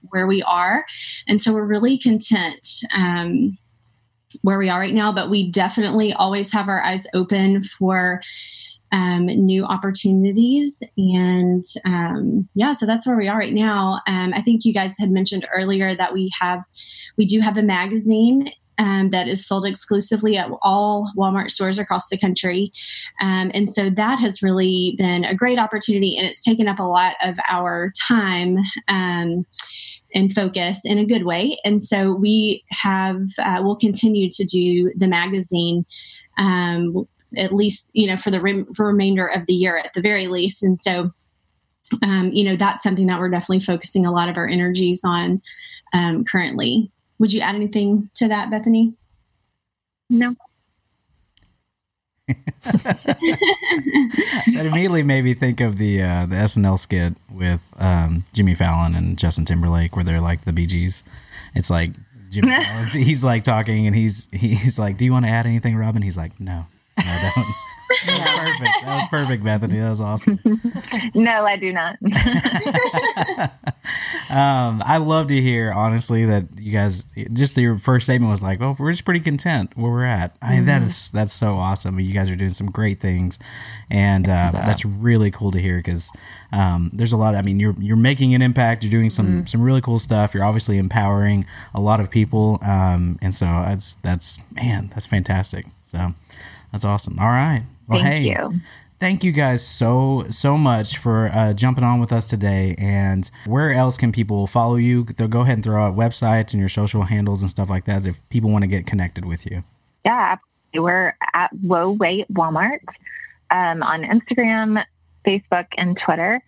where 0.09 0.27
we 0.27 0.41
are. 0.43 0.85
And 1.27 1.41
so 1.41 1.53
we're 1.53 1.65
really 1.65 1.97
content 1.97 2.67
um, 2.93 3.57
where 4.41 4.57
we 4.57 4.69
are 4.69 4.79
right 4.79 4.93
now, 4.93 5.11
but 5.11 5.29
we 5.29 5.49
definitely 5.51 6.13
always 6.13 6.51
have 6.53 6.69
our 6.69 6.81
eyes 6.81 7.07
open 7.13 7.63
for 7.63 8.21
um, 8.91 9.25
new 9.25 9.65
opportunities. 9.65 10.81
And 10.97 11.63
um, 11.85 12.47
yeah, 12.55 12.71
so 12.71 12.85
that's 12.85 13.05
where 13.05 13.17
we 13.17 13.27
are 13.27 13.37
right 13.37 13.53
now. 13.53 14.01
Um, 14.07 14.33
I 14.33 14.41
think 14.41 14.63
you 14.63 14.73
guys 14.73 14.97
had 14.97 15.11
mentioned 15.11 15.45
earlier 15.53 15.95
that 15.95 16.13
we 16.13 16.31
have, 16.39 16.61
we 17.17 17.25
do 17.25 17.39
have 17.39 17.57
a 17.57 17.63
magazine 17.63 18.51
um, 18.77 19.09
that 19.09 19.27
is 19.27 19.45
sold 19.45 19.65
exclusively 19.65 20.37
at 20.37 20.49
all 20.61 21.11
Walmart 21.17 21.51
stores 21.51 21.79
across 21.79 22.09
the 22.09 22.17
country. 22.17 22.71
Um, 23.19 23.51
and 23.53 23.69
so 23.69 23.89
that 23.89 24.19
has 24.19 24.43
really 24.43 24.95
been 24.97 25.23
a 25.23 25.35
great 25.35 25.57
opportunity 25.57 26.15
and 26.17 26.27
it's 26.27 26.43
taken 26.43 26.67
up 26.67 26.79
a 26.79 26.83
lot 26.83 27.15
of 27.23 27.37
our 27.49 27.91
time. 28.07 28.59
And 30.17 30.33
focus 30.33 30.81
in 30.83 30.97
a 30.97 31.05
good 31.05 31.25
way. 31.25 31.59
And 31.63 31.83
so 31.83 32.11
we 32.11 32.63
have, 32.69 33.21
uh, 33.37 33.61
we'll 33.61 33.75
continue 33.75 34.31
to 34.31 34.43
do 34.45 34.91
the 34.95 35.05
magazine 35.05 35.85
um, 36.39 37.07
at 37.35 37.53
least, 37.53 37.91
you 37.93 38.07
know, 38.07 38.17
for 38.17 38.31
the 38.31 38.65
for 38.75 38.87
remainder 38.87 39.27
of 39.27 39.45
the 39.45 39.53
year 39.53 39.77
at 39.77 39.93
the 39.93 40.01
very 40.01 40.27
least. 40.27 40.63
And 40.63 40.79
so, 40.79 41.11
um, 42.01 42.31
you 42.33 42.43
know, 42.43 42.55
that's 42.55 42.81
something 42.81 43.05
that 43.07 43.19
we're 43.19 43.29
definitely 43.29 43.59
focusing 43.59 44.07
a 44.07 44.11
lot 44.11 44.27
of 44.27 44.37
our 44.37 44.47
energies 44.47 45.01
on 45.05 45.39
um, 45.93 46.25
currently. 46.25 46.91
Would 47.19 47.31
you 47.31 47.41
add 47.41 47.53
anything 47.53 48.09
to 48.15 48.27
that, 48.27 48.49
Bethany? 48.49 48.95
No. 50.09 50.33
That 52.27 54.65
immediately 54.65 55.03
made 55.03 55.23
me 55.23 55.33
think 55.33 55.61
of 55.61 55.77
the 55.77 56.01
uh, 56.01 56.25
the 56.25 56.35
SNL 56.35 56.77
skit 56.77 57.13
with 57.31 57.65
um, 57.77 58.25
Jimmy 58.33 58.53
Fallon 58.53 58.95
and 58.95 59.17
Justin 59.17 59.45
Timberlake, 59.45 59.95
where 59.95 60.03
they're 60.03 60.21
like 60.21 60.43
the 60.43 60.53
Bee 60.53 60.65
Gees. 60.65 61.03
It's 61.55 61.69
like 61.69 61.91
Jimmy 62.29 62.49
Fallon, 62.49 62.89
he's 62.89 63.23
like 63.23 63.43
talking, 63.43 63.87
and 63.87 63.95
he's 63.95 64.27
he's 64.31 64.77
like, 64.77 64.97
"Do 64.97 65.05
you 65.05 65.13
want 65.13 65.25
to 65.25 65.31
add 65.31 65.45
anything, 65.45 65.75
Robin?" 65.75 66.01
He's 66.01 66.17
like, 66.17 66.39
"No, 66.39 66.65
no, 66.97 67.03
don't." 67.05 67.47
that 68.05 68.19
was 68.19 68.39
perfect. 68.39 68.85
That 68.85 68.97
was 68.97 69.07
perfect, 69.09 69.43
Bethany. 69.43 69.79
That 69.79 69.89
was 69.89 70.01
awesome. 70.01 70.39
no, 71.15 71.45
I 71.45 71.55
do 71.55 71.71
not. 71.71 71.95
Um, 74.37 74.83
I 74.85 74.97
love 74.97 75.27
to 75.27 75.41
hear, 75.41 75.71
honestly, 75.71 76.25
that 76.25 76.47
you 76.59 76.71
guys 76.71 77.07
just 77.33 77.57
your 77.57 77.77
first 77.77 78.05
statement 78.05 78.29
was 78.31 78.43
like, 78.43 78.59
"Well, 78.59 78.75
we're 78.77 78.91
just 78.91 79.05
pretty 79.05 79.19
content 79.19 79.71
where 79.75 79.91
we're 79.91 80.05
at." 80.05 80.35
I 80.41 80.49
mean, 80.49 80.57
mm-hmm. 80.59 80.65
that 80.67 80.81
is 80.83 81.09
that's 81.09 81.33
so 81.33 81.55
awesome. 81.55 81.99
You 81.99 82.13
guys 82.13 82.29
are 82.29 82.35
doing 82.35 82.51
some 82.51 82.71
great 82.71 82.99
things, 82.99 83.39
and 83.89 84.27
uh, 84.27 84.51
that's 84.53 84.85
really 84.85 85.31
cool 85.31 85.51
to 85.51 85.59
hear 85.59 85.77
because 85.77 86.11
um, 86.51 86.91
there's 86.93 87.13
a 87.13 87.17
lot. 87.17 87.33
Of, 87.33 87.39
I 87.39 87.41
mean, 87.41 87.59
you're 87.59 87.75
you're 87.79 87.97
making 87.97 88.35
an 88.35 88.41
impact. 88.41 88.83
You're 88.83 88.91
doing 88.91 89.09
some 89.09 89.27
mm-hmm. 89.27 89.45
some 89.45 89.61
really 89.61 89.81
cool 89.81 89.99
stuff. 89.99 90.33
You're 90.33 90.45
obviously 90.45 90.77
empowering 90.77 91.45
a 91.73 91.81
lot 91.81 91.99
of 91.99 92.09
people, 92.09 92.59
um, 92.61 93.17
and 93.21 93.33
so 93.33 93.45
that's 93.45 93.95
that's 93.95 94.39
man, 94.51 94.91
that's 94.93 95.07
fantastic. 95.07 95.65
So. 95.85 96.13
That's 96.71 96.85
awesome. 96.85 97.19
All 97.19 97.27
right. 97.27 97.63
Well, 97.87 98.01
Thank 98.01 98.25
hey, 98.25 98.29
you. 98.29 98.59
Thank 98.99 99.23
you 99.23 99.31
guys 99.31 99.65
so 99.65 100.25
so 100.31 100.57
much 100.57 100.97
for 100.97 101.27
uh, 101.27 101.53
jumping 101.53 101.83
on 101.83 101.99
with 101.99 102.11
us 102.11 102.27
today. 102.27 102.73
And 102.79 103.29
where 103.45 103.71
else 103.71 103.95
can 103.95 104.11
people 104.11 104.47
follow 104.47 104.75
you? 104.75 105.03
They'll 105.03 105.27
go 105.27 105.41
ahead 105.41 105.53
and 105.53 105.63
throw 105.63 105.83
out 105.83 105.95
websites 105.95 106.51
and 106.51 106.59
your 106.59 106.69
social 106.69 107.03
handles 107.03 107.41
and 107.41 107.51
stuff 107.51 107.69
like 107.69 107.85
that 107.85 108.07
if 108.07 108.19
people 108.29 108.49
want 108.49 108.63
to 108.63 108.67
get 108.67 108.87
connected 108.87 109.23
with 109.23 109.45
you. 109.45 109.63
Yeah, 110.03 110.37
we're 110.73 111.15
at 111.33 111.51
Whoa 111.53 111.91
Wait 111.91 112.25
Walmart 112.33 112.79
um, 113.51 113.83
on 113.83 114.03
Instagram, 114.03 114.83
Facebook, 115.25 115.67
and 115.77 115.97
Twitter. 116.03 116.41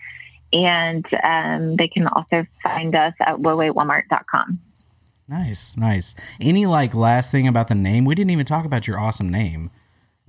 And 0.51 1.05
um, 1.23 1.75
they 1.75 1.87
can 1.87 2.07
also 2.07 2.47
find 2.63 2.95
us 2.95 3.13
at 3.19 3.35
whoawaitwalmart.com. 3.37 4.59
Nice, 5.27 5.77
nice. 5.77 6.15
Any 6.41 6.65
like 6.65 6.95
last 6.95 7.31
thing 7.31 7.47
about 7.47 7.67
the 7.67 7.75
name? 7.75 8.05
We 8.05 8.15
didn't 8.15 8.31
even 8.31 8.47
talk 8.47 8.65
about 8.65 8.87
your 8.87 8.99
awesome 8.99 9.29
name. 9.29 9.69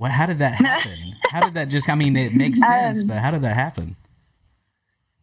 What? 0.01 0.13
How 0.13 0.25
did 0.25 0.39
that 0.39 0.55
happen? 0.55 1.15
how 1.31 1.45
did 1.45 1.53
that 1.53 1.69
just? 1.69 1.87
I 1.91 1.95
mean, 1.95 2.17
it 2.17 2.33
makes 2.33 2.59
um, 2.63 2.69
sense, 2.71 3.03
um, 3.03 3.09
but 3.09 3.19
how 3.19 3.31
did 3.33 3.43
that 3.43 3.55
happen? 3.55 3.97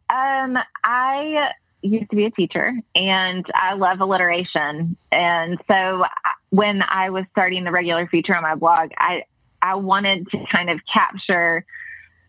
Um, 0.08 0.56
I 0.84 1.50
used 1.82 2.12
to 2.12 2.16
be 2.16 2.26
a 2.26 2.30
teacher, 2.30 2.74
and 2.94 3.44
I 3.56 3.74
love 3.74 4.02
alliteration, 4.02 4.96
and 5.12 5.58
so 5.68 6.04
when 6.52 6.84
I 6.84 7.10
was 7.10 7.26
starting 7.32 7.64
the 7.64 7.72
regular 7.72 8.06
feature 8.06 8.36
on 8.36 8.44
my 8.44 8.54
blog, 8.54 8.92
I 9.00 9.24
I 9.64 9.74
wanted 9.74 10.30
to 10.30 10.46
kind 10.52 10.70
of 10.70 10.80
capture 10.94 11.66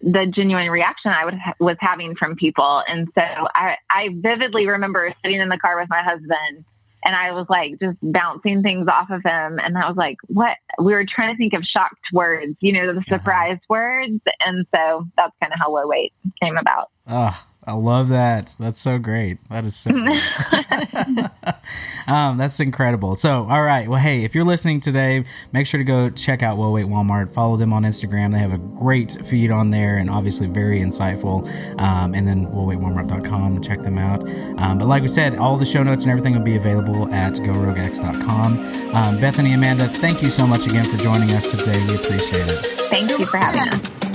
the 0.00 0.24
genuine 0.34 0.70
reaction 0.70 1.10
I 1.10 1.26
would 1.26 1.34
ha- 1.34 1.52
was 1.60 1.76
having 1.80 2.16
from 2.16 2.34
people. 2.34 2.82
And 2.88 3.08
so 3.14 3.20
I, 3.20 3.76
I 3.90 4.08
vividly 4.14 4.66
remember 4.66 5.12
sitting 5.22 5.40
in 5.40 5.50
the 5.50 5.58
car 5.58 5.78
with 5.78 5.90
my 5.90 6.02
husband 6.02 6.64
and 7.04 7.14
I 7.14 7.32
was 7.32 7.46
like 7.48 7.78
just 7.80 7.98
bouncing 8.02 8.62
things 8.62 8.88
off 8.88 9.10
of 9.10 9.22
him. 9.24 9.58
And 9.58 9.78
I 9.78 9.88
was 9.88 9.96
like, 9.96 10.16
what? 10.26 10.56
We 10.78 10.92
were 10.92 11.04
trying 11.08 11.34
to 11.34 11.38
think 11.38 11.52
of 11.54 11.62
shocked 11.64 12.06
words, 12.12 12.56
you 12.60 12.72
know, 12.72 12.92
the 12.92 13.04
surprise 13.08 13.58
words. 13.68 14.20
And 14.40 14.66
so 14.74 15.06
that's 15.16 15.32
kind 15.40 15.52
of 15.52 15.58
how 15.58 15.72
Whoa 15.72 15.86
Wait 15.86 16.12
came 16.42 16.56
about. 16.56 16.90
Oh, 17.06 17.46
I 17.68 17.74
love 17.74 18.08
that. 18.08 18.54
That's 18.58 18.80
so 18.80 18.96
great. 18.96 19.46
That 19.50 19.66
is 19.66 19.76
so. 19.76 19.90
um, 22.10 22.38
that's 22.38 22.60
incredible. 22.60 23.14
So, 23.14 23.46
all 23.46 23.62
right. 23.62 23.86
Well, 23.86 24.00
hey, 24.00 24.24
if 24.24 24.34
you're 24.34 24.46
listening 24.46 24.80
today, 24.80 25.26
make 25.52 25.66
sure 25.66 25.76
to 25.76 25.84
go 25.84 26.08
check 26.08 26.42
out 26.42 26.56
Whoa 26.56 26.70
Wait 26.70 26.86
Walmart. 26.86 27.34
Follow 27.34 27.58
them 27.58 27.74
on 27.74 27.82
Instagram. 27.82 28.32
They 28.32 28.38
have 28.38 28.54
a 28.54 28.58
great 28.58 29.18
feed 29.26 29.50
on 29.50 29.68
there, 29.68 29.98
and 29.98 30.08
obviously 30.08 30.46
very 30.46 30.80
insightful. 30.80 31.46
Um, 31.78 32.14
and 32.14 32.26
then 32.26 32.46
whoawaitwalmart.com. 32.46 33.60
Check 33.60 33.82
them 33.82 33.98
out. 33.98 34.26
Um, 34.58 34.78
but 34.78 34.86
like 34.86 35.02
we 35.02 35.08
said, 35.08 35.36
all 35.36 35.58
the 35.58 35.66
show 35.66 35.82
notes 35.82 36.04
and 36.04 36.10
everything 36.10 36.34
will 36.34 36.40
be 36.40 36.56
available 36.56 37.12
at 37.12 37.34
goroguex.com. 37.34 38.94
Um, 38.94 39.20
Bethany, 39.20 39.52
Amanda, 39.52 39.88
thank 39.88 40.22
you 40.22 40.30
so 40.30 40.46
much 40.46 40.66
again 40.66 40.86
for 40.86 40.96
joining 40.96 41.32
us 41.32 41.50
today. 41.50 41.78
We 41.86 41.96
appreciate 41.96 42.48
it. 42.48 42.64
Thank 42.88 43.10
you 43.18 43.26
for 43.26 43.36
having 43.36 43.68
us. 43.68 44.07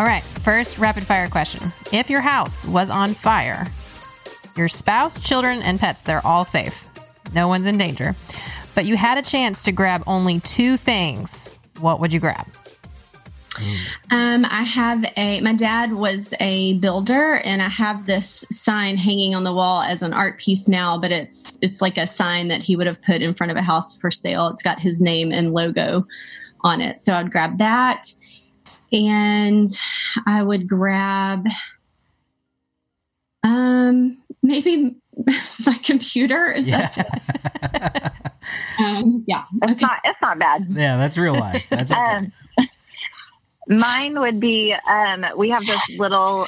All 0.00 0.06
right, 0.06 0.22
first 0.22 0.78
rapid 0.78 1.04
fire 1.04 1.28
question. 1.28 1.70
If 1.92 2.08
your 2.08 2.22
house 2.22 2.64
was 2.64 2.88
on 2.88 3.12
fire, 3.12 3.66
your 4.56 4.66
spouse, 4.66 5.20
children, 5.20 5.60
and 5.60 5.78
pets, 5.78 6.00
they're 6.00 6.26
all 6.26 6.46
safe. 6.46 6.88
No 7.34 7.48
one's 7.48 7.66
in 7.66 7.76
danger. 7.76 8.14
But 8.74 8.86
you 8.86 8.96
had 8.96 9.18
a 9.18 9.22
chance 9.22 9.62
to 9.64 9.72
grab 9.72 10.02
only 10.06 10.40
two 10.40 10.78
things. 10.78 11.54
What 11.80 12.00
would 12.00 12.14
you 12.14 12.18
grab? 12.18 12.46
Um, 14.10 14.46
I 14.46 14.62
have 14.62 15.04
a. 15.18 15.42
My 15.42 15.52
dad 15.52 15.92
was 15.92 16.32
a 16.40 16.78
builder, 16.78 17.34
and 17.44 17.60
I 17.60 17.68
have 17.68 18.06
this 18.06 18.46
sign 18.50 18.96
hanging 18.96 19.34
on 19.34 19.44
the 19.44 19.52
wall 19.52 19.82
as 19.82 20.00
an 20.00 20.14
art 20.14 20.38
piece 20.38 20.66
now. 20.66 20.98
But 20.98 21.12
it's 21.12 21.58
it's 21.60 21.82
like 21.82 21.98
a 21.98 22.06
sign 22.06 22.48
that 22.48 22.62
he 22.62 22.74
would 22.74 22.86
have 22.86 23.02
put 23.02 23.20
in 23.20 23.34
front 23.34 23.50
of 23.50 23.58
a 23.58 23.62
house 23.62 23.98
for 24.00 24.10
sale. 24.10 24.48
It's 24.48 24.62
got 24.62 24.80
his 24.80 25.02
name 25.02 25.30
and 25.30 25.52
logo 25.52 26.06
on 26.62 26.80
it. 26.80 27.02
So 27.02 27.14
I'd 27.14 27.30
grab 27.30 27.58
that, 27.58 28.06
and 28.92 29.68
I 30.26 30.42
would 30.42 30.68
grab, 30.68 31.46
um, 33.42 34.18
maybe 34.42 34.96
my 35.66 35.78
computer. 35.82 36.46
Is 36.50 36.68
Yeah. 36.68 36.88
that? 36.88 38.32
um, 38.80 39.24
yeah. 39.26 39.44
It's 39.62 39.72
Okay. 39.72 39.80
not, 39.80 39.98
it's 40.04 40.18
not 40.22 40.38
bad. 40.38 40.66
Yeah, 40.70 40.96
that's 40.96 41.16
real 41.18 41.34
life. 41.34 41.66
That's 41.70 41.92
okay. 41.92 42.00
Um, 42.00 42.32
mine 43.68 44.18
would 44.20 44.40
be 44.40 44.74
um, 44.88 45.24
we 45.36 45.50
have 45.50 45.64
this 45.66 45.88
little 45.98 46.46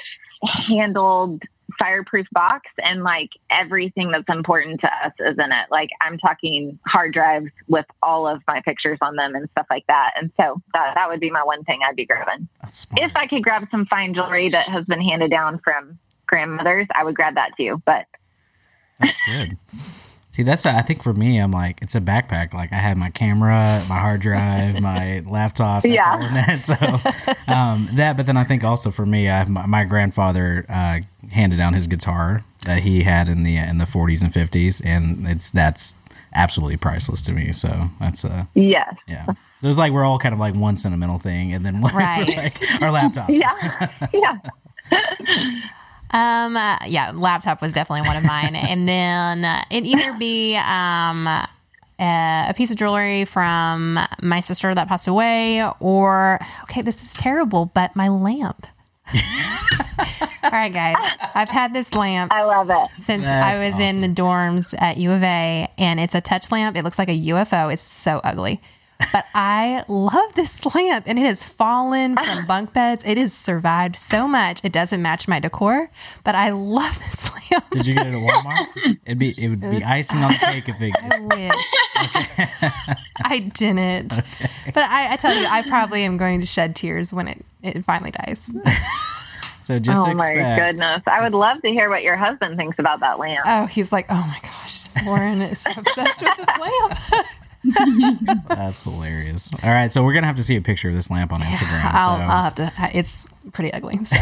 handled 0.68 1.42
fireproof 1.82 2.28
box, 2.30 2.68
and 2.78 3.02
like 3.02 3.30
everything 3.50 4.12
that's 4.12 4.28
important 4.28 4.80
to 4.80 4.86
us 4.86 5.12
is 5.18 5.36
in 5.38 5.50
it. 5.50 5.66
Like 5.70 5.90
I'm 6.00 6.16
talking 6.16 6.78
hard 6.86 7.12
drives 7.12 7.50
with 7.66 7.86
all 8.02 8.28
of 8.28 8.40
my 8.46 8.60
pictures 8.60 8.98
on 9.02 9.16
them 9.16 9.34
and 9.34 9.48
stuff 9.50 9.66
like 9.68 9.84
that. 9.88 10.12
And 10.16 10.30
so 10.36 10.62
that 10.74 10.94
that 10.94 11.08
would 11.08 11.18
be 11.18 11.30
my 11.30 11.42
one 11.42 11.64
thing 11.64 11.80
I'd 11.86 11.96
be 11.96 12.06
grabbing. 12.06 12.48
If 12.96 13.12
I 13.16 13.26
could 13.26 13.42
grab 13.42 13.66
some 13.70 13.86
fine 13.86 14.14
jewelry 14.14 14.48
that 14.50 14.68
has 14.68 14.84
been 14.84 15.00
handed 15.00 15.30
down 15.30 15.58
from 15.64 15.98
grandmothers, 16.26 16.86
I 16.94 17.02
would 17.02 17.16
grab 17.16 17.34
that 17.34 17.50
too. 17.56 17.82
But 17.84 18.06
That's 19.00 19.16
good. 19.26 19.58
See, 20.32 20.42
that's 20.42 20.64
I 20.66 20.80
think 20.82 21.02
for 21.02 21.12
me, 21.12 21.38
I'm 21.38 21.50
like 21.52 21.80
it's 21.82 21.94
a 21.94 22.00
backpack. 22.00 22.52
Like 22.54 22.72
I 22.72 22.76
have 22.76 22.96
my 22.96 23.10
camera, 23.10 23.82
my 23.88 23.98
hard 23.98 24.20
drive, 24.22 24.80
my 24.80 25.22
laptop. 25.26 25.82
That's 25.82 25.94
Yeah. 25.94 26.10
all 26.10 26.24
in 26.24 26.34
that. 26.34 26.64
So 26.64 27.52
um, 27.52 27.88
that, 27.96 28.16
but 28.16 28.24
then 28.26 28.36
I 28.38 28.44
think 28.44 28.64
also 28.64 28.90
for 28.90 29.04
me, 29.06 29.28
I 29.28 29.36
have 29.38 29.50
my, 29.50 29.66
my 29.66 29.84
grandfather 29.84 30.64
uh, 30.70 31.00
handed 31.30 31.56
down 31.58 31.74
his 31.74 31.86
guitar 31.86 32.44
that 32.64 32.78
he 32.78 33.02
had 33.02 33.28
in 33.28 33.42
the 33.42 33.56
in 33.58 33.76
the 33.78 33.84
40s 33.84 34.22
and 34.22 34.32
50s, 34.32 34.80
and 34.84 35.26
it's 35.28 35.50
that's 35.50 35.94
absolutely 36.34 36.78
priceless 36.78 37.20
to 37.22 37.32
me. 37.32 37.52
So 37.52 37.90
that's 38.00 38.24
uh 38.24 38.44
yes, 38.54 38.94
yeah. 39.06 39.26
So 39.60 39.68
it's 39.68 39.76
like 39.78 39.92
we're 39.92 40.04
all 40.04 40.18
kind 40.18 40.32
of 40.32 40.38
like 40.40 40.54
one 40.54 40.76
sentimental 40.76 41.18
thing, 41.18 41.52
and 41.52 41.62
then 41.66 41.80
one 41.82 41.94
Right. 41.94 42.26
like 42.34 42.54
our 42.80 42.88
laptops. 42.88 43.28
yeah, 43.38 43.88
yeah. 44.14 44.38
Um, 46.12 46.56
uh, 46.56 46.78
yeah, 46.86 47.12
laptop 47.14 47.62
was 47.62 47.72
definitely 47.72 48.06
one 48.06 48.16
of 48.16 48.24
mine, 48.24 48.54
and 48.56 48.88
then 48.88 49.44
uh, 49.44 49.64
it 49.70 49.84
either 49.84 50.12
be 50.14 50.56
um 50.56 51.26
uh, 51.26 52.46
a 52.48 52.54
piece 52.56 52.70
of 52.70 52.76
jewelry 52.76 53.24
from 53.24 53.98
my 54.22 54.40
sister 54.40 54.74
that 54.74 54.88
passed 54.88 55.06
away, 55.06 55.64
or 55.80 56.40
okay, 56.64 56.82
this 56.82 57.02
is 57.02 57.12
terrible, 57.14 57.66
but 57.66 57.94
my 57.94 58.08
lamp. 58.08 58.66
All 60.42 60.50
right, 60.50 60.72
guys, 60.72 60.96
I've 61.34 61.48
had 61.48 61.72
this 61.72 61.94
lamp 61.94 62.32
I 62.32 62.44
love 62.44 62.70
it. 62.70 63.00
since 63.00 63.26
I 63.26 63.56
That's 63.56 63.76
was 63.76 63.80
in 63.80 64.00
the 64.00 64.08
dorms 64.08 64.74
at 64.78 64.96
U 64.96 65.12
of 65.12 65.22
A, 65.22 65.70
and 65.78 66.00
it's 66.00 66.14
a 66.14 66.20
touch 66.20 66.50
lamp. 66.50 66.76
It 66.76 66.82
looks 66.82 66.98
like 66.98 67.08
a 67.08 67.18
UFO. 67.18 67.72
It's 67.72 67.82
so 67.82 68.20
ugly. 68.24 68.60
But 69.12 69.24
I 69.34 69.84
love 69.88 70.34
this 70.34 70.64
lamp, 70.74 71.04
and 71.06 71.18
it 71.18 71.24
has 71.24 71.42
fallen 71.42 72.14
ah. 72.18 72.24
from 72.24 72.46
bunk 72.46 72.72
beds. 72.72 73.02
It 73.06 73.18
has 73.18 73.32
survived 73.32 73.96
so 73.96 74.28
much. 74.28 74.64
It 74.64 74.72
doesn't 74.72 75.00
match 75.00 75.26
my 75.28 75.40
decor, 75.40 75.90
but 76.24 76.34
I 76.34 76.50
love 76.50 76.98
this 76.98 77.30
lamp. 77.30 77.70
Did 77.70 77.86
you 77.86 77.94
get 77.94 78.06
it 78.06 78.14
at 78.14 78.20
Walmart? 78.20 78.98
It'd 79.06 79.18
be 79.18 79.34
it 79.36 79.48
would 79.48 79.60
be 79.60 79.82
icing 79.82 80.18
on 80.18 80.32
the 80.32 80.38
cake 80.38 80.68
if 80.68 80.80
it. 80.80 80.92
I 81.02 81.18
wish 81.20 82.96
I 83.24 83.38
didn't. 83.38 84.20
But 84.74 84.84
I, 84.84 85.14
I 85.14 85.16
tell 85.16 85.34
you, 85.34 85.46
I 85.46 85.62
probably 85.62 86.04
am 86.04 86.16
going 86.16 86.40
to 86.40 86.46
shed 86.46 86.76
tears 86.76 87.12
when 87.12 87.28
it, 87.28 87.44
it 87.62 87.84
finally 87.84 88.10
dies. 88.10 88.50
So 89.60 89.78
just 89.78 90.00
oh 90.00 90.10
expect, 90.10 90.38
my 90.38 90.56
goodness. 90.56 91.02
I 91.06 91.22
would 91.22 91.32
love 91.32 91.62
to 91.62 91.68
hear 91.68 91.88
what 91.88 92.02
your 92.02 92.16
husband 92.16 92.56
thinks 92.56 92.78
about 92.78 93.00
that 93.00 93.18
lamp. 93.18 93.40
Oh, 93.46 93.66
he's 93.66 93.92
like, 93.92 94.06
oh 94.10 94.14
my 94.14 94.38
gosh, 94.42 94.88
Lauren 95.06 95.40
is 95.40 95.64
obsessed 95.76 96.22
with 96.22 96.36
this 96.36 96.46
lamp. 96.58 97.26
That's 98.48 98.82
hilarious. 98.82 99.50
All 99.62 99.70
right, 99.70 99.90
so 99.90 100.02
we're 100.02 100.14
gonna 100.14 100.26
have 100.26 100.36
to 100.36 100.44
see 100.44 100.56
a 100.56 100.60
picture 100.60 100.88
of 100.88 100.94
this 100.94 101.10
lamp 101.10 101.32
on 101.32 101.40
Instagram. 101.40 101.80
I'll, 101.84 102.18
so. 102.18 102.22
I'll 102.24 102.42
have 102.42 102.54
to. 102.56 102.72
It's 102.98 103.26
pretty 103.52 103.72
ugly. 103.72 104.04
So, 104.04 104.16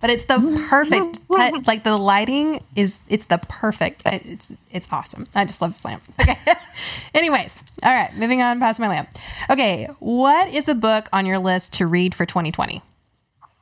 but 0.00 0.10
it's 0.10 0.24
the 0.26 0.64
perfect. 0.68 1.16
t- 1.16 1.62
like 1.66 1.84
the 1.84 1.96
lighting 1.96 2.62
is. 2.76 3.00
It's 3.08 3.26
the 3.26 3.38
perfect. 3.38 4.02
It's 4.06 4.52
it's 4.70 4.88
awesome. 4.92 5.26
I 5.34 5.44
just 5.44 5.60
love 5.60 5.72
this 5.72 5.84
lamp. 5.84 6.02
Okay. 6.20 6.36
Anyways, 7.14 7.62
all 7.82 7.92
right. 7.92 8.14
Moving 8.16 8.42
on 8.42 8.60
past 8.60 8.78
my 8.78 8.88
lamp. 8.88 9.08
Okay, 9.50 9.88
what 9.98 10.48
is 10.48 10.68
a 10.68 10.74
book 10.74 11.08
on 11.12 11.26
your 11.26 11.38
list 11.38 11.72
to 11.74 11.86
read 11.86 12.14
for 12.14 12.26
2020? 12.26 12.82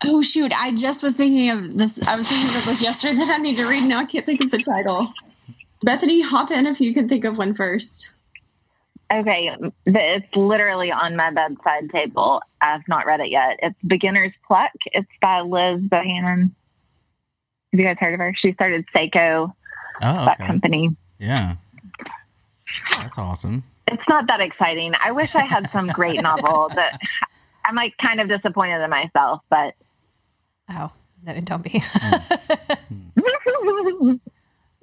Oh 0.05 0.21
shoot! 0.21 0.53
I 0.55 0.75
just 0.75 1.03
was 1.03 1.17
thinking 1.17 1.51
of 1.51 1.79
this. 1.79 2.01
I 2.07 2.17
was 2.17 2.29
thinking 2.29 2.49
of 2.49 2.63
a 2.67 2.73
book 2.73 2.83
yesterday 2.83 3.15
that 3.19 3.31
I 3.31 3.39
need 3.39 3.57
to 3.57 3.67
read. 3.67 3.85
Now 3.85 4.01
I 4.01 4.05
can't 4.05 4.27
think 4.27 4.41
of 4.41 4.51
the 4.51 4.59
title. 4.59 5.13
Bethany, 5.83 6.23
hop 6.23 6.51
in 6.51 6.67
if 6.67 6.81
you 6.81 6.95
can 6.95 7.09
think 7.09 7.25
of 7.25 7.39
one 7.39 7.55
first. 7.55 8.13
Okay, 9.13 9.51
the- 9.85 10.15
it's 10.17 10.37
literally 10.37 10.91
on 10.91 11.17
my 11.17 11.31
bedside 11.31 11.91
table. 11.91 12.41
I've 12.61 12.87
not 12.89 13.05
read 13.07 13.21
it 13.21 13.31
yet. 13.31 13.59
It's 13.63 13.77
Beginner's 13.87 14.33
Pluck. 14.47 14.71
It's 14.87 15.09
by 15.21 15.41
Liz 15.41 15.81
Bohannon. 15.83 16.51
Have 17.73 17.81
you 17.81 17.85
guys 17.85 17.97
heard 18.01 18.15
of 18.15 18.21
her? 18.21 18.35
She 18.41 18.53
started 18.53 18.87
Sseko, 18.95 19.53
oh, 20.03 20.25
that 20.25 20.39
company. 20.39 20.97
Yeah, 21.19 21.57
that's 22.97 23.19
awesome. 23.19 23.65
It's 23.89 24.03
not 24.09 24.27
that 24.29 24.41
exciting. 24.41 24.93
I 25.05 25.13
wish 25.13 25.35
I 25.35 25.43
had 25.45 25.71
some 25.73 25.89
great 25.89 26.23
novel 26.23 26.71
that 26.75 26.99
I'm 27.65 27.75
like 27.75 27.95
kind 28.01 28.21
of 28.21 28.29
disappointed 28.29 28.83
in 28.83 28.91
myself, 28.91 29.41
but 29.51 29.75
Oh, 30.71 30.91
no, 31.25 31.39
don't 31.41 31.63
be. 31.63 31.83
Hmm. 31.85 32.17
Hmm. 33.99 34.15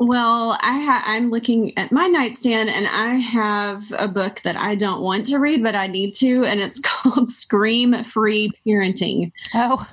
Well, 0.02 0.58
I 0.62 0.80
ha- 0.80 1.04
I'm 1.06 1.30
looking 1.30 1.78
at 1.78 1.92
my 1.92 2.08
nightstand 2.08 2.70
and 2.70 2.88
I 2.88 3.16
have 3.16 3.92
a 3.98 4.08
book 4.08 4.40
that 4.46 4.56
I 4.56 4.76
don't 4.76 5.02
want 5.02 5.26
to 5.28 5.40
read, 5.40 5.62
but 5.62 5.76
I 5.76 5.88
need 5.88 6.14
to, 6.16 6.46
and 6.46 6.62
it's 6.62 6.80
called 6.84 7.30
Scream 7.30 8.06
Free 8.06 8.50
Parenting. 8.66 9.34
oh, 9.56 9.86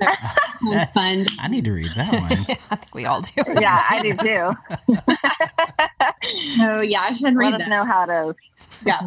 Sounds 0.62 0.90
fun. 0.90 1.26
I 1.40 1.48
need 1.48 1.64
to 1.64 1.72
read 1.72 1.90
that 1.96 2.12
one. 2.12 2.46
I 2.70 2.76
think 2.76 2.94
we 2.94 3.04
all 3.04 3.20
do. 3.20 3.32
yeah, 3.60 3.84
I 3.90 4.00
do 4.02 4.14
too. 4.14 4.96
Oh 6.60 6.80
yeah, 6.80 7.02
I 7.02 7.12
should 7.12 7.36
read 7.36 7.52
Let 7.52 7.60
us 7.62 7.68
that. 7.68 7.70
know 7.70 7.84
how 7.84 8.04
to. 8.04 8.34
Yeah, 8.84 9.00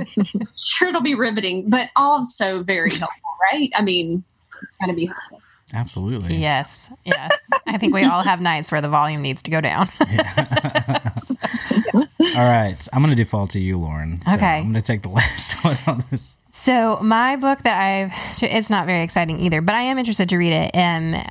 sure 0.58 0.88
it'll 0.90 1.02
be 1.02 1.16
riveting, 1.16 1.70
but 1.70 1.90
also 1.98 2.64
very 2.64 2.92
helpful, 2.92 3.30
right? 3.52 3.70
I 3.76 3.82
mean, 3.82 4.24
it's 4.62 4.76
going 4.78 4.90
to 4.90 4.96
be 4.96 5.06
helpful. 5.08 5.42
Absolutely. 5.74 6.36
Yes, 6.38 6.90
yes. 7.06 7.32
I 7.68 7.78
think 7.78 7.94
we 7.94 8.04
all 8.04 8.24
have 8.24 8.42
nights 8.42 8.72
where 8.72 8.82
the 8.82 8.90
volume 8.90 9.22
needs 9.22 9.44
to 9.44 9.52
go 9.52 9.62
down. 9.62 9.88
All 12.36 12.46
right, 12.46 12.88
I'm 12.94 13.02
gonna 13.02 13.16
default 13.16 13.52
to 13.52 13.60
you, 13.60 13.78
Lauren. 13.78 14.22
So 14.26 14.36
Okay. 14.36 14.60
I'm 14.60 14.66
gonna 14.68 14.82
take 14.82 15.02
the 15.02 15.10
last 15.10 15.54
one 15.64 15.78
on 15.88 16.04
this. 16.12 16.38
So 16.52 17.00
my 17.02 17.36
book 17.36 17.60
that 17.64 17.82
I've 17.82 18.14
it's 18.42 18.70
not 18.70 18.86
very 18.86 19.04
exciting 19.04 19.40
either, 19.40 19.62
but 19.62 19.76
I 19.76 19.82
am 19.82 19.98
interested 19.98 20.30
to 20.30 20.38
read 20.38 20.54
it. 20.54 20.76
Um, 20.76 21.22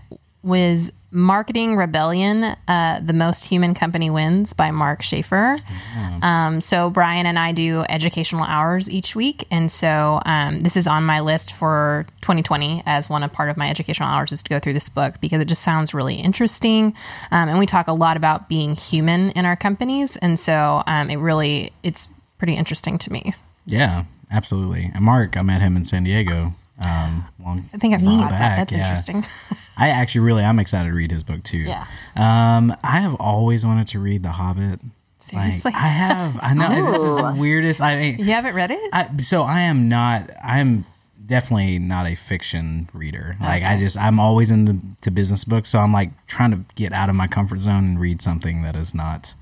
was 0.43 0.93
Marketing 1.11 1.77
Rebellion, 1.77 2.45
uh, 2.45 3.01
The 3.03 3.15
Most 3.15 3.45
Human 3.45 3.73
Company 3.73 4.11
Wins 4.11 4.53
by 4.53 4.71
Mark 4.71 5.03
Schaefer. 5.03 5.57
Mm-hmm. 5.57 6.23
Um, 6.23 6.61
so, 6.61 6.91
Brian 6.91 7.25
and 7.25 7.39
I 7.39 7.53
do 7.53 7.85
educational 7.89 8.45
hours 8.45 8.91
each 8.91 9.17
week. 9.17 9.47
And 9.51 9.73
so, 9.73 10.21
um, 10.27 10.61
this 10.61 10.77
is 10.77 10.87
on 10.87 11.05
my 11.05 11.21
list 11.21 11.55
for 11.55 12.07
2020 12.21 12.83
as 12.85 13.09
one 13.09 13.23
of 13.23 13.33
part 13.33 13.49
of 13.49 13.57
my 13.57 13.71
educational 13.71 14.09
hours 14.09 14.33
is 14.33 14.43
to 14.43 14.51
go 14.51 14.59
through 14.59 14.75
this 14.75 14.91
book 14.91 15.15
because 15.21 15.41
it 15.41 15.47
just 15.47 15.63
sounds 15.63 15.95
really 15.95 16.17
interesting. 16.17 16.95
Um, 17.31 17.49
and 17.49 17.59
we 17.59 17.65
talk 17.65 17.89
a 17.89 17.93
lot 17.93 18.19
about 18.19 18.51
being 18.51 18.77
human 18.77 19.31
in 19.31 19.47
our 19.47 19.57
companies. 19.57 20.17
And 20.19 20.39
so, 20.39 20.83
um, 20.87 21.09
it 21.09 21.17
really, 21.17 21.73
it's 21.83 22.09
pretty 22.37 22.55
interesting 22.55 22.99
to 22.99 23.13
me. 23.13 23.33
Yeah, 23.65 24.05
absolutely. 24.31 24.91
And 24.95 25.05
Mark, 25.05 25.39
I 25.39 25.43
met 25.43 25.63
him 25.63 25.75
in 25.75 25.87
San 25.87 26.05
Diego 26.05 26.53
um, 26.85 27.27
long, 27.45 27.69
I 27.73 27.79
think 27.79 27.95
I've 27.95 28.01
heard 28.01 28.31
that. 28.31 28.57
That's 28.57 28.73
yeah. 28.73 28.79
interesting. 28.81 29.25
I 29.77 29.91
actually 29.91 30.23
really, 30.23 30.45
I'm 30.45 30.59
excited 30.59 30.89
to 30.89 30.95
read 30.95 31.11
his 31.11 31.25
book 31.25 31.43
too. 31.43 31.59
Yeah. 31.59 31.87
Um, 32.17 32.75
I 32.83 33.01
have 33.01 33.15
always 33.17 33.67
wanted 33.67 33.89
to 33.89 33.99
read 33.99 34.23
The 34.23 34.31
Hobbit. 34.31 34.81
Seriously, 35.19 35.73
like, 35.73 35.75
I 35.75 35.89
have. 35.89 36.39
I 36.41 36.55
know 36.55 36.93
this 36.93 37.03
is 37.03 37.17
the 37.17 37.35
weirdest. 37.41 37.81
I 37.81 38.01
you 38.03 38.33
haven't 38.33 38.55
read 38.55 38.71
it. 38.71 38.91
I, 38.93 39.17
so 39.19 39.43
I 39.43 39.63
am 39.63 39.89
not. 39.89 40.31
I'm 40.43 40.87
definitely 41.27 41.79
not 41.79 42.07
a 42.07 42.15
fiction 42.15 42.89
reader. 42.95 43.37
Like 43.41 43.63
okay. 43.63 43.73
I 43.73 43.79
just, 43.79 43.99
I'm 43.99 44.19
always 44.19 44.51
into 44.51 45.11
business 45.11 45.45
books. 45.45 45.69
So 45.69 45.81
I'm 45.81 45.93
like 45.93 46.11
trying 46.27 46.53
to 46.53 46.61
get 46.77 46.93
out 46.93 47.11
of 47.11 47.17
my 47.17 47.27
comfort 47.27 47.61
zone 47.61 47.85
and 47.85 48.01
read 48.01 48.23
something 48.23 48.63
that 48.63 48.77
is 48.77 48.95
not. 48.95 49.35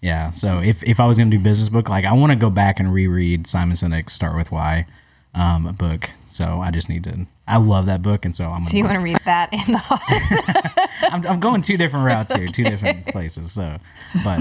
Yeah. 0.00 0.30
So 0.30 0.60
if 0.60 0.82
if 0.84 1.00
I 1.00 1.06
was 1.06 1.18
going 1.18 1.30
to 1.30 1.36
do 1.36 1.42
business 1.42 1.68
book, 1.68 1.88
like 1.88 2.04
I 2.04 2.12
want 2.12 2.30
to 2.30 2.36
go 2.36 2.48
back 2.48 2.80
and 2.80 2.92
reread 2.92 3.46
Simon 3.46 3.76
Sinek's 3.76 4.12
Start 4.12 4.36
with 4.36 4.50
Why 4.52 4.86
um, 5.34 5.74
book. 5.74 6.10
So 6.36 6.60
I 6.60 6.70
just 6.70 6.90
need 6.90 7.04
to. 7.04 7.26
I 7.48 7.56
love 7.56 7.86
that 7.86 8.02
book, 8.02 8.26
and 8.26 8.36
so 8.36 8.44
I'm. 8.44 8.62
So 8.62 8.76
you 8.76 8.82
want 8.84 8.96
to 8.96 9.00
read 9.00 9.18
that 9.24 9.50
in 9.54 9.72
the? 9.72 10.90
I'm, 11.10 11.26
I'm 11.26 11.40
going 11.40 11.62
two 11.62 11.78
different 11.78 12.04
routes 12.04 12.34
here, 12.34 12.46
two 12.46 12.62
different 12.62 13.06
places. 13.06 13.52
So, 13.52 13.78
but 14.22 14.40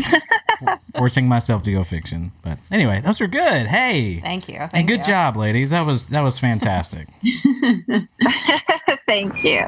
forcing 0.98 1.30
myself 1.30 1.64
to 1.64 1.72
go 1.72 1.86
fiction. 1.86 2.34
But 2.41 2.60
anyway, 2.70 3.00
those 3.00 3.22
are 3.22 3.28
good. 3.28 3.68
Hey, 3.68 4.20
thank 4.20 4.50
you, 4.50 4.58
thank 4.58 4.74
and 4.74 4.88
good 4.89 5.00
you. 5.00 5.08
job, 5.08 5.38
ladies. 5.38 5.70
That 5.70 5.86
was 5.86 6.10
that 6.10 6.20
was 6.20 6.38
fantastic. 6.38 7.08
thank 9.06 9.41
you. 9.46 9.64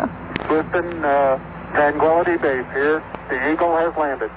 Listen, 0.49 1.05
uh, 1.05 1.71
Tranquility 1.71 2.35
Base 2.35 2.65
here. 2.73 3.01
The 3.29 3.53
Eagle 3.53 3.73
has 3.77 3.95
landed. 3.95 4.31